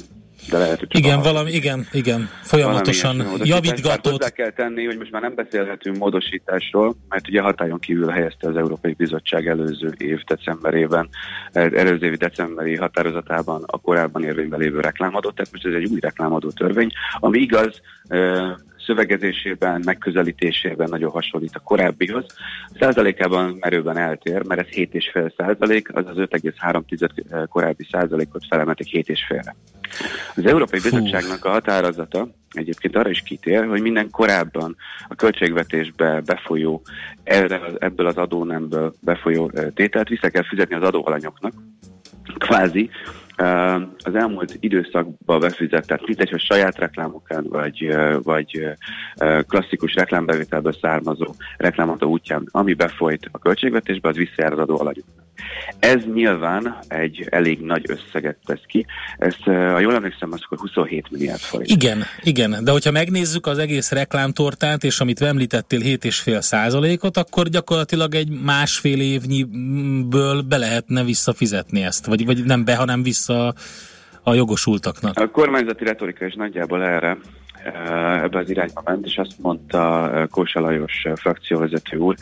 De 0.49 0.57
lehet, 0.57 0.79
hogy 0.79 0.87
csak 0.87 1.01
Igen, 1.01 1.19
a- 1.19 1.21
valami, 1.21 1.51
igen, 1.51 1.87
igen, 1.91 2.29
folyamatosan 2.41 3.23
javítgatott. 3.43 4.11
Hozzá 4.11 4.29
kell 4.29 4.49
tenni, 4.49 4.85
hogy 4.85 4.97
most 4.97 5.11
már 5.11 5.21
nem 5.21 5.35
beszélhetünk 5.35 5.97
módosításról, 5.97 6.95
mert 7.09 7.27
ugye 7.27 7.41
hatályon 7.41 7.79
kívül 7.79 8.07
helyezte 8.07 8.47
az 8.47 8.55
Európai 8.55 8.93
Bizottság 8.93 9.47
előző 9.47 9.93
év 9.97 10.23
decemberében, 10.23 11.09
eh, 11.51 11.71
előző 11.75 12.05
évi 12.05 12.15
decemberi 12.15 12.75
határozatában 12.75 13.63
a 13.65 13.77
korábban 13.77 14.23
érvényben 14.23 14.59
lévő 14.59 14.79
reklámadót, 14.79 15.35
tehát 15.35 15.51
most 15.51 15.65
ez 15.65 15.73
egy 15.73 15.91
új 15.91 15.99
reklámadó 15.99 16.49
törvény, 16.49 16.91
ami 17.19 17.39
igaz, 17.39 17.81
eh, 18.07 18.51
szövegezésében, 18.85 19.81
megközelítésében 19.85 20.89
nagyon 20.89 21.11
hasonlít 21.11 21.55
a 21.55 21.59
korábbihoz. 21.59 22.25
Százalékában 22.79 23.57
merőben 23.59 23.97
eltér, 23.97 24.43
mert 24.45 24.61
ez 24.61 24.75
7,5 24.75 25.33
százalék, 25.37 25.95
az 25.95 26.05
az 26.07 26.15
5,3 26.15 27.45
korábbi 27.49 27.87
százalékot 27.91 28.45
felemelték 28.49 28.87
7,5-re. 28.91 29.55
Az 30.35 30.45
Európai 30.45 30.79
Bizottságnak 30.79 31.45
a 31.45 31.49
határozata 31.49 32.27
egyébként 32.51 32.95
arra 32.95 33.09
is 33.09 33.21
kitér, 33.21 33.65
hogy 33.65 33.81
minden 33.81 34.09
korábban 34.09 34.75
a 35.07 35.15
költségvetésbe 35.15 36.21
befolyó, 36.25 36.81
ebből 37.77 38.05
az 38.07 38.17
adónemből 38.17 38.93
befolyó 39.01 39.51
ö, 39.53 39.69
tételt 39.69 40.07
vissza 40.07 40.29
kell 40.29 40.43
fizetni 40.43 40.75
az 40.75 40.83
adóalanyoknak, 40.83 41.53
kvázi 42.37 42.89
az 44.03 44.15
elmúlt 44.15 44.57
időszakban 44.59 45.39
befizetett, 45.39 46.07
mindegy, 46.07 46.29
hogy 46.29 46.41
saját 46.41 46.77
reklámokán, 46.77 47.45
vagy, 47.49 47.95
vagy 48.23 48.73
klasszikus 49.47 49.93
reklámbevételből 49.93 50.73
származó 50.81 51.33
reklámadó 51.57 52.09
útján, 52.09 52.47
ami 52.51 52.73
befolyt 52.73 53.29
a 53.31 53.39
költségvetésbe, 53.39 54.09
az 54.09 54.15
visszajár 54.15 54.51
az 54.51 54.59
adóalanyoknak. 54.59 55.20
Ez 55.79 56.01
nyilván 56.13 56.77
egy 56.87 57.27
elég 57.29 57.59
nagy 57.59 57.85
összeget 57.87 58.37
tesz 58.45 58.63
ki. 58.67 58.85
Ez, 59.17 59.35
ö, 59.45 59.51
ha 59.51 59.79
jól 59.79 59.93
emlékszem, 59.93 60.31
az 60.31 60.39
akkor 60.43 60.57
27 60.57 61.11
milliárd 61.11 61.39
forint. 61.39 61.69
Igen, 61.69 62.03
igen, 62.23 62.63
de 62.63 62.71
hogyha 62.71 62.91
megnézzük 62.91 63.45
az 63.47 63.57
egész 63.57 63.91
reklámtortát, 63.91 64.83
és 64.83 64.99
amit 64.99 65.21
említettél 65.21 65.79
7,5 65.79 66.41
százalékot, 66.41 67.17
akkor 67.17 67.47
gyakorlatilag 67.47 68.15
egy 68.15 68.29
másfél 68.43 69.01
évnyiből 69.01 70.41
be 70.41 70.57
lehetne 70.57 71.03
visszafizetni 71.03 71.83
ezt, 71.83 72.05
vagy, 72.05 72.25
vagy 72.25 72.43
nem 72.45 72.65
be, 72.65 72.75
hanem 72.75 73.03
vissza 73.03 73.53
a 74.23 74.33
jogosultaknak. 74.33 75.19
A 75.19 75.29
kormányzati 75.29 75.83
retorika 75.83 76.25
is 76.25 76.33
nagyjából 76.33 76.83
erre 76.83 77.07
eh, 77.07 77.17
ebbe 77.63 78.39
az 78.39 78.49
irányba 78.49 78.81
ment, 78.85 79.05
és 79.05 79.17
azt 79.17 79.39
mondta 79.39 80.11
eh, 80.11 80.27
Kósa 80.27 80.59
Lajos 80.59 81.03
eh, 81.03 81.15
frakcióvezető 81.15 81.97
úr, 81.97 82.15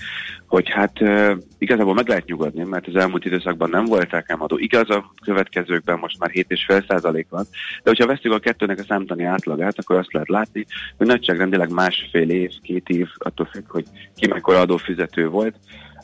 hogy 0.48 0.70
hát 0.70 1.02
eh, 1.02 1.36
igazából 1.58 1.94
meg 1.94 2.08
lehet 2.08 2.26
nyugodni, 2.26 2.64
mert 2.64 2.88
az 2.88 2.96
elmúlt 2.96 3.26
időszakban 3.26 3.70
nem 3.70 3.86
volt 3.86 4.10
reklámadó. 4.10 4.58
Igaz, 4.58 4.90
a 4.90 5.14
következőkben 5.22 6.00
most 6.00 6.20
már 6.20 6.32
7,5% 6.34 7.26
van, 7.30 7.46
de 7.84 7.90
hogyha 7.90 8.06
veszük 8.06 8.34
a 8.34 8.40
kettőnek 8.40 8.80
a 8.80 8.84
számtani 8.84 9.24
átlagát, 9.24 9.80
akkor 9.80 9.96
azt 9.96 10.14
lehet 10.14 10.30
látni, 10.30 10.66
hogy 10.98 11.08
nagyságrendileg 11.08 11.72
másfél 11.72 12.30
év, 12.30 12.52
két 12.62 12.90
év, 12.90 13.08
attól 13.18 13.46
függ, 13.46 13.72
hogy 13.72 13.86
ki 14.16 14.28
mekkora 14.28 14.60
adófizető 14.60 15.28
volt, 15.28 15.56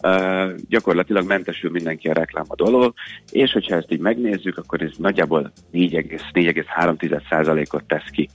Uh, 0.02 0.52
gyakorlatilag 0.70 1.28
mentesül 1.28 1.72
mindenki 1.72 2.08
a 2.08 2.14
reklámadó 2.14 2.66
alól, 2.66 2.94
és 3.32 3.52
hogyha 3.52 3.76
ezt 3.76 3.92
így 3.92 4.00
megnézzük, 4.00 4.58
akkor 4.58 4.82
ez 4.82 4.92
nagyjából 4.98 5.52
4,3%-ot 5.74 7.84
tesz 7.84 8.10
ki. 8.12 8.30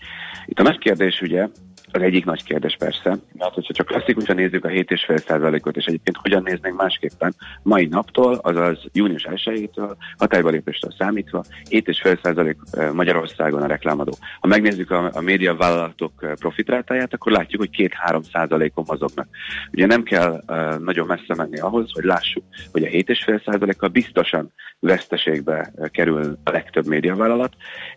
Itt 0.51 0.59
a 0.59 0.63
nagy 0.63 0.79
kérdés 0.79 1.21
ugye, 1.21 1.49
az 1.93 2.03
egyik 2.03 2.25
nagy 2.25 2.45
kérdés 2.45 2.77
persze, 2.79 3.19
mert 3.33 3.55
hogyha 3.55 3.73
csak 3.73 3.87
klasszikusan 3.87 4.37
nézzük 4.37 4.65
a 4.65 4.69
7,5%-ot, 4.69 5.77
és 5.77 5.85
egyébként 5.85 6.17
hogyan 6.17 6.43
néznénk 6.43 6.77
másképpen, 6.77 7.35
mai 7.63 7.87
naptól, 7.87 8.35
azaz 8.35 8.79
június 8.93 9.27
1-től, 9.29 9.95
hatályba 10.19 10.49
lépéstől 10.49 10.95
számítva, 10.99 11.45
7,5% 11.71 12.93
Magyarországon 12.93 13.63
a 13.63 13.67
reklámadó. 13.67 14.13
Ha 14.41 14.47
megnézzük 14.47 14.91
a, 14.91 15.11
a 15.13 15.21
médiavállalatok 15.21 16.13
profitrátáját, 16.39 17.15
akkor 17.15 17.33
látjuk, 17.33 17.61
hogy 17.61 17.91
2-3%-on 18.07 18.85
mozognak. 18.87 19.29
Ugye 19.73 19.87
nem 19.87 20.03
kell 20.03 20.43
uh, 20.47 20.79
nagyon 20.79 21.07
messze 21.07 21.35
menni 21.37 21.59
ahhoz, 21.59 21.91
hogy 21.93 22.05
lássuk, 22.05 22.45
hogy 22.73 22.85
a 22.85 22.89
7,5%-kal 22.89 23.89
biztosan 23.89 24.53
veszteségbe 24.81 25.73
kerül 25.91 26.39
a 26.45 26.51
legtöbb 26.51 26.87
médiavállalat, 26.87 27.55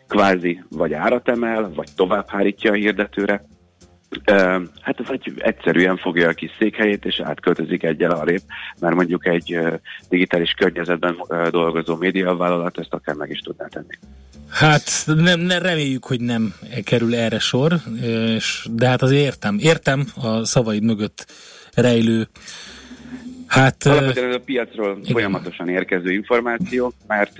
kvázi 0.07 0.63
vagy 0.69 0.93
árat 0.93 1.29
emel, 1.29 1.71
vagy 1.75 1.89
tovább 1.95 2.29
hárítja 2.29 2.71
a 2.71 2.75
hirdetőre, 2.75 3.45
Hát 4.81 5.07
vagy 5.07 5.33
egyszerűen 5.37 5.97
fogja 5.97 6.29
a 6.29 6.33
kis 6.33 6.51
székhelyét, 6.59 7.05
és 7.05 7.21
átköltözik 7.23 7.83
egyel 7.83 8.11
arrébb, 8.11 8.41
mert 8.79 8.95
mondjuk 8.95 9.27
egy 9.27 9.59
digitális 10.09 10.51
környezetben 10.51 11.15
dolgozó 11.49 11.95
médiavállalat 11.95 12.79
ezt 12.79 12.93
akár 12.93 13.15
meg 13.15 13.29
is 13.29 13.39
tudná 13.39 13.65
tenni. 13.67 13.97
Hát 14.49 14.89
nem, 15.05 15.39
nem 15.39 15.61
reméljük, 15.61 16.05
hogy 16.05 16.21
nem 16.21 16.53
kerül 16.83 17.15
erre 17.15 17.39
sor, 17.39 17.73
és, 18.35 18.67
de 18.71 18.87
hát 18.87 19.01
azért 19.01 19.23
értem, 19.23 19.57
értem 19.59 20.05
a 20.21 20.43
szavaid 20.43 20.83
mögött 20.83 21.25
rejlő 21.75 22.27
Hát, 23.53 23.85
Alapvetően 23.85 24.29
ez 24.29 24.35
a 24.35 24.39
piacról 24.39 24.97
igen. 25.01 25.11
folyamatosan 25.11 25.69
érkező 25.69 26.11
információ, 26.11 26.93
mert 27.07 27.37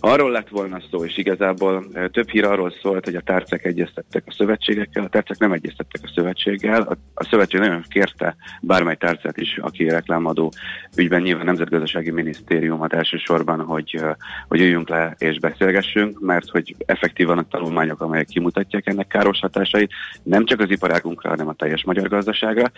arról 0.00 0.30
lett 0.30 0.48
volna 0.48 0.80
szó, 0.90 1.04
és 1.04 1.16
igazából 1.16 1.86
uh, 1.92 2.04
több 2.06 2.28
hír 2.28 2.44
arról 2.44 2.74
szólt, 2.82 3.04
hogy 3.04 3.14
a 3.14 3.20
tárcák 3.20 3.64
egyeztettek 3.64 4.22
a 4.26 4.32
szövetségekkel, 4.32 5.04
a 5.04 5.08
tárcák 5.08 5.38
nem 5.38 5.52
egyeztettek 5.52 6.00
a 6.04 6.10
szövetséggel, 6.14 6.98
a, 7.14 7.24
szövetség 7.24 7.60
nagyon 7.60 7.84
kérte 7.88 8.36
bármely 8.60 8.96
tárcát 8.96 9.36
is, 9.36 9.58
aki 9.58 9.88
reklámadó 9.88 10.52
ügyben 10.96 11.22
nyilván 11.22 11.44
nemzetgazdasági 11.44 12.10
minisztériumot 12.10 12.92
elsősorban, 12.92 13.60
hogy, 13.60 13.98
uh, 14.02 14.10
hogy 14.48 14.60
üljünk 14.60 14.88
le 14.88 15.14
és 15.18 15.38
beszélgessünk, 15.38 16.20
mert 16.20 16.48
hogy 16.50 16.74
effektívan 16.86 17.38
a 17.38 17.48
tanulmányok, 17.48 18.00
amelyek 18.00 18.26
kimutatják 18.26 18.86
ennek 18.86 19.06
káros 19.06 19.40
hatásait, 19.40 19.92
nem 20.22 20.44
csak 20.44 20.60
az 20.60 20.70
iparágunkra, 20.70 21.28
hanem 21.28 21.48
a 21.48 21.54
teljes 21.54 21.84
magyar 21.84 22.08
gazdaságra, 22.08 22.70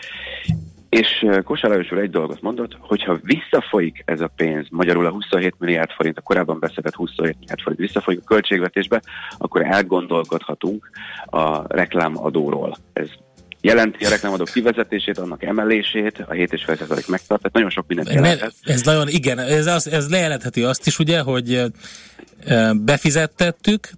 és 0.88 1.26
Kosár 1.44 1.70
Lajos 1.70 1.92
úr 1.92 1.98
egy 1.98 2.10
dolgot 2.10 2.40
mondott, 2.40 2.76
hogyha 2.80 3.18
visszafolyik 3.22 4.02
ez 4.04 4.20
a 4.20 4.30
pénz, 4.36 4.66
magyarul 4.70 5.06
a 5.06 5.10
27 5.10 5.54
milliárd 5.58 5.90
forint, 5.90 6.18
a 6.18 6.20
korábban 6.20 6.58
beszedett 6.58 6.94
27 6.94 7.36
milliárd 7.38 7.60
forint 7.60 7.80
visszafolyik 7.80 8.20
a 8.20 8.24
költségvetésbe, 8.24 9.02
akkor 9.38 9.62
elgondolkodhatunk 9.62 10.90
a 11.26 11.74
reklámadóról. 11.76 12.76
Ez 12.92 13.08
jelenti 13.60 14.04
a 14.04 14.08
reklámadó 14.08 14.44
kivezetését, 14.44 15.18
annak 15.18 15.42
emelését, 15.42 16.18
a 16.18 16.32
7,5% 16.32 17.08
megtart, 17.08 17.40
tehát 17.40 17.52
nagyon 17.52 17.70
sok 17.70 17.86
mindent 17.86 18.12
jelenthet. 18.12 18.54
Ez 18.62 18.82
nagyon, 18.82 19.08
igen, 19.08 19.38
ez, 19.38 19.66
az, 19.66 19.88
ez 19.88 20.10
lejelentheti 20.10 20.62
azt 20.62 20.86
is, 20.86 20.98
ugye, 20.98 21.20
hogy 21.20 21.62
befizettettük, 22.74 23.88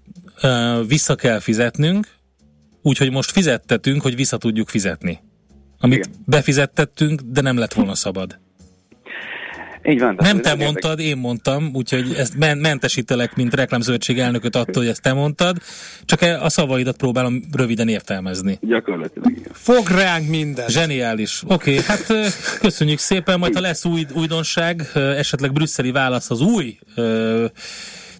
vissza 0.86 1.14
kell 1.14 1.38
fizetnünk, 1.38 2.06
úgyhogy 2.82 3.10
most 3.10 3.30
fizettetünk, 3.30 4.02
hogy 4.02 4.16
vissza 4.16 4.36
tudjuk 4.36 4.68
fizetni 4.68 5.20
amit 5.80 5.98
Igen. 5.98 6.10
befizettettünk, 6.26 7.20
de 7.20 7.40
nem 7.40 7.56
lett 7.56 7.72
volna 7.72 7.94
szabad. 7.94 8.38
Így 9.82 10.00
van. 10.00 10.16
Nem 10.18 10.40
te 10.40 10.54
mondtad, 10.54 10.98
érdek... 10.98 11.14
én 11.14 11.16
mondtam, 11.16 11.70
úgyhogy 11.74 12.14
ezt 12.16 12.36
mentesítelek, 12.60 13.36
mint 13.36 13.54
reklámzöldség 13.54 14.18
elnököt 14.18 14.56
attól, 14.56 14.82
hogy 14.82 14.92
ezt 14.92 15.02
te 15.02 15.12
mondtad, 15.12 15.56
csak 16.04 16.22
e- 16.22 16.42
a 16.42 16.48
szavaidat 16.48 16.96
próbálom 16.96 17.42
röviden 17.52 17.88
értelmezni. 17.88 18.58
Gyakorlatilag. 18.60 19.32
Fog 19.52 19.88
ránk 19.88 20.28
minden. 20.28 20.68
Zseniális. 20.68 21.42
Oké, 21.46 21.78
okay, 21.78 21.84
hát 21.86 22.06
köszönjük 22.60 22.98
szépen, 22.98 23.38
majd 23.38 23.54
ha 23.54 23.60
lesz 23.60 23.84
új 23.84 24.06
újdonság, 24.14 24.82
esetleg 24.94 25.52
brüsszeli 25.52 25.90
válasz 25.90 26.30
az 26.30 26.40
új 26.40 26.78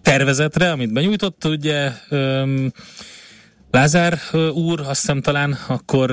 tervezetre, 0.02 0.70
amit 0.70 0.92
benyújtott, 0.92 1.44
ugye 1.44 1.90
Lázár 3.70 4.18
úr, 4.54 4.80
azt 4.80 5.00
hiszem 5.00 5.20
talán 5.20 5.56
akkor, 5.68 6.10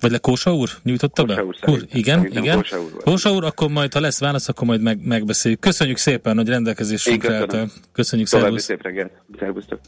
vagy 0.00 0.10
le 0.10 0.18
Kósa 0.18 0.54
úr 0.54 0.68
nyújtotta 0.82 1.24
Kósa 1.24 1.34
be? 1.36 1.44
Úr, 1.44 1.56
úr, 1.66 1.86
igen, 1.92 2.18
szerintem 2.18 2.42
igen. 2.42 2.56
Kósa 2.56 2.80
úr, 2.80 3.02
Kósa 3.04 3.32
úr, 3.32 3.44
akkor 3.44 3.68
majd, 3.68 3.92
ha 3.92 4.00
lesz 4.00 4.20
válasz, 4.20 4.48
akkor 4.48 4.66
majd 4.66 4.80
meg, 4.80 5.06
megbeszéljük. 5.06 5.60
Köszönjük 5.60 5.96
szépen, 5.96 6.36
hogy 6.36 6.48
rendelkezésünkre 6.48 7.34
álltál. 7.34 7.70
Köszönjük, 7.92 8.28
További 8.28 8.58
szervusz. 8.58 8.64
szép 8.64 8.82
reggelt. 8.82 9.12
Szervusztok. 9.38 9.80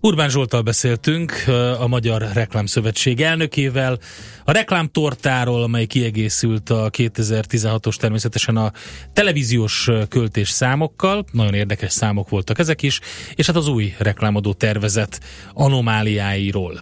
Urbán 0.00 0.28
Zsoltal 0.28 0.62
beszéltünk, 0.62 1.32
a 1.78 1.86
Magyar 1.86 2.28
Reklámszövetség 2.32 3.20
elnökével, 3.20 3.98
a 4.44 4.52
reklámtortáról, 4.52 5.62
amely 5.62 5.86
kiegészült 5.86 6.70
a 6.70 6.90
2016-os 6.90 7.94
természetesen 7.94 8.56
a 8.56 8.72
televíziós 9.12 9.88
költés 10.08 10.50
számokkal, 10.50 11.24
nagyon 11.32 11.54
érdekes 11.54 11.92
számok 11.92 12.28
voltak 12.28 12.58
ezek 12.58 12.82
is, 12.82 13.00
és 13.34 13.46
hát 13.46 13.56
az 13.56 13.68
új 13.68 13.94
reklámadó 13.98 14.52
tervezet 14.52 15.20
anomáliáiról. 15.52 16.80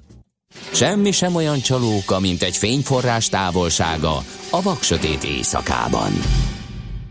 Semmi 0.73 1.11
sem 1.11 1.35
olyan 1.35 1.61
csalóka, 1.61 2.21
mint 2.21 2.43
egy 2.43 2.57
fényforrás 2.57 3.29
távolsága 3.29 4.23
a 4.51 4.63
vaksötét 4.63 5.25
éjszakában. 5.25 6.13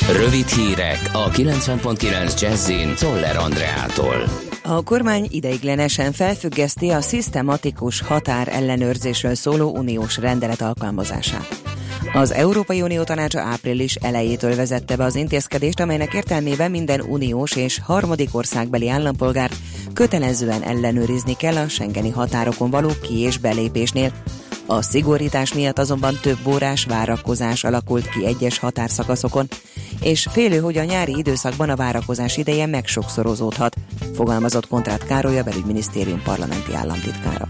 Rövid 0.00 0.48
hírek 0.48 1.10
a 1.12 1.30
90.9 1.30 2.40
Jazzin 2.40 2.94
Toller 2.98 3.36
Andreától. 3.36 4.24
A 4.62 4.82
kormány 4.82 5.26
ideiglenesen 5.30 6.12
felfüggeszti 6.12 6.90
a 6.90 7.00
szisztematikus 7.00 8.00
határ 8.00 8.48
ellenőrzésről 8.48 9.34
szóló 9.34 9.76
uniós 9.76 10.16
rendelet 10.16 10.60
alkalmazását. 10.60 11.62
Az 12.12 12.32
Európai 12.32 12.82
Unió 12.82 13.02
tanácsa 13.02 13.40
április 13.40 13.94
elejétől 13.94 14.56
vezette 14.56 14.96
be 14.96 15.04
az 15.04 15.14
intézkedést, 15.14 15.80
amelynek 15.80 16.14
értelmében 16.14 16.70
minden 16.70 17.00
uniós 17.00 17.56
és 17.56 17.80
harmadik 17.84 18.34
országbeli 18.34 18.88
állampolgár 18.88 19.50
kötelezően 19.92 20.62
ellenőrizni 20.62 21.36
kell 21.36 21.56
a 21.56 21.68
Schengeni 21.68 22.10
határokon 22.10 22.70
való 22.70 22.90
ki- 23.02 23.18
és 23.18 23.38
belépésnél. 23.38 24.12
A 24.76 24.82
szigorítás 24.82 25.54
miatt 25.54 25.78
azonban 25.78 26.18
több 26.20 26.46
órás 26.46 26.84
várakozás 26.84 27.64
alakult 27.64 28.08
ki 28.08 28.26
egyes 28.26 28.58
határszakaszokon, 28.58 29.48
és 30.00 30.26
félő, 30.30 30.58
hogy 30.58 30.78
a 30.78 30.84
nyári 30.84 31.16
időszakban 31.16 31.70
a 31.70 31.76
várakozás 31.76 32.36
ideje 32.36 32.66
megsokszorozódhat, 32.66 33.76
fogalmazott 34.14 34.68
Kontrát 34.68 35.04
Károly 35.04 35.38
a 35.38 35.42
belügyminisztérium 35.42 36.22
parlamenti 36.22 36.74
államtitkára. 36.74 37.48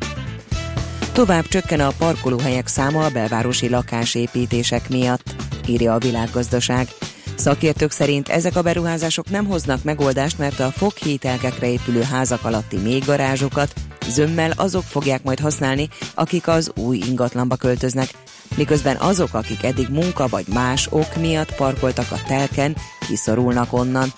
Tovább 1.12 1.46
csökken 1.46 1.80
a 1.80 1.92
parkolóhelyek 1.98 2.66
száma 2.66 3.04
a 3.04 3.10
belvárosi 3.10 3.68
lakásépítések 3.68 4.88
miatt, 4.88 5.34
írja 5.68 5.94
a 5.94 5.98
világgazdaság. 5.98 6.88
Szakértők 7.36 7.90
szerint 7.90 8.28
ezek 8.28 8.56
a 8.56 8.62
beruházások 8.62 9.30
nem 9.30 9.46
hoznak 9.46 9.82
megoldást, 9.82 10.38
mert 10.38 10.60
a 10.60 10.70
foghítelkekre 10.70 11.68
épülő 11.70 12.02
házak 12.02 12.44
alatti 12.44 12.76
mélygarázsokat 12.76 13.72
zömmel 14.08 14.50
azok 14.56 14.82
fogják 14.82 15.22
majd 15.22 15.38
használni, 15.38 15.88
akik 16.14 16.48
az 16.48 16.72
új 16.76 16.96
ingatlanba 17.08 17.56
költöznek, 17.56 18.08
miközben 18.56 18.96
azok, 18.96 19.34
akik 19.34 19.62
eddig 19.62 19.88
munka 19.88 20.26
vagy 20.28 20.46
más 20.52 20.88
ok 20.90 21.16
miatt 21.16 21.54
parkoltak 21.54 22.10
a 22.10 22.22
telken, 22.26 22.76
kiszorulnak 23.06 23.72
onnan. 23.72 24.12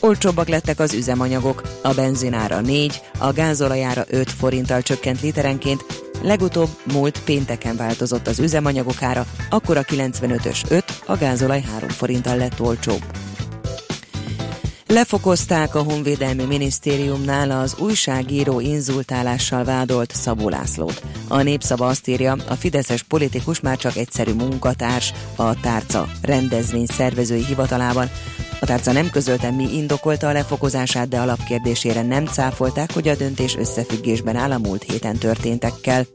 Olcsóbbak 0.00 0.48
lettek 0.48 0.78
az 0.78 0.94
üzemanyagok, 0.94 1.62
a 1.82 1.94
benzinára 1.94 2.60
4, 2.60 3.00
a 3.18 3.32
gázolajára 3.32 4.04
5 4.08 4.30
forinttal 4.30 4.82
csökkent 4.82 5.20
literenként, 5.20 5.84
legutóbb 6.22 6.68
múlt 6.92 7.24
pénteken 7.24 7.76
változott 7.76 8.26
az 8.26 8.38
üzemanyagok 8.38 9.02
ára, 9.02 9.26
akkor 9.50 9.76
a 9.76 9.82
95-ös 9.82 10.70
5, 10.70 10.84
a 11.06 11.16
gázolaj 11.16 11.60
3 11.60 11.88
forinttal 11.88 12.36
lett 12.36 12.60
olcsóbb. 12.60 13.02
Lefokozták 14.90 15.74
a 15.74 15.82
Honvédelmi 15.82 16.44
Minisztériumnál 16.44 17.50
az 17.50 17.76
újságíró 17.78 18.60
inzultálással 18.60 19.64
vádolt 19.64 20.14
Szabó 20.14 20.48
Lászlót. 20.48 21.02
A 21.28 21.42
népszava 21.42 21.86
azt 21.86 22.08
írja, 22.08 22.36
a 22.48 22.54
fideszes 22.54 23.02
politikus 23.02 23.60
már 23.60 23.76
csak 23.76 23.96
egyszerű 23.96 24.32
munkatárs 24.32 25.12
a 25.36 25.60
tárca 25.60 26.08
rendezvény 26.22 26.86
szervezői 26.86 27.44
hivatalában. 27.44 28.10
A 28.60 28.66
tárca 28.66 28.92
nem 28.92 29.10
közölte, 29.10 29.50
mi 29.50 29.76
indokolta 29.76 30.28
a 30.28 30.32
lefokozását, 30.32 31.08
de 31.08 31.20
alapkérdésére 31.20 32.02
nem 32.02 32.26
cáfolták, 32.26 32.92
hogy 32.92 33.08
a 33.08 33.16
döntés 33.16 33.56
összefüggésben 33.56 34.36
áll 34.36 34.52
a 34.52 34.58
múlt 34.58 34.82
héten 34.82 35.16
történtekkel. 35.16 36.06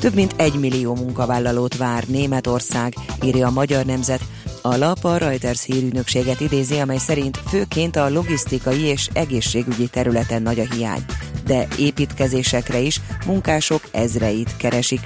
Több 0.00 0.14
mint 0.14 0.34
egy 0.36 0.54
millió 0.54 0.94
munkavállalót 0.94 1.76
vár 1.76 2.04
Németország, 2.06 2.94
írja 3.24 3.46
a 3.46 3.50
Magyar 3.50 3.84
Nemzet. 3.84 4.20
A 4.64 4.76
lap 4.76 5.04
a 5.04 5.16
Reuters 5.16 5.64
hírügynökséget 5.64 6.40
idézi, 6.40 6.78
amely 6.78 6.98
szerint 6.98 7.40
főként 7.48 7.96
a 7.96 8.08
logisztikai 8.08 8.80
és 8.80 9.08
egészségügyi 9.12 9.86
területen 9.86 10.42
nagy 10.42 10.60
a 10.60 10.74
hiány, 10.74 11.04
de 11.46 11.66
építkezésekre 11.78 12.78
is 12.78 13.00
munkások 13.26 13.82
ezreit 13.92 14.56
keresik. 14.56 15.00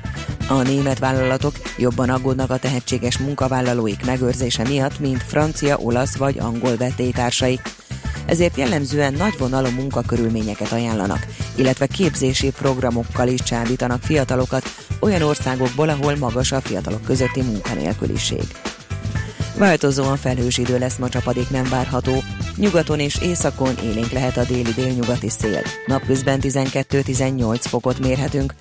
A 0.48 0.62
német 0.62 0.98
vállalatok 0.98 1.54
jobban 1.78 2.10
aggódnak 2.10 2.50
a 2.50 2.58
tehetséges 2.58 3.18
munkavállalóik 3.18 4.04
megőrzése 4.04 4.62
miatt, 4.68 4.98
mint 4.98 5.22
francia, 5.22 5.76
olasz 5.76 6.16
vagy 6.16 6.38
angol 6.38 6.76
vetétársaik 6.76 7.60
ezért 8.26 8.56
jellemzően 8.56 9.12
nagyvonalú 9.12 9.68
munkakörülményeket 9.68 10.72
ajánlanak, 10.72 11.26
illetve 11.54 11.86
képzési 11.86 12.50
programokkal 12.50 13.28
is 13.28 13.40
csábítanak 13.42 14.02
fiatalokat, 14.02 14.64
olyan 15.00 15.22
országokból, 15.22 15.88
ahol 15.88 16.16
magas 16.16 16.52
a 16.52 16.60
fiatalok 16.60 17.04
közötti 17.04 17.42
munkanélküliség. 17.42 18.44
Változóan 19.58 20.16
felhős 20.16 20.58
idő 20.58 20.78
lesz, 20.78 20.96
ma 20.96 21.08
csapadék 21.08 21.50
nem 21.50 21.66
várható. 21.70 22.22
Nyugaton 22.56 23.00
és 23.00 23.16
északon 23.22 23.74
élénk 23.82 24.10
lehet 24.10 24.36
a 24.36 24.44
déli 24.44 24.72
délnyugati 24.72 25.28
szél. 25.28 25.62
Napközben 25.86 26.40
12-18 26.42 27.58
fokot 27.60 27.98
mérhetünk. 27.98 28.54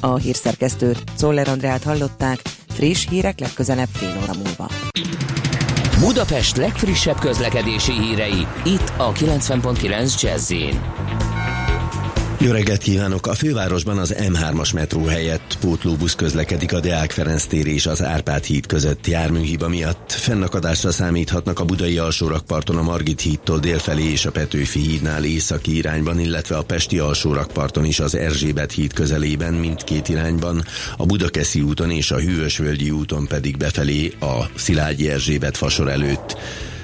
A 0.00 0.16
hírszerkesztőt, 0.16 1.02
Czoller 1.16 1.48
Andrát 1.48 1.82
hallották, 1.82 2.40
friss 2.68 3.08
hírek 3.08 3.40
legközelebb 3.40 3.88
fél 3.92 4.18
óra 4.22 4.32
múlva. 4.44 4.68
Budapest 6.00 6.56
legfrissebb 6.56 7.18
közlekedési 7.18 7.92
hírei, 7.92 8.46
itt 8.64 8.92
a 8.96 9.12
90.9 9.12 10.20
jazz 10.22 10.52
jó 12.38 12.50
reggelt 12.50 12.82
kívánok! 12.82 13.26
A 13.26 13.34
fővárosban 13.34 13.98
az 13.98 14.14
M3-as 14.18 14.74
metró 14.74 15.04
helyett 15.04 15.58
pótlóbusz 15.60 16.14
közlekedik 16.14 16.72
a 16.72 16.80
Deák 16.80 17.10
Ferenc 17.10 17.44
tér 17.44 17.66
és 17.66 17.86
az 17.86 18.02
Árpád 18.02 18.44
híd 18.44 18.66
között 18.66 19.06
járműhiba 19.06 19.68
miatt. 19.68 20.12
Fennakadásra 20.12 20.90
számíthatnak 20.90 21.58
a 21.60 21.64
budai 21.64 21.98
alsórakparton 21.98 22.76
a 22.76 22.82
Margit 22.82 23.20
hídtól 23.20 23.58
délfelé 23.58 24.10
és 24.10 24.26
a 24.26 24.30
Petőfi 24.30 24.80
hídnál 24.80 25.24
északi 25.24 25.76
irányban, 25.76 26.20
illetve 26.20 26.56
a 26.56 26.62
Pesti 26.62 26.98
alsórakparton 26.98 27.84
is 27.84 28.00
az 28.00 28.14
Erzsébet 28.14 28.72
híd 28.72 28.92
közelében 28.92 29.54
mindkét 29.54 30.08
irányban, 30.08 30.64
a 30.96 31.06
Budakeszi 31.06 31.60
úton 31.60 31.90
és 31.90 32.10
a 32.10 32.18
Hűvösvölgyi 32.18 32.90
úton 32.90 33.26
pedig 33.26 33.56
befelé 33.56 34.12
a 34.20 34.50
Szilágyi 34.54 35.10
Erzsébet 35.10 35.56
fasor 35.56 35.88
előtt. 35.88 36.36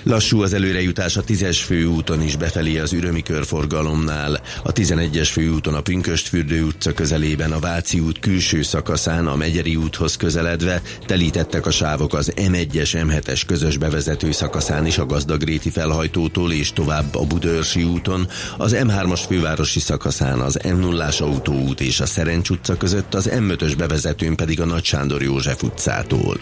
Lassú 0.03 0.43
az 0.43 0.53
előrejutás 0.53 1.17
a 1.17 1.25
10-es 1.25 1.59
főúton 1.65 2.23
is 2.23 2.37
befelé 2.37 2.79
az 2.79 2.93
ürömi 2.93 3.23
körforgalomnál, 3.23 4.41
a 4.63 4.73
11-es 4.73 5.29
főúton 5.33 5.75
a 5.75 5.81
Pünköstfürdő 5.81 6.63
utca 6.63 6.93
közelében, 6.93 7.53
a 7.53 7.59
Váci 7.59 8.01
út 8.01 8.19
külső 8.19 8.63
szakaszán, 8.63 9.27
a 9.27 9.37
Megyeri 9.37 9.77
úthoz 9.77 10.17
közeledve 10.17 10.83
telítettek 11.07 11.67
a 11.67 11.71
sávok 11.71 12.15
az 12.15 12.33
M1-es, 12.37 12.91
M7-es 12.93 13.43
közös 13.47 13.77
bevezető 13.77 14.33
szakaszán 14.33 14.87
is 14.87 14.99
a 14.99 15.07
Gazdagréti 15.07 15.71
felhajtótól 15.71 16.53
és 16.53 16.73
tovább 16.73 17.15
a 17.15 17.27
Budörsi 17.27 17.85
úton, 17.85 18.29
az 18.57 18.77
M3-as 18.79 19.21
fővárosi 19.29 19.81
szakaszán 19.81 20.39
az 20.39 20.59
M0-ás 20.63 21.21
autóút 21.21 21.81
és 21.81 22.01
a 22.01 22.07
Szerencs 22.07 22.51
utca 22.51 22.77
között, 22.77 23.15
az 23.15 23.31
M5-ös 23.33 23.75
bevezetőn 23.79 24.37
pedig 24.37 24.61
a 24.61 24.65
Nagy 24.65 24.85
Sándor 24.85 25.23
József 25.23 25.63
utcától. 25.63 26.39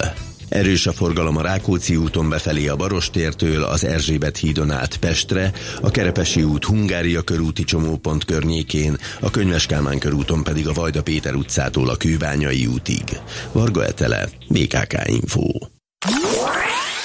Erős 0.51 0.87
a 0.87 0.93
forgalom 0.93 1.37
a 1.37 1.43
Rákóczi 1.43 1.97
úton 1.97 2.29
befelé 2.29 2.69
a 2.69 2.77
Barostértől, 2.77 3.63
az 3.63 3.85
Erzsébet 3.85 4.37
hídon 4.37 4.71
át 4.71 4.97
Pestre, 4.97 5.53
a 5.81 5.91
Kerepesi 5.91 6.43
út 6.43 6.65
Hungária 6.65 7.23
körúti 7.23 7.65
csomópont 7.65 8.25
környékén, 8.25 8.99
a 9.21 9.31
Könyves 9.31 9.67
Kálmán 9.67 9.99
körúton 9.99 10.43
pedig 10.43 10.69
a 10.69 10.73
Vajda 10.73 11.03
Péter 11.03 11.35
utcától 11.35 11.89
a 11.89 11.97
Kőbányai 11.97 12.67
útig. 12.67 13.03
Varga 13.53 13.85
Etele, 13.85 14.29
BKK 14.49 14.95
Info. 15.07 15.43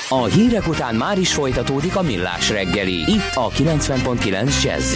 A 0.09 0.25
hírek 0.25 0.67
után 0.67 0.95
már 0.95 1.19
is 1.19 1.33
folytatódik 1.33 1.95
a 1.95 2.01
millás 2.01 2.49
reggeli, 2.49 2.93
itt 2.93 3.31
a 3.33 3.49
90.9 3.49 4.63
jazz 4.63 4.95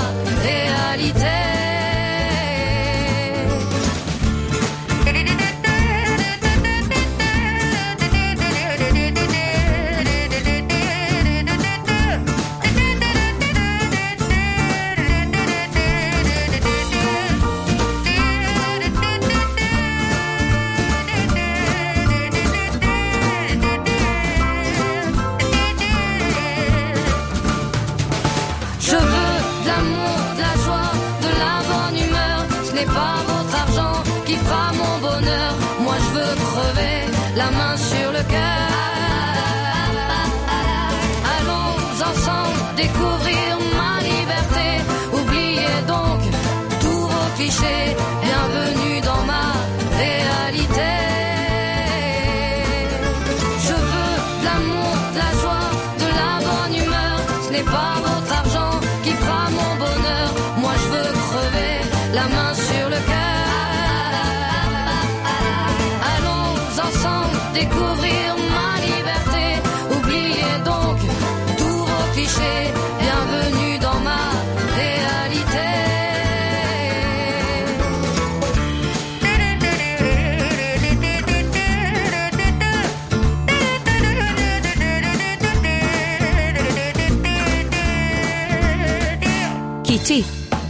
Kicsi? 90.11 90.23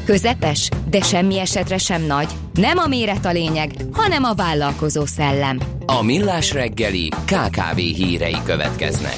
Közepes, 0.05 0.69
de 0.89 1.01
semmi 1.01 1.39
esetre 1.39 1.77
sem 1.77 2.05
nagy. 2.05 2.27
Nem 2.53 2.77
a 2.77 2.87
méret 2.87 3.25
a 3.25 3.31
lényeg, 3.31 3.71
hanem 3.91 4.23
a 4.23 4.33
vállalkozó 4.33 5.05
szellem. 5.05 5.59
A 5.85 6.03
Millás 6.03 6.53
reggeli 6.53 7.09
KKV 7.09 7.75
hírei 7.75 8.35
következnek. 8.45 9.15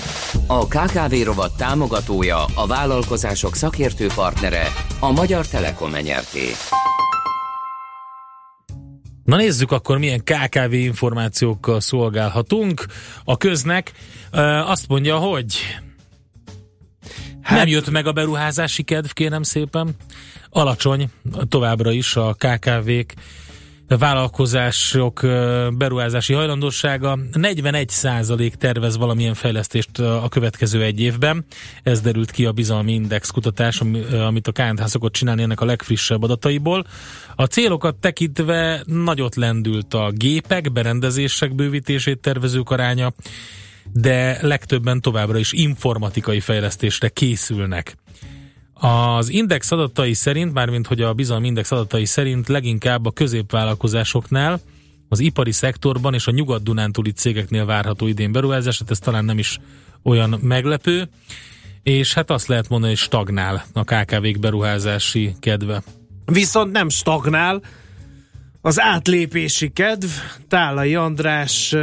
A 0.47 0.67
KKV 0.67 1.23
rovat 1.23 1.57
támogatója, 1.57 2.45
a 2.55 2.67
vállalkozások 2.67 3.55
szakértő 3.55 4.07
partnere, 4.15 4.67
a 4.99 5.11
Magyar 5.11 5.47
Telekom 5.47 5.93
enyerté. 5.93 6.49
Na 9.23 9.35
nézzük 9.35 9.71
akkor, 9.71 9.97
milyen 9.97 10.23
KKV 10.23 10.73
információkkal 10.73 11.79
szolgálhatunk 11.79 12.85
a 13.23 13.37
köznek. 13.37 13.91
Azt 14.65 14.87
mondja, 14.87 15.17
hogy 15.17 15.55
Hát... 17.43 17.57
Nem 17.57 17.67
jött 17.67 17.89
meg 17.89 18.07
a 18.07 18.11
beruházási 18.11 18.83
kedv, 18.83 19.09
kérem 19.09 19.43
szépen. 19.43 19.95
Alacsony 20.49 21.09
továbbra 21.49 21.91
is 21.91 22.15
a 22.15 22.33
KKV-k 22.33 23.13
vállalkozások 23.87 25.21
beruházási 25.77 26.33
hajlandósága 26.33 27.19
41% 27.33 28.53
tervez 28.53 28.97
valamilyen 28.97 29.33
fejlesztést 29.33 29.99
a 29.99 30.27
következő 30.29 30.83
egy 30.83 30.99
évben. 30.99 31.45
Ez 31.83 32.01
derült 32.01 32.31
ki 32.31 32.45
a 32.45 32.51
bizalmi 32.51 32.93
index 32.93 33.29
kutatás, 33.29 33.81
amit 34.25 34.47
a 34.47 34.51
KNH 34.51 34.85
szokott 34.85 35.13
csinálni 35.13 35.41
ennek 35.41 35.61
a 35.61 35.65
legfrissebb 35.65 36.23
adataiból. 36.23 36.85
A 37.35 37.45
célokat 37.45 37.95
tekintve 37.95 38.83
nagyot 38.85 39.35
lendült 39.35 39.93
a 39.93 40.11
gépek, 40.11 40.71
berendezések 40.71 41.55
bővítését 41.55 42.19
tervezők 42.19 42.69
aránya, 42.69 43.13
de 43.91 44.37
legtöbben 44.41 45.01
továbbra 45.01 45.37
is 45.37 45.51
informatikai 45.51 46.39
fejlesztésre 46.39 47.09
készülnek. 47.09 47.95
Az 48.73 49.29
index 49.29 49.71
adatai 49.71 50.13
szerint, 50.13 50.53
mármint 50.53 50.87
hogy 50.87 51.01
a 51.01 51.13
bizalmi 51.13 51.47
index 51.47 51.71
adatai 51.71 52.05
szerint 52.05 52.47
leginkább 52.47 53.05
a 53.05 53.11
középvállalkozásoknál, 53.11 54.61
az 55.09 55.19
ipari 55.19 55.51
szektorban 55.51 56.13
és 56.13 56.27
a 56.27 56.31
nyugat-dunántúli 56.31 57.11
cégeknél 57.11 57.65
várható 57.65 58.07
idén 58.07 58.31
beruházás, 58.31 58.79
hát 58.79 58.91
ez 58.91 58.99
talán 58.99 59.25
nem 59.25 59.37
is 59.37 59.59
olyan 60.03 60.39
meglepő, 60.41 61.09
és 61.83 62.13
hát 62.13 62.29
azt 62.29 62.47
lehet 62.47 62.69
mondani, 62.69 62.91
hogy 62.91 63.01
stagnál 63.01 63.65
a 63.73 63.83
KKV-k 63.83 64.39
beruházási 64.39 65.35
kedve. 65.39 65.83
Viszont 66.25 66.71
nem 66.71 66.89
stagnál 66.89 67.61
az 68.61 68.79
átlépési 68.81 69.69
kedv. 69.69 70.07
Tálai 70.47 70.95
András 70.95 71.75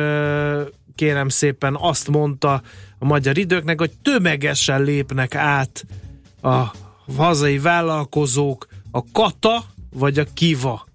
kérem 0.94 1.28
szépen 1.28 1.76
azt 1.80 2.08
mondta 2.08 2.62
a 2.98 3.04
magyar 3.04 3.38
időknek, 3.38 3.78
hogy 3.78 3.90
tömegesen 4.02 4.82
lépnek 4.82 5.34
át 5.34 5.86
a 6.42 6.64
hazai 7.16 7.58
vállalkozók 7.58 8.66
a 8.90 9.04
kata 9.12 9.64
vagy 9.92 10.18
a 10.18 10.24
kiva 10.34 10.88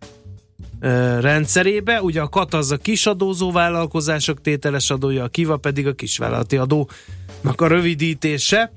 rendszerébe. 1.20 2.02
Ugye 2.02 2.22
a 2.22 2.30
kata 2.30 2.58
az 2.58 2.72
a 2.72 2.78
kisadózó 2.78 3.52
vállalkozások 3.52 4.42
tételes 4.42 4.90
adója, 4.90 5.24
a 5.24 5.28
kiva 5.28 5.58
pedig 5.58 5.88
a 5.88 5.94
kisvállalati 5.94 6.58
adónak 6.58 7.62
a 7.62 7.68
rövidítése. 7.68 8.72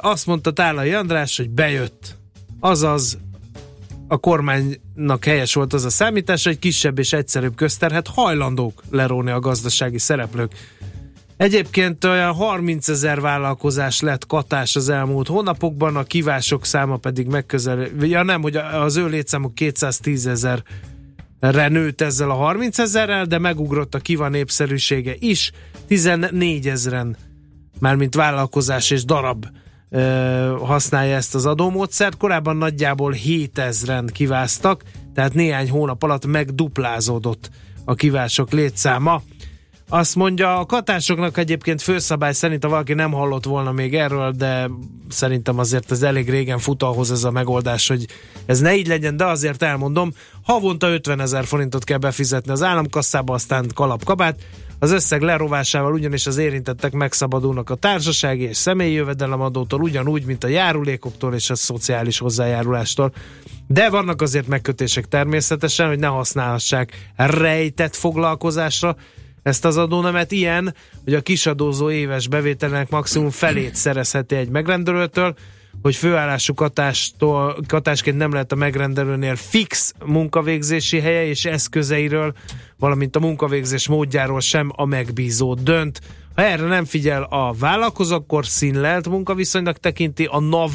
Azt 0.00 0.26
mondta 0.26 0.52
Tálai 0.52 0.92
András, 0.92 1.36
hogy 1.36 1.50
bejött. 1.50 2.16
Azaz 2.60 3.18
a 4.12 4.16
kormánynak 4.16 5.24
helyes 5.24 5.54
volt 5.54 5.72
az 5.72 5.84
a 5.84 5.90
számítás, 5.90 6.44
hogy 6.44 6.58
kisebb 6.58 6.98
és 6.98 7.12
egyszerűbb 7.12 7.54
közterhet 7.54 8.06
hajlandók 8.06 8.82
leróni 8.90 9.30
a 9.30 9.40
gazdasági 9.40 9.98
szereplők. 9.98 10.52
Egyébként 11.36 12.04
olyan 12.04 12.32
30 12.32 12.88
ezer 12.88 13.20
vállalkozás 13.20 14.00
lett 14.00 14.26
katás 14.26 14.76
az 14.76 14.88
elmúlt 14.88 15.28
hónapokban, 15.28 15.96
a 15.96 16.02
kivások 16.02 16.64
száma 16.64 16.96
pedig 16.96 17.26
megközel, 17.26 17.88
ja 18.00 18.22
nem, 18.22 18.42
hogy 18.42 18.56
az 18.56 18.96
ő 18.96 19.06
létszámuk 19.06 19.54
210 19.54 20.26
ezer 20.26 20.62
nőtt 21.68 22.00
ezzel 22.00 22.30
a 22.30 22.34
30 22.34 22.78
ezerrel, 22.78 23.24
de 23.24 23.38
megugrott 23.38 23.94
a 23.94 23.98
kiva 23.98 24.28
népszerűsége 24.28 25.14
is, 25.18 25.52
14 25.86 26.68
ezeren, 26.68 27.16
mármint 27.78 28.14
vállalkozás 28.14 28.90
és 28.90 29.04
darab 29.04 29.46
használja 30.60 31.16
ezt 31.16 31.34
az 31.34 31.46
adómódszert. 31.46 32.16
Korábban 32.16 32.56
nagyjából 32.56 33.14
7000-en 33.24 34.08
kiváztak, 34.12 34.82
tehát 35.14 35.34
néhány 35.34 35.70
hónap 35.70 36.02
alatt 36.02 36.26
megduplázódott 36.26 37.50
a 37.84 37.94
kivások 37.94 38.50
létszáma. 38.50 39.22
Azt 39.94 40.16
mondja, 40.16 40.58
a 40.58 40.66
katásoknak 40.66 41.38
egyébként 41.38 41.82
főszabály 41.82 42.32
szerint, 42.32 42.62
ha 42.62 42.70
valaki 42.70 42.94
nem 42.94 43.12
hallott 43.12 43.44
volna 43.44 43.72
még 43.72 43.94
erről, 43.94 44.30
de 44.30 44.70
szerintem 45.08 45.58
azért 45.58 45.90
ez 45.90 46.02
elég 46.02 46.30
régen 46.30 46.58
fut 46.58 46.82
ahhoz 46.82 47.10
ez 47.10 47.24
a 47.24 47.30
megoldás, 47.30 47.88
hogy 47.88 48.06
ez 48.46 48.60
ne 48.60 48.76
így 48.76 48.86
legyen, 48.86 49.16
de 49.16 49.24
azért 49.24 49.62
elmondom, 49.62 50.12
havonta 50.42 50.88
50 50.88 51.20
ezer 51.20 51.44
forintot 51.44 51.84
kell 51.84 51.98
befizetni 51.98 52.52
az 52.52 52.62
államkasszába, 52.62 53.34
aztán 53.34 53.66
kalapkabát, 53.74 54.40
az 54.78 54.92
összeg 54.92 55.22
lerovásával 55.22 55.92
ugyanis 55.92 56.26
az 56.26 56.38
érintettek 56.38 56.92
megszabadulnak 56.92 57.70
a 57.70 57.74
társasági 57.74 58.42
és 58.42 58.56
személyi 58.56 58.92
jövedelemadótól, 58.92 59.80
ugyanúgy, 59.80 60.24
mint 60.24 60.44
a 60.44 60.48
járulékoktól 60.48 61.34
és 61.34 61.50
a 61.50 61.54
szociális 61.54 62.18
hozzájárulástól. 62.18 63.12
De 63.66 63.90
vannak 63.90 64.22
azért 64.22 64.46
megkötések 64.46 65.08
természetesen, 65.08 65.88
hogy 65.88 65.98
ne 65.98 66.06
használhassák 66.06 67.10
rejtett 67.16 67.96
foglalkozásra, 67.96 68.96
ezt 69.42 69.64
az 69.64 69.76
adónemet 69.76 70.32
ilyen, 70.32 70.74
hogy 71.04 71.14
a 71.14 71.20
kisadózó 71.20 71.90
éves 71.90 72.28
bevételnek 72.28 72.90
maximum 72.90 73.30
felét 73.30 73.74
szerezheti 73.74 74.34
egy 74.34 74.48
megrendelőtől, 74.48 75.34
hogy 75.82 75.96
főállású 75.96 76.54
katástól, 76.54 77.56
katásként 77.66 78.16
nem 78.16 78.32
lehet 78.32 78.52
a 78.52 78.56
megrendelőnél 78.56 79.36
fix 79.36 79.94
munkavégzési 80.04 81.00
helye 81.00 81.26
és 81.26 81.44
eszközeiről, 81.44 82.32
valamint 82.78 83.16
a 83.16 83.20
munkavégzés 83.20 83.88
módjáról 83.88 84.40
sem 84.40 84.72
a 84.76 84.84
megbízó 84.84 85.54
dönt. 85.54 86.00
Ha 86.34 86.42
erre 86.42 86.66
nem 86.66 86.84
figyel 86.84 87.22
a 87.22 87.52
vállalkozó, 87.52 88.14
akkor 88.14 88.46
színlelt 88.46 89.08
munkaviszonynak 89.08 89.78
tekinti 89.78 90.24
a 90.24 90.40
NAV 90.40 90.70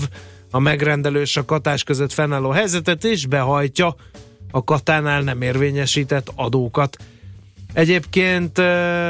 a 0.52 0.60
megrendelő 0.60 1.22
és 1.22 1.38
a 1.38 1.46
katás 1.46 1.84
között 1.84 2.14
fennálló 2.14 2.50
helyzetet, 2.50 3.04
és 3.04 3.26
behajtja 3.26 3.96
a 4.52 4.64
katánál 4.64 5.22
nem 5.22 5.42
érvényesített 5.42 6.32
adókat. 6.36 6.98
Egyébként 7.78 8.54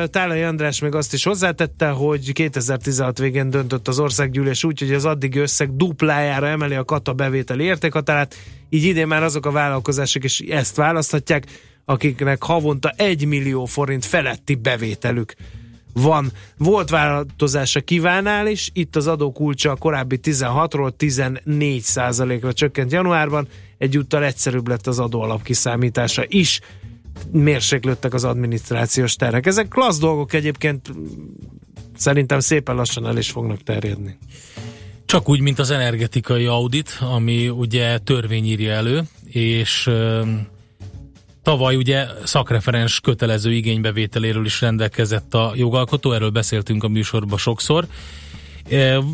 Tálai 0.09 0.41
András 0.41 0.79
még 0.79 0.95
azt 0.95 1.13
is 1.13 1.23
hozzátette, 1.23 1.89
hogy 1.89 2.33
2016 2.33 3.17
végén 3.17 3.49
döntött 3.49 3.87
az 3.87 3.99
országgyűlés 3.99 4.63
úgy, 4.63 4.79
hogy 4.79 4.93
az 4.93 5.05
addigi 5.05 5.39
összeg 5.39 5.75
duplájára 5.75 6.47
emeli 6.47 6.75
a 6.75 6.83
kata 6.83 7.13
bevételi 7.13 7.63
értékhatárát, 7.63 8.35
így 8.69 8.83
idén 8.83 9.07
már 9.07 9.23
azok 9.23 9.45
a 9.45 9.51
vállalkozások 9.51 10.23
is 10.23 10.39
ezt 10.39 10.75
választhatják, 10.75 11.45
akiknek 11.85 12.43
havonta 12.43 12.93
1 12.95 13.25
millió 13.25 13.65
forint 13.65 14.05
feletti 14.05 14.55
bevételük 14.55 15.33
van. 15.93 16.31
Volt 16.57 16.89
változás 16.89 17.75
a 17.75 17.81
kívánál 17.81 18.47
is, 18.47 18.69
itt 18.73 18.95
az 18.95 19.07
adókulcsa 19.07 19.71
a 19.71 19.75
korábbi 19.75 20.19
16-ról 20.23 20.91
14 20.97 22.41
ra 22.41 22.53
csökkent 22.53 22.91
januárban, 22.91 23.47
egyúttal 23.77 24.23
egyszerűbb 24.23 24.67
lett 24.67 24.87
az 24.87 24.99
adóalap 24.99 25.43
kiszámítása 25.43 26.23
is 26.27 26.59
mérséklődtek 27.31 28.13
az 28.13 28.23
adminisztrációs 28.23 29.15
terhek. 29.15 29.45
Ezek 29.45 29.67
klassz 29.67 29.99
dolgok 29.99 30.33
egyébként 30.33 30.91
szerintem 31.97 32.39
szépen 32.39 32.75
lassan 32.75 33.07
el 33.07 33.17
is 33.17 33.31
fognak 33.31 33.63
terjedni. 33.63 34.17
Csak 35.05 35.29
úgy, 35.29 35.39
mint 35.39 35.59
az 35.59 35.71
energetikai 35.71 36.45
audit, 36.45 36.97
ami 36.99 37.49
ugye 37.49 37.97
törvény 37.97 38.45
írja 38.45 38.71
elő, 38.71 39.03
és 39.25 39.89
Tavaly 41.47 41.75
ugye 41.75 42.07
szakreferens 42.23 42.99
kötelező 42.99 43.53
igénybevételéről 43.53 44.45
is 44.45 44.61
rendelkezett 44.61 45.33
a 45.33 45.51
jogalkotó, 45.55 46.11
erről 46.11 46.29
beszéltünk 46.29 46.83
a 46.83 46.87
műsorban 46.87 47.37
sokszor, 47.37 47.87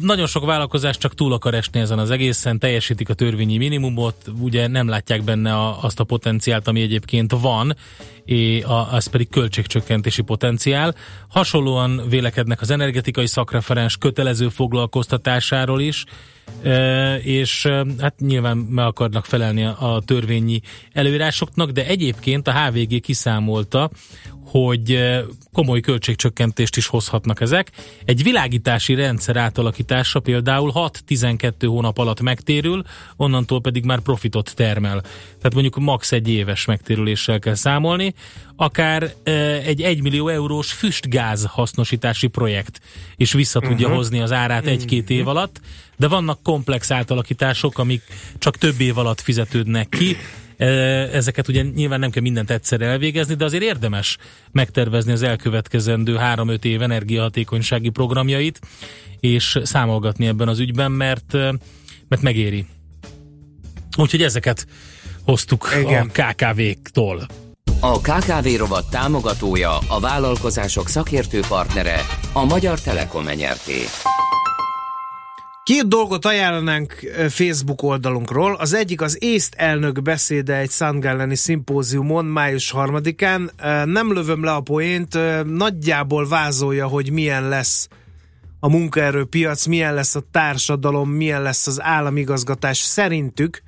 nagyon 0.02 0.28
sok 0.28 0.46
vállalkozás 0.46 0.98
csak 0.98 1.16
túl 1.16 1.34
akar 1.34 1.54
esni 1.54 1.80
ezen 1.80 2.00
az 2.00 2.12
egészen, 2.12 2.60
teljesítik 2.60 3.10
a 3.10 3.14
törvényi 3.14 3.58
minimumot, 3.58 4.16
ugye 4.40 4.68
nem 4.68 4.88
látják 4.88 5.24
benne 5.24 5.54
a, 5.54 5.84
azt 5.84 6.00
a 6.00 6.04
potenciált, 6.04 6.68
ami 6.68 6.82
egyébként 6.82 7.32
van, 7.42 7.76
és 8.26 8.64
az 8.92 9.08
pedig 9.08 9.30
költségcsökkentési 9.30 10.22
potenciál. 10.22 10.96
Hasonlóan 11.28 12.02
vélekednek 12.10 12.62
az 12.62 12.70
energetikai 12.70 13.28
szakreferens 13.28 13.98
kötelező 13.98 14.50
foglalkoztatásáról 14.50 15.82
is, 15.82 16.06
és 17.24 17.66
hát 18.00 18.14
nyilván 18.20 18.58
meg 18.58 18.86
akarnak 18.86 19.26
felelni 19.26 19.64
a 19.64 20.02
törvényi 20.06 20.62
előírásoknak, 20.94 21.70
de 21.70 21.86
egyébként 21.86 22.48
a 22.48 22.52
HVG 22.66 23.00
kiszámolta, 23.02 23.90
hogy 24.46 25.14
komoly 25.54 25.80
költségcsökkentést 25.80 26.78
is 26.78 26.88
hozhatnak 26.88 27.42
ezek. 27.42 27.72
Egy 28.06 28.24
világítási 28.24 28.94
rendszer 28.94 29.36
átalakítása 29.38 30.20
például 30.20 30.72
6-12 31.08 31.54
hónap 31.60 31.98
alatt 31.98 32.22
megtérül, 32.22 32.84
onnantól 33.16 33.62
pedig 33.62 33.86
már 33.86 34.00
profitot 34.00 34.56
termel. 34.56 35.02
Tehát 35.38 35.54
mondjuk 35.54 35.78
max. 35.80 36.12
egy 36.12 36.30
éves 36.30 36.66
megtérüléssel 36.66 37.40
kell 37.40 37.56
számolni. 37.56 38.14
akár 38.56 39.14
egy 39.66 39.82
1 39.82 40.02
millió 40.02 40.28
eurós 40.28 40.72
füstgáz 40.72 41.46
hasznosítási 41.50 42.28
projekt 42.28 42.80
is 43.16 43.34
vissza 43.34 43.60
tudja 43.60 43.88
Mhm. 43.88 43.96
hozni 43.96 44.20
az 44.20 44.32
árát 44.32 44.66
egy-két 44.66 45.10
év 45.10 45.28
alatt, 45.28 45.62
de 45.96 46.08
vannak 46.08 46.44
komplex 46.44 46.92
átalakítások, 46.92 47.78
amik 47.80 48.02
csak 48.38 48.58
több 48.58 48.80
év 48.82 48.98
alatt 48.98 49.22
fizetődnek 49.22 49.90
ki. 49.90 50.18
E, 50.58 50.66
Ezeket 51.14 51.48
ugye 51.48 51.62
nyilván 51.62 52.00
nem 52.00 52.10
kell 52.10 52.22
mindent 52.22 52.50
egyszer 52.50 52.82
elvégezni, 52.82 53.36
de 53.36 53.46
azért 53.46 53.64
érdemes 53.64 54.18
megtervezni 54.52 55.12
az 55.12 55.22
elkövetkezendő 55.22 56.18
3-5 56.20 56.64
év 56.64 56.82
energiahatékonysági 56.82 57.90
programjait, 57.90 58.60
és 59.20 59.60
számolgatni 59.64 60.28
ebben 60.28 60.48
az 60.48 60.60
ügyben, 60.60 60.92
mert, 60.92 61.34
e, 61.34 61.54
mert 62.08 62.22
megéri. 62.22 62.66
Úgyhogy 63.98 64.22
ezeket 64.22 64.68
hoztuk 65.26 65.70
Igen. 65.80 66.12
a 66.14 66.22
KKV-któl. 66.22 67.26
A 67.80 68.00
KKV 68.00 68.48
rovat 68.58 68.90
támogatója, 68.90 69.78
a 69.78 70.00
vállalkozások 70.00 70.88
szakértő 70.88 71.40
partnere, 71.48 72.02
a 72.34 72.46
Magyar 72.46 72.80
Telekom 72.82 73.26
nyerté. 73.26 73.82
Két 75.64 75.88
dolgot 75.88 76.26
ajánlanánk 76.26 76.94
Facebook 77.30 77.84
oldalunkról. 77.84 78.56
Az 78.56 78.74
egyik 78.74 79.02
az 79.02 79.24
észt 79.24 79.54
elnök 79.54 80.02
beszéde 80.02 80.56
egy 80.56 80.70
Szangelleni 80.70 81.36
szimpóziumon 81.36 82.26
május 82.26 82.74
3-án. 82.78 83.50
Ö, 83.64 83.86
Nem 83.86 84.14
lövöm 84.14 84.44
le 84.44 84.52
a 84.52 84.62
poént, 84.62 85.18
nagyjából 85.46 86.28
vázolja, 86.28 86.88
hogy 86.88 87.12
milyen 87.12 87.48
lesz 87.48 87.88
a 88.60 88.70
munkaerőpiac, 88.70 89.66
milyen 89.66 89.94
lesz 89.94 90.16
a 90.16 90.24
társadalom, 90.32 91.10
milyen 91.10 91.42
lesz 91.42 91.68
az 91.68 91.82
államigazgatás 91.82 92.78
szerintük 92.78 93.62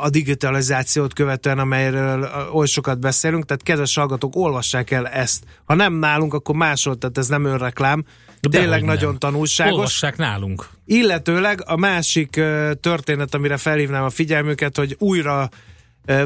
a 0.00 0.08
digitalizációt 0.10 1.12
követően, 1.12 1.58
amelyről 1.58 2.30
oly 2.52 2.66
sokat 2.66 3.00
beszélünk, 3.00 3.44
tehát 3.44 3.62
kedves 3.62 3.94
hallgatók, 3.94 4.36
olvassák 4.36 4.90
el 4.90 5.08
ezt. 5.08 5.44
Ha 5.64 5.74
nem 5.74 5.94
nálunk, 5.94 6.34
akkor 6.34 6.54
máshol, 6.54 6.98
tehát 6.98 7.18
ez 7.18 7.28
nem 7.28 7.44
önreklám, 7.44 8.04
tényleg 8.40 8.78
nem. 8.82 8.94
nagyon 8.94 9.18
tanulságos. 9.18 9.72
Olvassák 9.74 10.16
nálunk. 10.16 10.68
Illetőleg 10.86 11.62
a 11.66 11.76
másik 11.76 12.40
történet, 12.80 13.34
amire 13.34 13.56
felhívnám 13.56 14.04
a 14.04 14.10
figyelmüket, 14.10 14.76
hogy 14.76 14.96
újra 14.98 15.48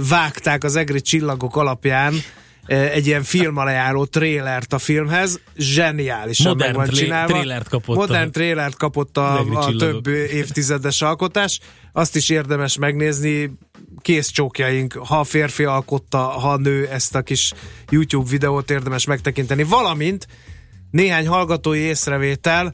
vágták 0.08 0.64
az 0.64 0.76
egri 0.76 1.00
csillagok 1.00 1.56
alapján 1.56 2.14
egy 2.66 3.06
ilyen 3.06 3.22
filmalajánló 3.22 4.04
trélert 4.04 4.72
a 4.72 4.78
filmhez. 4.78 5.40
Zseniálisan 5.56 6.46
Modern 6.46 6.70
meg 6.70 6.76
van 6.78 6.86
tré- 6.86 6.98
csinálva. 6.98 7.32
trélert 7.32 7.68
kapott 7.68 7.96
a- 7.96 7.98
Modern 7.98 8.30
trélert 8.30 8.76
kapott 8.76 9.16
a, 9.16 9.38
a 9.38 9.76
több 9.76 10.06
évtizedes 10.06 11.02
alkotás. 11.02 11.60
Azt 11.92 12.16
is 12.16 12.28
érdemes 12.30 12.76
megnézni. 12.78 13.52
Kész 14.00 14.28
csókjaink, 14.30 14.92
ha 14.92 15.18
a 15.18 15.24
férfi 15.24 15.64
alkotta, 15.64 16.18
ha 16.18 16.52
a 16.52 16.56
nő 16.56 16.86
ezt 16.88 17.14
a 17.14 17.22
kis 17.22 17.52
YouTube 17.90 18.30
videót 18.30 18.70
érdemes 18.70 19.04
megtekinteni. 19.06 19.62
Valamint 19.62 20.26
néhány 20.92 21.26
hallgatói 21.26 21.78
észrevétel. 21.78 22.72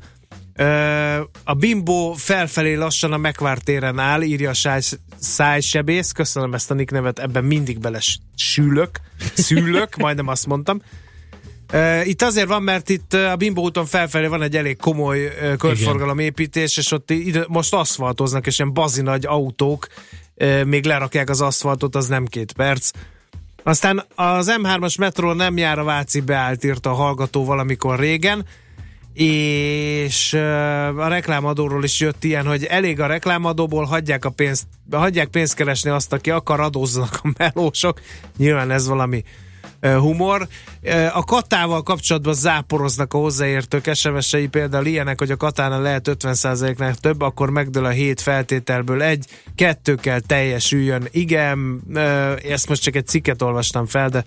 A 1.44 1.54
Bimbo 1.54 2.12
felfelé 2.12 2.74
lassan 2.74 3.12
a 3.12 3.16
megvárt 3.16 3.64
téren 3.64 3.98
áll, 3.98 4.22
írja 4.22 4.50
a 4.50 4.80
szájsebész. 5.18 6.12
Köszönöm 6.12 6.54
ezt 6.54 6.70
a 6.70 6.74
nicknevet, 6.74 7.18
ebben 7.18 7.44
mindig 7.44 7.78
bele 7.78 8.00
sülök, 8.34 9.00
szülök, 9.34 9.96
majdnem 10.04 10.28
azt 10.28 10.46
mondtam. 10.46 10.82
Itt 12.04 12.22
azért 12.22 12.48
van, 12.48 12.62
mert 12.62 12.88
itt 12.88 13.12
a 13.12 13.36
Bimbo 13.36 13.62
úton 13.62 13.86
felfelé 13.86 14.26
van 14.26 14.42
egy 14.42 14.56
elég 14.56 14.76
komoly 14.76 15.32
körforgalomépítés, 15.58 16.76
és 16.76 16.92
ott 16.92 17.10
ide, 17.10 17.44
most 17.48 17.74
aszfaltoznak, 17.74 18.46
és 18.46 18.58
ilyen 18.58 18.72
bazi 18.72 19.02
nagy 19.02 19.26
autók 19.26 19.86
még 20.64 20.84
lerakják 20.84 21.30
az 21.30 21.40
aszfaltot, 21.40 21.96
az 21.96 22.06
nem 22.06 22.26
két 22.26 22.52
perc. 22.52 22.90
Aztán 23.68 24.04
az 24.14 24.52
M3-as 24.62 24.98
metró 24.98 25.32
nem 25.32 25.56
jár 25.56 25.78
a 25.78 25.84
Váci 25.84 26.20
beállt, 26.20 26.64
írta 26.64 26.90
a 26.90 26.94
hallgató 26.94 27.44
valamikor 27.44 27.98
régen, 27.98 28.46
és 29.12 30.32
a 30.96 31.08
reklámadóról 31.08 31.84
is 31.84 32.00
jött 32.00 32.24
ilyen, 32.24 32.46
hogy 32.46 32.64
elég 32.64 33.00
a 33.00 33.06
reklámadóból, 33.06 33.84
hagyják, 33.84 34.24
a 34.24 34.30
pénzt, 34.30 34.66
hagyják 34.90 35.28
pénzt 35.28 35.54
keresni 35.54 35.90
azt, 35.90 36.12
aki 36.12 36.30
akar, 36.30 36.60
adózzanak 36.60 37.20
a 37.22 37.30
melósok. 37.38 38.00
Nyilván 38.36 38.70
ez 38.70 38.86
valami 38.86 39.24
humor. 39.80 40.48
A 41.12 41.24
katával 41.24 41.82
kapcsolatban 41.82 42.34
záporoznak 42.34 43.14
a 43.14 43.18
hozzáértők. 43.18 43.94
SMS-ei, 43.94 44.46
például 44.46 44.86
ilyenek, 44.86 45.18
hogy 45.18 45.30
a 45.30 45.36
katánál 45.36 45.82
lehet 45.82 46.08
50%-nál 46.10 46.94
több, 46.94 47.20
akkor 47.20 47.50
megdől 47.50 47.84
a 47.84 47.88
hét 47.88 48.20
feltételből 48.20 49.02
egy, 49.02 49.26
kettő 49.54 49.94
kell 49.94 50.20
teljesüljön. 50.20 51.08
Igen, 51.10 51.82
ezt 52.48 52.68
most 52.68 52.82
csak 52.82 52.96
egy 52.96 53.06
cikket 53.06 53.42
olvastam 53.42 53.86
fel, 53.86 54.08
de 54.08 54.24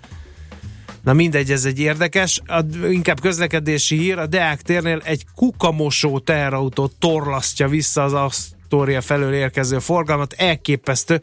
Na 1.03 1.13
mindegy, 1.13 1.51
ez 1.51 1.65
egy 1.65 1.79
érdekes, 1.79 2.41
a, 2.45 2.63
inkább 2.89 3.19
közlekedési 3.19 3.97
hír, 3.97 4.17
a 4.17 4.27
Deák 4.27 4.61
térnél 4.61 5.01
egy 5.03 5.25
kukamosó 5.35 6.19
teherautó 6.19 6.91
torlasztja 6.99 7.67
vissza 7.67 8.03
az 8.03 8.13
Astoria 8.13 9.01
felől 9.01 9.33
érkező 9.33 9.79
forgalmat, 9.79 10.33
elképesztő, 10.33 11.21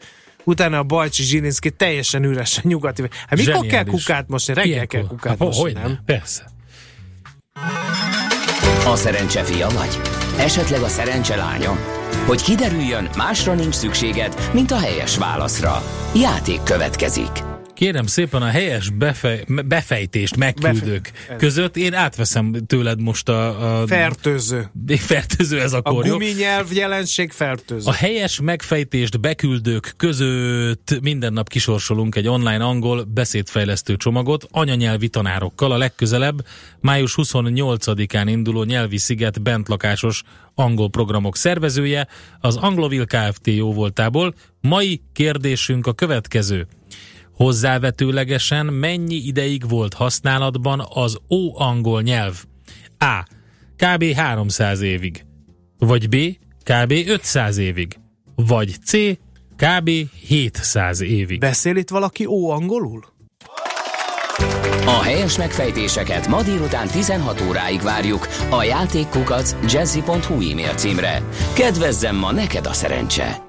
utána 0.49 0.77
a 0.77 0.83
Bajcsi 0.83 1.23
Zsilinszki 1.23 1.71
teljesen 1.71 2.23
üresen 2.23 2.63
nyugati. 2.67 3.01
Hát 3.27 3.37
mikor 3.39 3.53
kell 3.53 3.63
Zseniális. 3.63 3.91
kukát 3.91 4.27
mosni? 4.27 4.53
Reggel 4.53 4.71
Ilyenkor. 4.71 4.99
kell 4.99 5.07
kukát 5.07 5.37
mosni, 5.37 5.61
hogyne, 5.61 5.81
nem? 5.81 5.99
Persze. 6.05 6.43
A 8.85 8.95
szerencse 8.95 9.43
fia 9.43 9.69
vagy? 9.69 9.99
Esetleg 10.37 10.81
a 10.81 10.87
szerencse 10.87 11.35
lánya? 11.35 11.77
Hogy 12.25 12.41
kiderüljön, 12.41 13.09
másra 13.17 13.53
nincs 13.53 13.75
szükséged, 13.75 14.49
mint 14.53 14.71
a 14.71 14.79
helyes 14.79 15.17
válaszra. 15.17 15.83
Játék 16.15 16.63
következik. 16.63 17.48
Kérem 17.79 18.05
szépen 18.05 18.41
a 18.41 18.45
helyes 18.45 18.89
befej, 18.89 19.43
befejtést 19.65 20.35
megküldők 20.37 21.11
Befe- 21.13 21.35
között 21.37 21.77
én 21.77 21.93
átveszem 21.93 22.53
tőled 22.67 23.01
most 23.01 23.29
a... 23.29 23.81
a 23.81 23.87
Fertőző. 23.87 24.69
fertőző 24.97 25.61
ez 25.61 25.73
A 25.73 25.77
akkor, 25.77 26.05
jó? 26.05 26.11
guminyelv 26.11 26.73
jelenség 26.73 27.31
fertőző. 27.31 27.89
A 27.89 27.93
helyes 27.93 28.39
megfejtést 28.41 29.19
beküldők 29.19 29.93
között 29.97 30.99
minden 31.01 31.33
nap 31.33 31.49
kisorsolunk 31.49 32.15
egy 32.15 32.27
online 32.27 32.63
angol 32.63 33.03
beszédfejlesztő 33.03 33.95
csomagot 33.97 34.47
anyanyelvi 34.51 35.09
tanárokkal 35.09 35.71
a 35.71 35.77
legközelebb 35.77 36.45
május 36.79 37.13
28-án 37.17 38.23
induló 38.25 38.63
nyelvi 38.63 38.97
sziget 38.97 39.41
bentlakásos 39.41 40.23
angol 40.55 40.89
programok 40.89 41.37
szervezője 41.37 42.07
az 42.39 42.55
Anglovil 42.55 43.05
Kft. 43.05 43.47
jóvoltából. 43.47 44.33
Mai 44.61 45.01
kérdésünk 45.13 45.87
a 45.87 45.93
következő. 45.93 46.67
Hozzávetőlegesen 47.39 48.65
mennyi 48.65 49.15
ideig 49.15 49.69
volt 49.69 49.93
használatban 49.93 50.85
az 50.93 51.17
ó-angol 51.29 52.01
nyelv? 52.01 52.43
A. 52.97 53.23
Kb. 53.75 54.03
300 54.03 54.81
évig. 54.81 55.25
Vagy 55.77 56.09
B. 56.09 56.15
Kb. 56.63 56.91
500 57.07 57.57
évig. 57.57 57.99
Vagy 58.35 58.75
C. 58.85 58.93
Kb. 59.55 59.89
700 60.27 61.01
évig. 61.01 61.39
Beszél 61.39 61.75
itt 61.75 61.89
valaki 61.89 62.25
ó 62.25 62.49
angolul? 62.49 63.03
A 64.85 65.01
helyes 65.01 65.37
megfejtéseket 65.37 66.27
ma 66.27 66.43
délután 66.43 66.87
16 66.87 67.41
óráig 67.41 67.81
várjuk 67.81 68.27
a 68.49 68.63
játékkukac 68.63 69.55
jazzy.hu 69.73 70.51
e-mail 70.51 70.73
címre. 70.73 71.23
Kedvezzem 71.53 72.15
ma 72.15 72.31
neked 72.31 72.65
a 72.65 72.73
szerencse! 72.73 73.48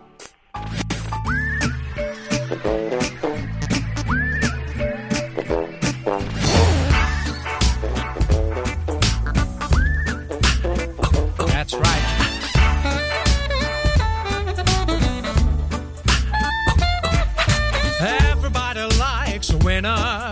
Winner 19.65 20.31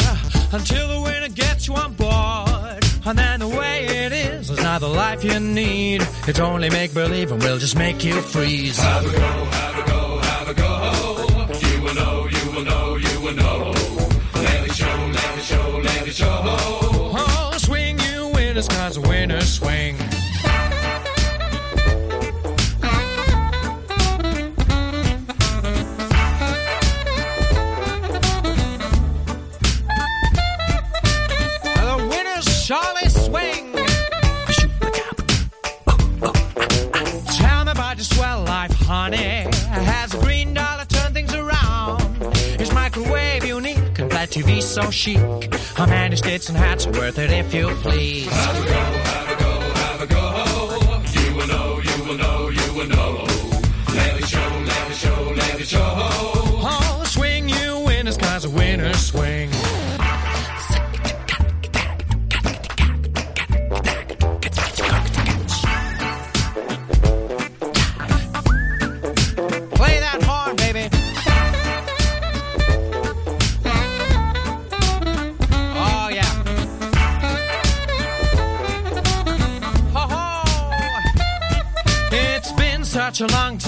until 0.53 0.89
the 0.89 1.01
winner 1.01 1.29
gets 1.29 1.67
you 1.67 1.75
on 1.75 1.95
board. 1.95 2.85
And 3.07 3.19
then 3.19 3.41
the 3.41 3.49
way 3.49 3.87
it 3.87 4.13
is 4.13 4.51
is 4.51 4.63
not 4.63 4.81
the 4.81 4.89
life 4.89 5.25
you 5.25 5.39
need. 5.41 6.07
It's 6.27 6.41
only 6.41 6.71
make 6.71 6.93
believe 6.95 7.33
and 7.33 7.43
we'll 7.43 7.59
just 7.59 7.77
make 7.77 8.05
you 8.05 8.21
freeze. 8.21 8.79
Have 8.79 9.07
a 9.07 9.11
go, 9.11 9.19
have 9.19 9.79
a 9.79 9.91
go, 9.91 10.19
have 10.19 10.49
a 10.49 10.55
go. 10.55 11.69
You 11.69 11.83
will 11.83 11.95
know, 11.95 12.29
you 12.29 12.51
will 12.53 12.65
know, 12.65 12.97
you 12.97 13.21
will 13.21 13.35
know. 13.35 13.73
Let 14.35 14.67
it 14.67 14.73
show, 14.75 14.87
let 14.87 15.39
it 15.39 15.45
show, 15.45 15.81
let 15.83 16.09
it 16.09 16.15
show. 16.15 16.43
Oh, 16.45 17.55
swing 17.59 17.99
you 17.99 18.29
winners, 18.35 18.69
cause 18.69 18.99
winners 18.99 19.55
swing. 19.55 19.97
And 44.37 44.47
let 44.47 44.59
SUV 44.59 44.63
so 44.63 44.91
chic. 44.91 45.19
A 45.79 45.87
man 45.87 46.11
who 46.11 46.17
states 46.17 46.49
and 46.49 46.59
hats 46.59 46.87
are 46.87 46.93
worth 46.93 47.19
it 47.19 47.31
if 47.31 47.53
you 47.55 47.69
please. 47.77 48.27
Have 48.27 48.57
a 48.57 48.69
go, 48.69 48.75
have 48.75 49.31
a 49.31 49.43
go, 49.43 49.61
have 49.71 50.03
a 50.03 50.07
go. 50.07 51.21
You 51.21 51.37
will 51.37 51.47
know, 51.47 51.81
you 51.81 52.05
will 52.05 52.17
know, 52.17 52.49
you 52.49 52.75
will 52.75 52.89
know. 52.89 53.25
Let 53.95 54.21
it 54.21 54.27
show, 54.27 54.39
let 54.39 54.91
it 54.91 54.95
show, 54.95 55.35
let 55.37 55.61
it 55.61 55.67
show. 55.67 56.38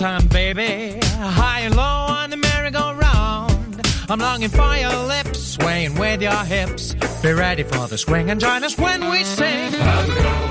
Time, 0.00 0.26
baby. 0.28 0.98
High 1.18 1.60
and 1.60 1.76
low 1.76 1.82
on 1.82 2.30
the 2.30 2.38
merry-go-round. 2.38 3.86
I'm 4.08 4.18
longing 4.18 4.48
for 4.48 4.74
your 4.74 4.96
lips, 5.04 5.56
swaying 5.60 5.94
with 5.96 6.22
your 6.22 6.42
hips. 6.44 6.94
Be 7.22 7.34
ready 7.34 7.64
for 7.64 7.86
the 7.86 7.98
swing 7.98 8.30
and 8.30 8.40
join 8.40 8.64
us 8.64 8.78
when 8.78 9.10
we 9.10 9.24
sing. 9.24 10.49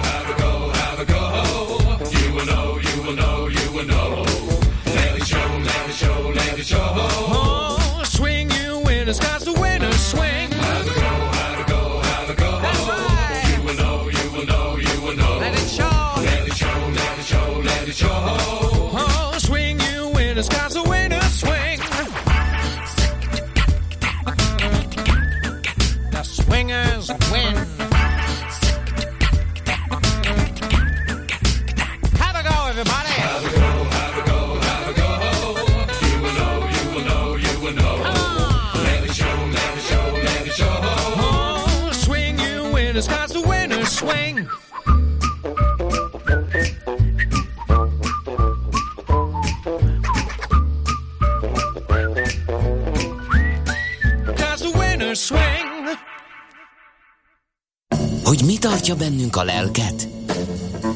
A 59.40 59.44
lelket? 59.44 60.08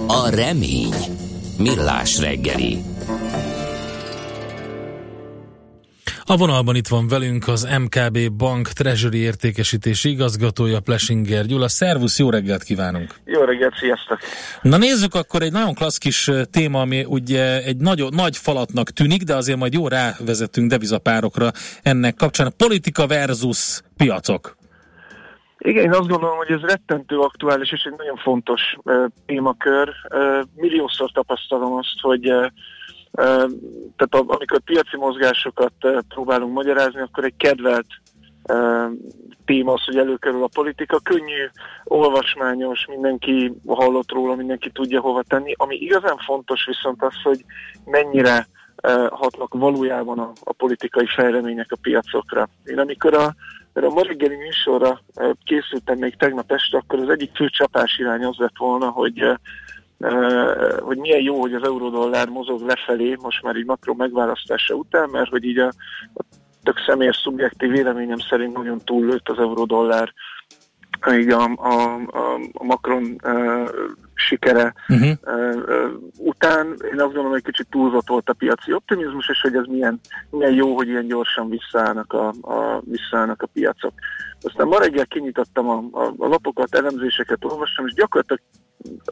A 0.08 0.30
remény. 0.30 0.94
Millás 1.58 2.20
reggeli. 2.20 2.78
A 6.24 6.38
vonalban 6.38 6.76
itt 6.76 6.88
van 6.88 7.08
velünk 7.08 7.48
az 7.48 7.68
MKB 7.80 8.32
Bank 8.32 8.68
Treasury 8.68 9.18
értékesítési 9.18 10.10
igazgatója 10.10 10.80
Plesinger 10.80 11.46
Gyula. 11.46 11.68
Szervusz, 11.68 12.20
jó 12.20 12.30
reggelt 12.30 12.64
kívánunk! 12.64 13.16
Jó 13.26 13.42
reggelt, 13.42 13.74
sziasztok! 13.80 14.20
Na 14.62 14.78
nézzük 14.78 15.16
akkor 15.16 15.42
egy 15.42 15.52
nagyon 15.52 15.74
klassz 15.74 15.98
kis 15.98 16.32
téma, 16.52 16.82
ami 16.82 17.06
ugye 17.08 17.64
egy 17.64 17.78
nagy, 17.78 18.06
nagy 18.10 18.38
falatnak 18.38 18.90
tűnik, 18.90 19.24
de 19.24 19.36
azért 19.36 19.58
majd 19.58 19.74
jó 19.74 19.88
rávezetünk 19.88 20.70
devizapárokra 20.70 21.52
ennek 21.82 22.16
kapcsán. 22.16 22.54
Politika 22.58 23.08
versus 23.08 23.82
piacok. 23.98 24.62
Igen, 25.66 25.84
én 25.84 25.94
azt 25.94 26.08
gondolom, 26.08 26.38
hogy 26.38 26.52
ez 26.52 26.62
rettentő 26.62 27.20
aktuális 27.20 27.72
és 27.72 27.84
egy 27.84 27.98
nagyon 27.98 28.18
fontos 28.18 28.62
uh, 28.84 29.06
témakör. 29.26 29.90
Uh, 30.10 30.44
milliószor 30.56 31.12
tapasztalom 31.12 31.74
azt, 31.74 32.00
hogy 32.02 32.32
uh, 32.32 32.48
tehát 33.96 34.10
a, 34.10 34.24
amikor 34.28 34.60
piaci 34.60 34.98
mozgásokat 34.98 35.74
próbálunk 36.08 36.54
magyarázni, 36.54 37.02
akkor 37.02 37.24
egy 37.24 37.36
kedvelt 37.38 37.86
téma 39.46 39.74
az, 39.74 39.84
hogy 39.84 39.98
előkerül 39.98 40.44
a 40.44 40.50
politika. 40.54 41.00
Könnyű, 41.00 41.50
olvasmányos, 41.84 42.86
mindenki 42.86 43.54
hallott 43.68 44.12
róla, 44.12 44.36
mindenki 44.36 44.70
tudja 44.70 45.02
hova 45.02 45.24
tenni. 45.24 45.54
Ami 45.58 45.76
igazán 45.76 46.18
fontos 46.18 46.66
viszont 46.66 47.04
az, 47.04 47.22
hogy 47.24 47.46
mennyire 47.86 48.48
hatnak 49.10 49.54
valójában 49.54 50.20
a, 50.20 50.32
a 50.44 50.54
politikai 50.54 51.08
fejlemények 51.16 51.72
a 51.72 51.78
piacokra. 51.82 52.50
Én 52.64 52.80
amikor 52.80 53.14
a 53.14 53.36
mert 53.74 53.88
a 53.88 53.90
ma 53.90 54.02
reggeli 54.02 54.36
műsorra 54.36 55.02
eh, 55.14 55.30
készültem 55.44 55.98
még 55.98 56.16
tegnap 56.16 56.52
este, 56.52 56.78
akkor 56.78 57.00
az 57.00 57.10
egyik 57.10 57.36
fő 57.36 57.50
csapás 57.50 57.98
irány 57.98 58.26
az 58.26 58.36
lett 58.38 58.58
volna, 58.58 58.90
hogy, 58.90 59.20
eh, 59.20 59.36
eh, 60.00 60.78
hogy 60.80 60.98
milyen 60.98 61.22
jó, 61.22 61.40
hogy 61.40 61.54
az 61.54 61.64
eurodollár 61.64 62.28
mozog 62.28 62.62
lefelé, 62.62 63.18
most 63.22 63.44
már 63.44 63.56
így 63.56 63.66
makro 63.66 63.94
megválasztása 63.94 64.74
után, 64.74 65.10
mert 65.10 65.30
hogy 65.30 65.44
így 65.44 65.58
a, 65.58 65.72
a 66.14 66.24
tök 66.64 66.78
személyes 66.86 67.18
szubjektív 67.18 67.70
véleményem 67.70 68.18
szerint 68.18 68.58
nagyon 68.58 68.80
túllőtt 68.80 69.30
az 69.30 69.40
eurodollár 69.40 70.14
így 71.12 71.30
a, 71.30 71.52
a, 71.56 71.96
a, 72.12 72.40
a 72.54 72.64
Macron 72.64 73.16
uh, 73.24 73.70
sikere 74.14 74.74
uh-huh. 74.88 75.12
uh, 75.24 75.92
után 76.18 76.66
én 76.66 77.00
azt 77.00 77.14
gondolom, 77.14 77.32
hogy 77.32 77.44
kicsit 77.44 77.68
túlzott 77.70 78.08
volt 78.08 78.30
a 78.30 78.34
piaci 78.34 78.74
optimizmus, 78.74 79.30
és 79.30 79.42
hogy 79.42 79.56
ez 79.56 79.66
milyen, 79.66 80.00
milyen 80.30 80.54
jó, 80.54 80.76
hogy 80.76 80.88
ilyen 80.88 81.08
gyorsan 81.08 81.50
visszaállnak 81.50 82.14
a, 82.14 82.28
a, 82.42 82.82
visszaállnak 82.84 83.42
a 83.42 83.48
piacok. 83.54 83.94
Aztán 84.42 84.68
ma 84.68 84.78
reggel 84.80 85.06
kinyitottam 85.06 85.70
a, 85.70 85.84
a, 85.92 86.14
a 86.18 86.28
lapokat, 86.28 86.76
elemzéseket 86.76 87.46
olvastam, 87.46 87.88
és 87.88 87.94
gyakorlatilag 87.94 88.42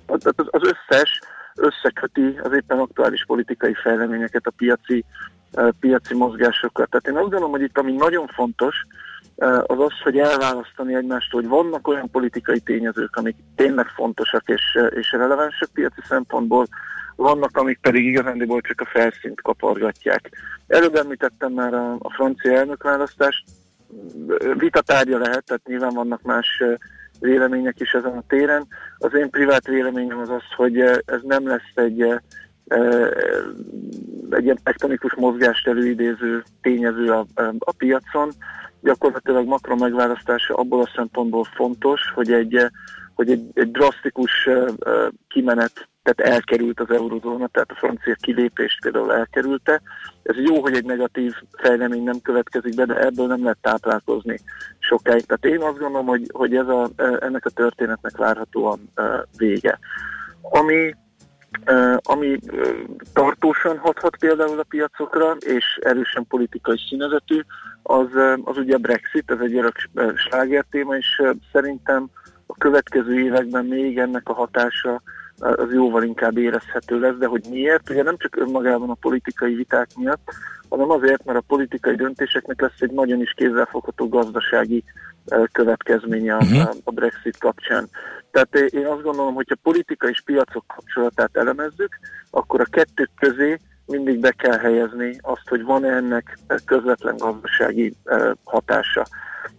az, 0.06 0.26
az 0.50 0.62
összes 0.64 1.20
összeköti 1.56 2.40
az 2.44 2.54
éppen 2.54 2.80
aktuális 2.80 3.26
politikai 3.26 3.74
fejleményeket, 3.74 4.48
a 4.48 4.54
piaci, 4.58 5.06
uh, 5.52 5.70
piaci 5.80 6.16
mozgásokat. 6.16 6.90
Tehát 6.90 7.08
én 7.08 7.16
azt 7.16 7.30
gondolom, 7.30 7.52
hogy 7.52 7.62
itt 7.62 7.78
ami 7.78 7.92
nagyon 7.92 8.28
fontos, 8.28 8.76
az 9.42 9.80
az, 9.80 10.02
hogy 10.04 10.18
elválasztani 10.18 10.96
egymástól, 10.96 11.42
hogy 11.42 11.50
vannak 11.50 11.88
olyan 11.88 12.10
politikai 12.10 12.60
tényezők, 12.60 13.16
amik 13.16 13.36
tényleg 13.56 13.88
fontosak 13.88 14.44
és, 14.46 14.80
és 14.90 15.12
relevánsak 15.12 15.70
piaci 15.74 16.02
szempontból, 16.08 16.68
vannak, 17.16 17.58
amik 17.58 17.80
pedig 17.82 18.06
igazándiból 18.06 18.62
csak 18.62 18.82
a 18.82 18.90
felszínt 18.92 19.42
kapargatják. 19.42 20.30
Előbb 20.68 20.96
említettem 20.96 21.52
már 21.52 21.74
a, 21.74 21.94
a 22.00 22.14
francia 22.14 22.54
elnökválasztást, 22.54 23.44
vitatárgya 24.58 25.18
lehet, 25.18 25.46
tehát 25.46 25.68
nyilván 25.68 25.94
vannak 25.94 26.22
más 26.22 26.64
vélemények 27.20 27.80
is 27.80 27.92
ezen 27.92 28.18
a 28.18 28.24
téren. 28.28 28.68
Az 28.98 29.14
én 29.14 29.30
privát 29.30 29.68
véleményem 29.68 30.20
az 30.20 30.30
az, 30.30 30.44
hogy 30.56 30.80
ez 31.06 31.22
nem 31.22 31.48
lesz 31.48 31.72
egy, 31.74 32.02
egy 34.30 34.44
ilyen 34.44 34.60
tektonikus 34.64 35.14
mozgást 35.16 35.68
előidéző 35.68 36.44
tényező 36.62 37.12
a, 37.12 37.26
a 37.60 37.74
piacon, 37.78 38.32
gyakorlatilag 38.82 39.48
makro 39.48 39.76
megválasztása 39.76 40.54
abból 40.54 40.82
a 40.82 40.92
szempontból 40.96 41.44
fontos, 41.44 42.02
hogy 42.14 42.32
egy, 42.32 42.66
hogy 43.14 43.32
egy, 43.32 43.50
egy 43.54 43.72
drasztikus 43.72 44.50
kimenet, 45.28 45.90
tehát 46.04 46.34
elkerült 46.34 46.80
az 46.80 46.90
eurozóna, 46.90 47.48
tehát 47.48 47.72
a 47.72 47.76
francia 47.76 48.16
kilépést 48.20 48.82
például 48.82 49.14
elkerülte. 49.14 49.82
Ez 50.24 50.36
jó, 50.36 50.62
hogy 50.62 50.76
egy 50.76 50.86
negatív 50.86 51.34
fejlemény 51.52 52.04
nem 52.04 52.22
következik 52.22 52.76
be, 52.76 52.86
de 52.86 53.00
ebből 53.00 53.28
nem 53.28 53.44
lehet 53.44 53.58
táplálkozni 53.62 54.40
sokáig. 54.80 55.26
Tehát 55.26 55.46
én 55.46 55.68
azt 55.68 55.80
gondolom, 55.80 56.06
hogy, 56.06 56.30
hogy 56.34 56.56
ez 56.56 56.68
a, 56.68 56.90
ennek 57.20 57.46
a 57.46 57.50
történetnek 57.50 58.18
várhatóan 58.18 58.90
vége. 59.38 59.80
Ami 60.42 60.96
ami 62.02 62.40
tartósan 63.14 63.78
hathat 63.78 64.18
például 64.18 64.60
a 64.60 64.66
piacokra, 64.70 65.36
és 65.40 65.80
erősen 65.82 66.28
politikai 66.28 66.78
színezetű, 66.90 67.42
az, 67.84 68.08
az 68.44 68.58
ugye 68.58 68.76
a 68.76 68.78
Brexit, 68.78 69.32
ez 69.32 69.40
egy 69.40 69.56
örök 69.56 69.76
sláger 70.16 70.66
téma, 70.70 70.96
és 70.96 71.22
szerintem 71.52 72.10
a 72.46 72.54
következő 72.58 73.20
években 73.20 73.66
még 73.66 73.98
ennek 73.98 74.30
a 74.30 74.34
hatása 74.34 75.02
az 75.42 75.74
jóval 75.74 76.04
inkább 76.04 76.38
érezhető 76.38 77.00
lesz, 77.00 77.16
de 77.16 77.26
hogy 77.28 77.44
miért? 77.50 77.90
Ugye 77.90 78.04
nem 78.04 78.18
csak 78.18 78.36
önmagában 78.36 78.90
a 78.90 78.94
politikai 78.94 79.56
viták 79.56 79.88
miatt, 79.96 80.32
hanem 80.70 80.90
azért, 80.90 81.26
mert 81.26 81.38
a 81.38 81.44
politikai 81.48 81.96
döntéseknek 81.96 82.62
lesz 82.62 82.80
egy 82.80 82.92
nagyon 82.92 83.22
is 83.22 83.34
kézzelfogható 83.36 84.10
gazdasági 84.10 84.84
következménye 85.52 86.36
uh-huh. 86.36 86.70
a 86.84 86.92
Brexit 86.92 87.38
kapcsán. 87.38 87.90
Tehát 88.32 88.56
én 88.56 88.86
azt 88.86 89.02
gondolom, 89.02 89.34
hogy 89.34 89.48
a 89.50 89.60
politika 89.64 90.10
és 90.10 90.22
piacok 90.26 90.64
kapcsolatát 90.68 91.38
elemezzük, 91.38 92.00
akkor 92.30 92.60
a 92.60 92.70
kettő 92.70 93.10
közé 93.20 93.58
mindig 93.86 94.20
be 94.20 94.32
kell 94.32 94.58
helyezni 94.58 95.18
azt, 95.22 95.48
hogy 95.48 95.64
van-e 95.64 95.90
ennek 95.90 96.38
közvetlen 96.66 97.18
gazdasági 97.18 97.94
hatása. 98.44 99.06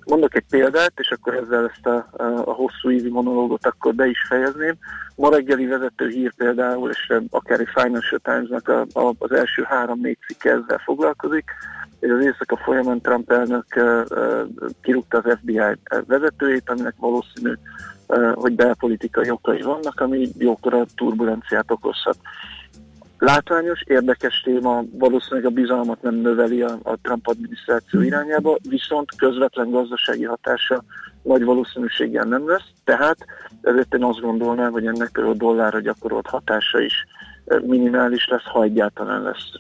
Mondok 0.05 0.35
egy 0.35 0.45
példát, 0.51 0.93
és 0.97 1.11
akkor 1.11 1.35
ezzel 1.35 1.71
ezt 1.75 1.87
a, 1.87 2.09
a 2.45 2.53
hosszú 2.53 2.91
ízi 2.91 3.09
monológot 3.09 3.67
akkor 3.67 3.95
be 3.95 4.07
is 4.07 4.27
fejezném. 4.29 4.75
Ma 5.15 5.31
reggeli 5.31 5.67
vezető 5.67 6.09
hír 6.09 6.33
például, 6.37 6.91
és 6.91 7.13
akár 7.31 7.61
egy 7.61 7.69
Financial 7.75 8.21
Times-nak 8.23 8.69
a, 8.69 8.87
a, 9.01 9.13
az 9.19 9.33
első 9.33 9.63
három-négy 9.63 10.19
cikke 10.27 10.51
ezzel 10.51 10.81
foglalkozik, 10.85 11.51
és 12.01 12.11
az 12.11 12.25
éjszaka 12.25 12.57
folyamán 12.57 13.01
Trump 13.01 13.31
elnök 13.31 13.67
kirúgta 14.83 15.19
az 15.19 15.37
FBI 15.41 15.61
vezetőjét, 16.07 16.71
aminek 16.71 16.95
valószínű, 16.99 17.53
hogy 18.35 18.53
belpolitikai 18.53 19.31
okai 19.31 19.61
vannak, 19.61 20.01
ami 20.01 20.29
jókora 20.39 20.85
turbulenciát 20.97 21.71
okozhat. 21.71 22.17
Látványos, 23.25 23.83
érdekes 23.87 24.41
téma, 24.41 24.83
valószínűleg 24.93 25.45
a 25.45 25.51
bizalmat 25.51 26.03
nem 26.03 26.15
növeli 26.15 26.63
a, 26.63 26.79
a 26.83 26.97
Trump 27.03 27.27
adminisztráció 27.27 28.01
irányába, 28.01 28.57
viszont 28.69 29.17
közvetlen 29.17 29.71
gazdasági 29.71 30.25
hatása 30.25 30.83
nagy 31.23 31.45
valószínűséggel 31.45 32.25
nem 32.25 32.49
lesz, 32.49 32.69
tehát 32.85 33.17
ezért 33.61 33.95
én 33.95 34.05
azt 34.05 34.21
gondolnám, 34.21 34.73
hogy 34.73 34.87
ennek 34.87 35.19
a 35.19 35.35
dollárra 35.35 35.81
gyakorolt 35.81 36.27
hatása 36.27 36.81
is 36.81 36.95
minimális 37.61 38.29
lesz, 38.29 38.45
ha 38.45 38.63
egyáltalán 38.63 39.23
lesz. 39.23 39.53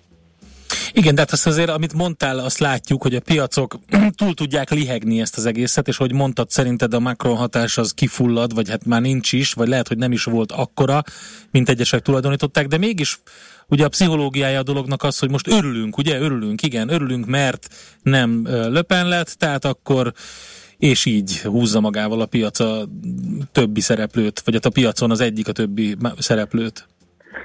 Igen, 0.92 1.14
de 1.14 1.20
hát 1.20 1.32
azt 1.32 1.46
azért, 1.46 1.70
amit 1.70 1.92
mondtál, 1.92 2.38
azt 2.38 2.58
látjuk, 2.58 3.02
hogy 3.02 3.14
a 3.14 3.20
piacok 3.20 3.78
túl 4.18 4.34
tudják 4.34 4.70
lihegni 4.70 5.20
ezt 5.20 5.36
az 5.36 5.46
egészet, 5.46 5.88
és 5.88 5.96
hogy 5.96 6.12
mondtad, 6.12 6.50
szerinted 6.50 6.94
a 6.94 7.00
Macron 7.00 7.36
hatás 7.36 7.78
az 7.78 7.92
kifullad, 7.92 8.54
vagy 8.54 8.70
hát 8.70 8.84
már 8.84 9.00
nincs 9.00 9.32
is, 9.32 9.52
vagy 9.52 9.68
lehet, 9.68 9.88
hogy 9.88 9.98
nem 9.98 10.12
is 10.12 10.24
volt 10.24 10.52
akkora, 10.52 11.02
mint 11.50 11.68
egyesek 11.68 12.02
tulajdonították, 12.02 12.66
de 12.66 12.78
mégis 12.78 13.20
ugye 13.68 13.84
a 13.84 13.88
pszichológiája 13.88 14.58
a 14.58 14.62
dolognak 14.62 15.02
az, 15.02 15.18
hogy 15.18 15.30
most 15.30 15.48
örülünk, 15.48 15.98
ugye, 15.98 16.20
örülünk, 16.20 16.62
igen, 16.62 16.88
örülünk, 16.88 17.26
mert 17.26 17.68
nem 18.02 18.42
löpen 18.46 19.08
lett, 19.08 19.28
tehát 19.28 19.64
akkor 19.64 20.12
és 20.78 21.04
így 21.04 21.40
húzza 21.40 21.80
magával 21.80 22.20
a 22.20 22.26
piac 22.26 22.60
a 22.60 22.88
többi 23.52 23.80
szereplőt, 23.80 24.40
vagy 24.40 24.54
hát 24.54 24.64
a 24.64 24.70
piacon 24.70 25.10
az 25.10 25.20
egyik 25.20 25.48
a 25.48 25.52
többi 25.52 25.96
szereplőt. 26.18 26.88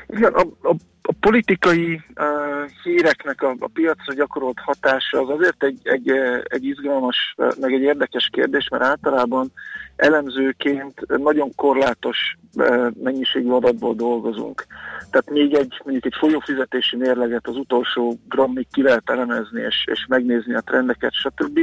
Igen, 0.07 0.34
a, 0.34 0.41
a, 0.69 0.76
a 1.07 1.13
politikai 1.19 2.01
uh, 2.15 2.69
híreknek 2.84 3.41
a, 3.41 3.55
a 3.59 3.67
piacra 3.73 4.13
gyakorolt 4.13 4.59
hatása 4.59 5.21
az 5.21 5.29
azért 5.29 5.63
egy, 5.63 5.79
egy, 5.84 6.11
egy 6.43 6.65
izgalmas, 6.65 7.35
meg 7.59 7.73
egy 7.73 7.81
érdekes 7.81 8.29
kérdés, 8.31 8.67
mert 8.69 8.84
általában 8.84 9.51
elemzőként 9.95 11.17
nagyon 11.17 11.55
korlátos 11.55 12.38
uh, 12.55 12.88
mennyiségű 13.03 13.49
adatból 13.49 13.93
dolgozunk. 13.93 14.65
Tehát 15.11 15.29
még 15.29 15.53
egy, 15.53 15.81
mondjuk 15.84 16.05
egy 16.05 16.15
folyófizetési 16.19 16.95
mérleget 16.95 17.47
az 17.47 17.55
utolsó 17.55 18.19
grammig 18.27 18.67
ki 18.71 18.81
lehet 18.81 19.09
elemezni, 19.09 19.61
és, 19.61 19.85
és 19.91 20.05
megnézni 20.07 20.55
a 20.55 20.61
trendeket, 20.61 21.13
stb. 21.13 21.59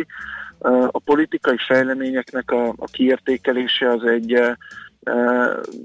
Uh, 0.58 0.88
a 0.90 0.98
politikai 0.98 1.56
fejleményeknek 1.66 2.50
a, 2.50 2.68
a 2.68 2.86
kiértékelése 2.92 3.90
az 3.90 4.04
egy 4.04 4.40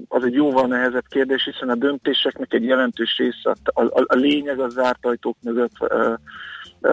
az 0.08 0.24
egy 0.24 0.34
jóval 0.34 0.66
nehezebb 0.66 1.06
kérdés, 1.08 1.44
hiszen 1.44 1.68
a 1.68 1.74
döntéseknek 1.74 2.52
egy 2.52 2.64
jelentős 2.64 3.16
része, 3.18 3.54
a, 3.64 3.82
a, 3.82 4.04
a 4.06 4.14
lényeg 4.14 4.60
az 4.60 4.72
zárt 4.72 5.06
ajtók 5.06 5.36
mögött 5.42 5.72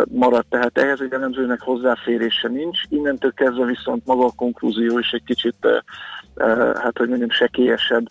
marad, 0.07 0.45
tehát 0.49 0.77
ehhez 0.77 1.01
egy 1.01 1.13
elemzőnek 1.13 1.61
hozzáférése 1.61 2.47
nincs. 2.47 2.79
Innentől 2.89 3.33
kezdve 3.33 3.65
viszont 3.65 4.05
maga 4.05 4.25
a 4.25 4.33
konklúzió 4.35 4.99
is 4.99 5.11
egy 5.11 5.23
kicsit, 5.23 5.55
hát 6.75 6.97
hogy 6.97 7.07
mondjam, 7.07 7.29
sekélyesebb. 7.29 8.05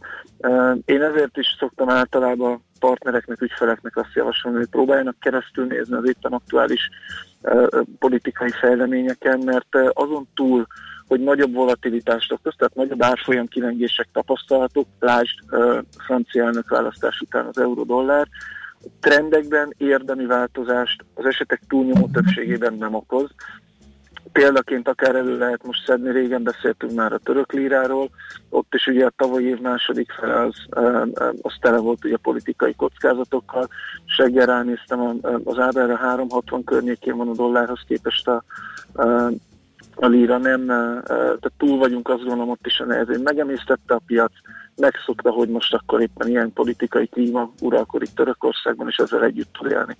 Én 0.84 1.02
ezért 1.02 1.36
is 1.36 1.56
szoktam 1.58 1.88
általában 1.88 2.64
partnereknek, 2.80 3.40
ügyfeleknek 3.40 3.96
azt 3.96 4.14
javasolni, 4.14 4.56
hogy 4.56 4.68
próbáljanak 4.68 5.20
keresztül 5.20 5.66
nézni 5.66 5.96
az 5.96 6.08
éppen 6.08 6.32
aktuális 6.32 6.88
politikai 7.98 8.50
fejleményeken, 8.50 9.38
mert 9.38 9.76
azon 9.92 10.28
túl, 10.34 10.66
hogy 11.08 11.20
nagyobb 11.20 11.54
volatilitást 11.54 12.32
okoz, 12.32 12.54
tehát 12.56 12.74
nagyobb 12.74 13.02
árfolyam 13.02 13.46
kilengések 13.46 14.08
tapasztalatok, 14.12 14.86
lásd 15.00 15.38
francia 16.06 16.44
elnök 16.44 16.68
választás 16.68 17.20
után 17.20 17.46
az 17.46 17.58
euró-dollár, 17.58 18.28
trendekben 19.00 19.74
érdemi 19.76 20.26
változást 20.26 21.04
az 21.14 21.24
esetek 21.24 21.62
túlnyomó 21.68 22.08
többségében 22.12 22.74
nem 22.74 22.94
okoz. 22.94 23.30
Példaként 24.32 24.88
akár 24.88 25.14
elő 25.14 25.38
lehet 25.38 25.66
most 25.66 25.84
szedni, 25.86 26.10
régen 26.10 26.42
beszéltünk 26.42 26.92
már 26.92 27.12
a 27.12 27.18
török 27.18 27.52
líráról, 27.52 28.10
ott 28.48 28.74
is 28.74 28.86
ugye 28.86 29.06
a 29.06 29.12
tavalyi 29.16 29.46
év 29.46 29.60
második 29.60 30.12
fele 30.12 30.40
az, 30.40 30.56
az 31.42 31.52
tele 31.60 31.78
volt 31.78 32.04
ugye 32.04 32.16
politikai 32.16 32.74
kockázatokkal, 32.74 33.68
és 34.06 34.16
reggel 34.16 34.46
ránéztem 34.46 35.18
az 35.44 35.58
ábrára 35.58 35.96
360 35.96 36.64
környékén 36.64 37.16
van 37.16 37.28
a 37.28 37.32
dollárhoz 37.32 37.80
képest 37.86 38.28
a, 38.28 38.42
a 39.96 40.06
líra 40.06 40.38
nem, 40.38 40.66
tehát 41.06 41.52
túl 41.56 41.78
vagyunk 41.78 42.08
azt 42.08 42.22
gondolom 42.22 42.50
ott 42.50 42.66
is 42.66 42.80
a 42.80 42.84
nehezén. 42.84 43.20
Megemésztette 43.20 43.94
a 43.94 44.00
piac, 44.06 44.32
megszokta, 44.76 45.30
hogy 45.30 45.48
most 45.48 45.74
akkor 45.74 46.00
éppen 46.00 46.28
ilyen 46.28 46.52
politikai 46.52 47.06
klíma 47.06 47.50
uralkodik 47.60 48.08
Törökországban, 48.14 48.88
és 48.88 48.96
ezzel 48.96 49.24
együtt 49.24 49.52
tud 49.52 49.70
élni. 49.70 49.96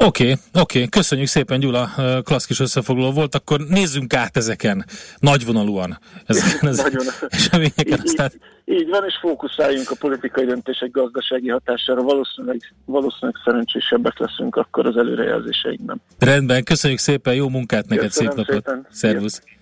Oké, 0.00 0.22
okay, 0.22 0.32
oké, 0.32 0.78
okay. 0.78 0.88
köszönjük 0.88 1.28
szépen 1.28 1.60
Gyula, 1.60 1.90
klassz 2.22 2.46
kis 2.46 2.60
összefoglaló 2.60 3.12
volt, 3.12 3.34
akkor 3.34 3.60
nézzünk 3.60 4.14
át 4.14 4.36
ezeken, 4.36 4.84
nagyvonalúan. 5.18 5.98
Ezeken, 6.26 6.68
ezeken 6.72 7.00
eseményeken. 7.28 8.00
Így, 8.04 8.20
így, 8.20 8.40
így 8.64 8.88
van, 8.88 9.04
és 9.06 9.14
fókuszáljunk 9.20 9.90
a 9.90 9.94
politikai 9.98 10.44
döntések 10.44 10.90
gazdasági 10.90 11.48
hatására, 11.48 12.02
valószínűleg, 12.02 12.74
valószínűleg 12.84 13.40
szerencsésebbek 13.44 14.18
leszünk 14.18 14.56
akkor 14.56 14.86
az 14.86 14.96
előrejelzéseinkben. 14.96 16.00
Rendben, 16.18 16.64
köszönjük 16.64 16.98
szépen, 16.98 17.34
jó 17.34 17.48
munkát 17.48 17.88
neked, 17.88 18.04
Köszönöm 18.04 18.32
szép 18.32 18.46
napot. 18.46 18.64
Szépen. 18.64 18.86
Szervusz. 18.90 19.42
Jö. 19.44 19.57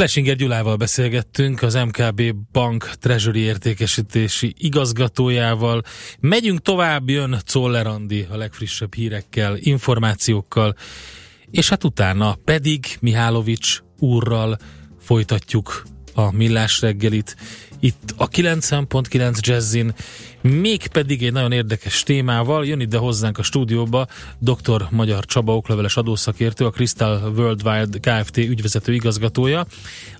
Lesinger 0.00 0.36
Gyulával 0.36 0.76
beszélgettünk, 0.76 1.62
az 1.62 1.74
MKB 1.74 2.34
Bank 2.52 2.90
Treasury 3.00 3.40
értékesítési 3.40 4.54
igazgatójával. 4.58 5.82
Megyünk 6.20 6.62
tovább, 6.62 7.08
jön 7.08 7.36
Czoller 7.44 7.86
a 8.30 8.36
legfrissebb 8.36 8.94
hírekkel, 8.94 9.56
információkkal, 9.56 10.74
és 11.50 11.68
hát 11.68 11.84
utána 11.84 12.36
pedig 12.44 12.86
Mihálovics 13.00 13.82
úrral 13.98 14.58
folytatjuk 15.00 15.82
a 16.14 16.32
millás 16.32 16.80
reggelit 16.80 17.36
itt 17.80 18.14
a 18.16 18.28
90.9 18.28 19.40
Jazzin, 19.40 19.94
mégpedig 20.40 21.22
egy 21.22 21.32
nagyon 21.32 21.52
érdekes 21.52 22.02
témával 22.02 22.66
jön 22.66 22.80
ide 22.80 22.98
hozzánk 22.98 23.38
a 23.38 23.42
stúdióba 23.42 24.06
dr. 24.38 24.86
Magyar 24.90 25.24
Csaba 25.24 25.56
okleveles 25.56 25.96
adószakértő, 25.96 26.64
a 26.66 26.70
Crystal 26.70 27.32
Worldwide 27.36 27.98
Kft. 27.98 28.36
ügyvezető 28.36 28.94
igazgatója. 28.94 29.66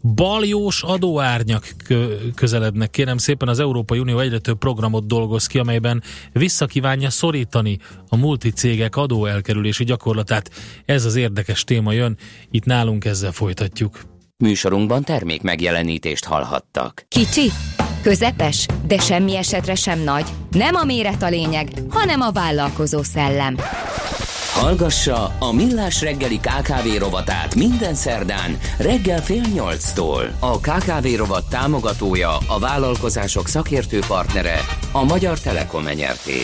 Baljós 0.02 0.82
adóárnyak 0.82 1.74
közelednek, 2.34 2.90
kérem 2.90 3.18
szépen, 3.18 3.48
az 3.48 3.58
Európai 3.60 3.98
Unió 3.98 4.18
egyre 4.18 4.38
több 4.38 4.58
programot 4.58 5.06
dolgoz 5.06 5.46
ki, 5.46 5.58
amelyben 5.58 6.02
visszakívánja 6.32 7.10
szorítani 7.10 7.78
a 8.08 8.16
multicégek 8.16 8.96
adóelkerülési 8.96 9.84
gyakorlatát. 9.84 10.50
Ez 10.84 11.04
az 11.04 11.16
érdekes 11.16 11.64
téma 11.64 11.92
jön, 11.92 12.16
itt 12.50 12.64
nálunk 12.64 13.04
ezzel 13.04 13.32
folytatjuk. 13.32 14.09
Műsorunkban 14.40 15.04
termék 15.04 15.42
megjelenítést 15.42 16.24
hallhattak. 16.24 17.04
Kicsi, 17.08 17.50
közepes, 18.02 18.66
de 18.86 18.98
semmi 18.98 19.36
esetre 19.36 19.74
sem 19.74 19.98
nagy. 19.98 20.24
Nem 20.50 20.74
a 20.74 20.84
méret 20.84 21.22
a 21.22 21.28
lényeg, 21.28 21.68
hanem 21.90 22.20
a 22.20 22.30
vállalkozó 22.30 23.02
szellem. 23.02 23.56
Hallgassa 24.54 25.36
a 25.38 25.52
Millás 25.52 26.02
reggeli 26.02 26.38
KKV 26.38 26.98
rovatát 26.98 27.54
minden 27.54 27.94
szerdán 27.94 28.58
reggel 28.78 29.22
fél 29.22 29.44
nyolctól. 29.54 30.36
A 30.38 30.58
KKV 30.58 31.06
rovat 31.16 31.48
támogatója, 31.48 32.36
a 32.48 32.58
vállalkozások 32.58 33.48
szakértő 33.48 33.98
partnere, 34.06 34.60
a 34.92 35.04
Magyar 35.04 35.40
Telekom 35.40 35.86
enyerté. 35.86 36.42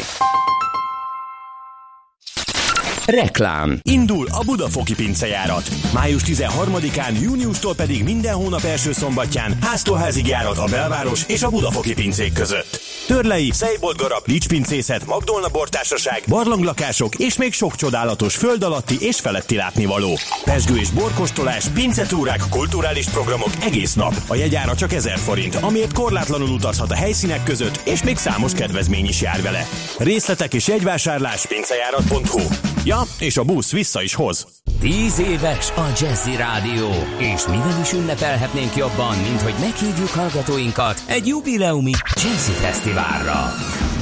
Reklám. 3.07 3.79
Indul 3.83 4.27
a 4.31 4.43
Budafoki 4.45 4.95
pincejárat. 4.95 5.71
Május 5.95 6.23
13-án, 6.27 7.21
júniustól 7.23 7.75
pedig 7.75 8.03
minden 8.03 8.35
hónap 8.35 8.63
első 8.65 8.93
szombatján 8.93 9.57
háztól 9.63 9.97
házig 9.97 10.27
járat 10.27 10.59
a 10.59 10.65
belváros 10.71 11.25
és 11.27 11.43
a 11.43 11.51
Budafoki 11.51 11.95
pincék 11.95 12.33
között. 12.33 12.81
Törlei, 13.07 13.51
Szejboltgarab, 13.53 14.23
Ricspincészet, 14.27 15.07
Magdolna 15.07 15.49
bortársaság, 15.49 16.23
barlanglakások 16.29 17.15
és 17.15 17.37
még 17.37 17.53
sok 17.53 17.77
csodálatos 17.77 18.37
föld 18.37 18.63
alatti 18.63 18.97
és 19.01 19.21
feletti 19.21 19.57
látnivaló. 19.57 20.19
Pesgő 20.45 20.77
és 20.77 20.91
borkostolás, 20.91 21.69
pincetúrák, 21.69 22.41
kulturális 22.51 23.07
programok 23.07 23.51
egész 23.61 23.95
nap. 23.95 24.15
A 24.27 24.35
jegyára 24.35 24.75
csak 24.75 24.93
1000 24.93 25.19
forint, 25.19 25.55
amiért 25.55 25.93
korlátlanul 25.93 26.49
utazhat 26.49 26.91
a 26.91 26.95
helyszínek 26.95 27.43
között, 27.43 27.81
és 27.85 28.03
még 28.03 28.17
számos 28.17 28.53
kedvezmény 28.53 29.07
is 29.07 29.21
jár 29.21 29.43
vele. 29.43 29.67
Részletek 29.99 30.55
és 30.55 30.69
jegyvásárlás 30.69 31.47
pincejárat.hu 31.47 32.41
Ja, 32.85 32.96
és 33.19 33.37
a 33.37 33.45
busz 33.45 33.73
vissza 33.73 34.03
is 34.03 34.15
hoz. 34.15 34.47
Tíz 34.81 35.19
éves 35.19 35.71
a 35.71 35.87
Jazzy 36.01 36.37
Rádió, 36.37 36.89
és 37.19 37.47
mivel 37.47 37.81
is 37.83 37.93
ünnepelhetnénk 37.93 38.77
jobban, 38.77 39.17
mint 39.17 39.41
hogy 39.41 39.55
meghívjuk 39.61 40.09
hallgatóinkat 40.09 41.03
egy 41.07 41.27
jubileumi 41.27 41.93
Jazzy 42.15 42.53
Fesztiválra. 42.53 43.55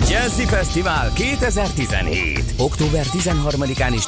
Jazzy 0.09 0.45
Fesztivál 0.45 1.13
2017. 1.13 2.55
Október 2.59 3.07
13-án 3.07 3.95
és 3.95 4.07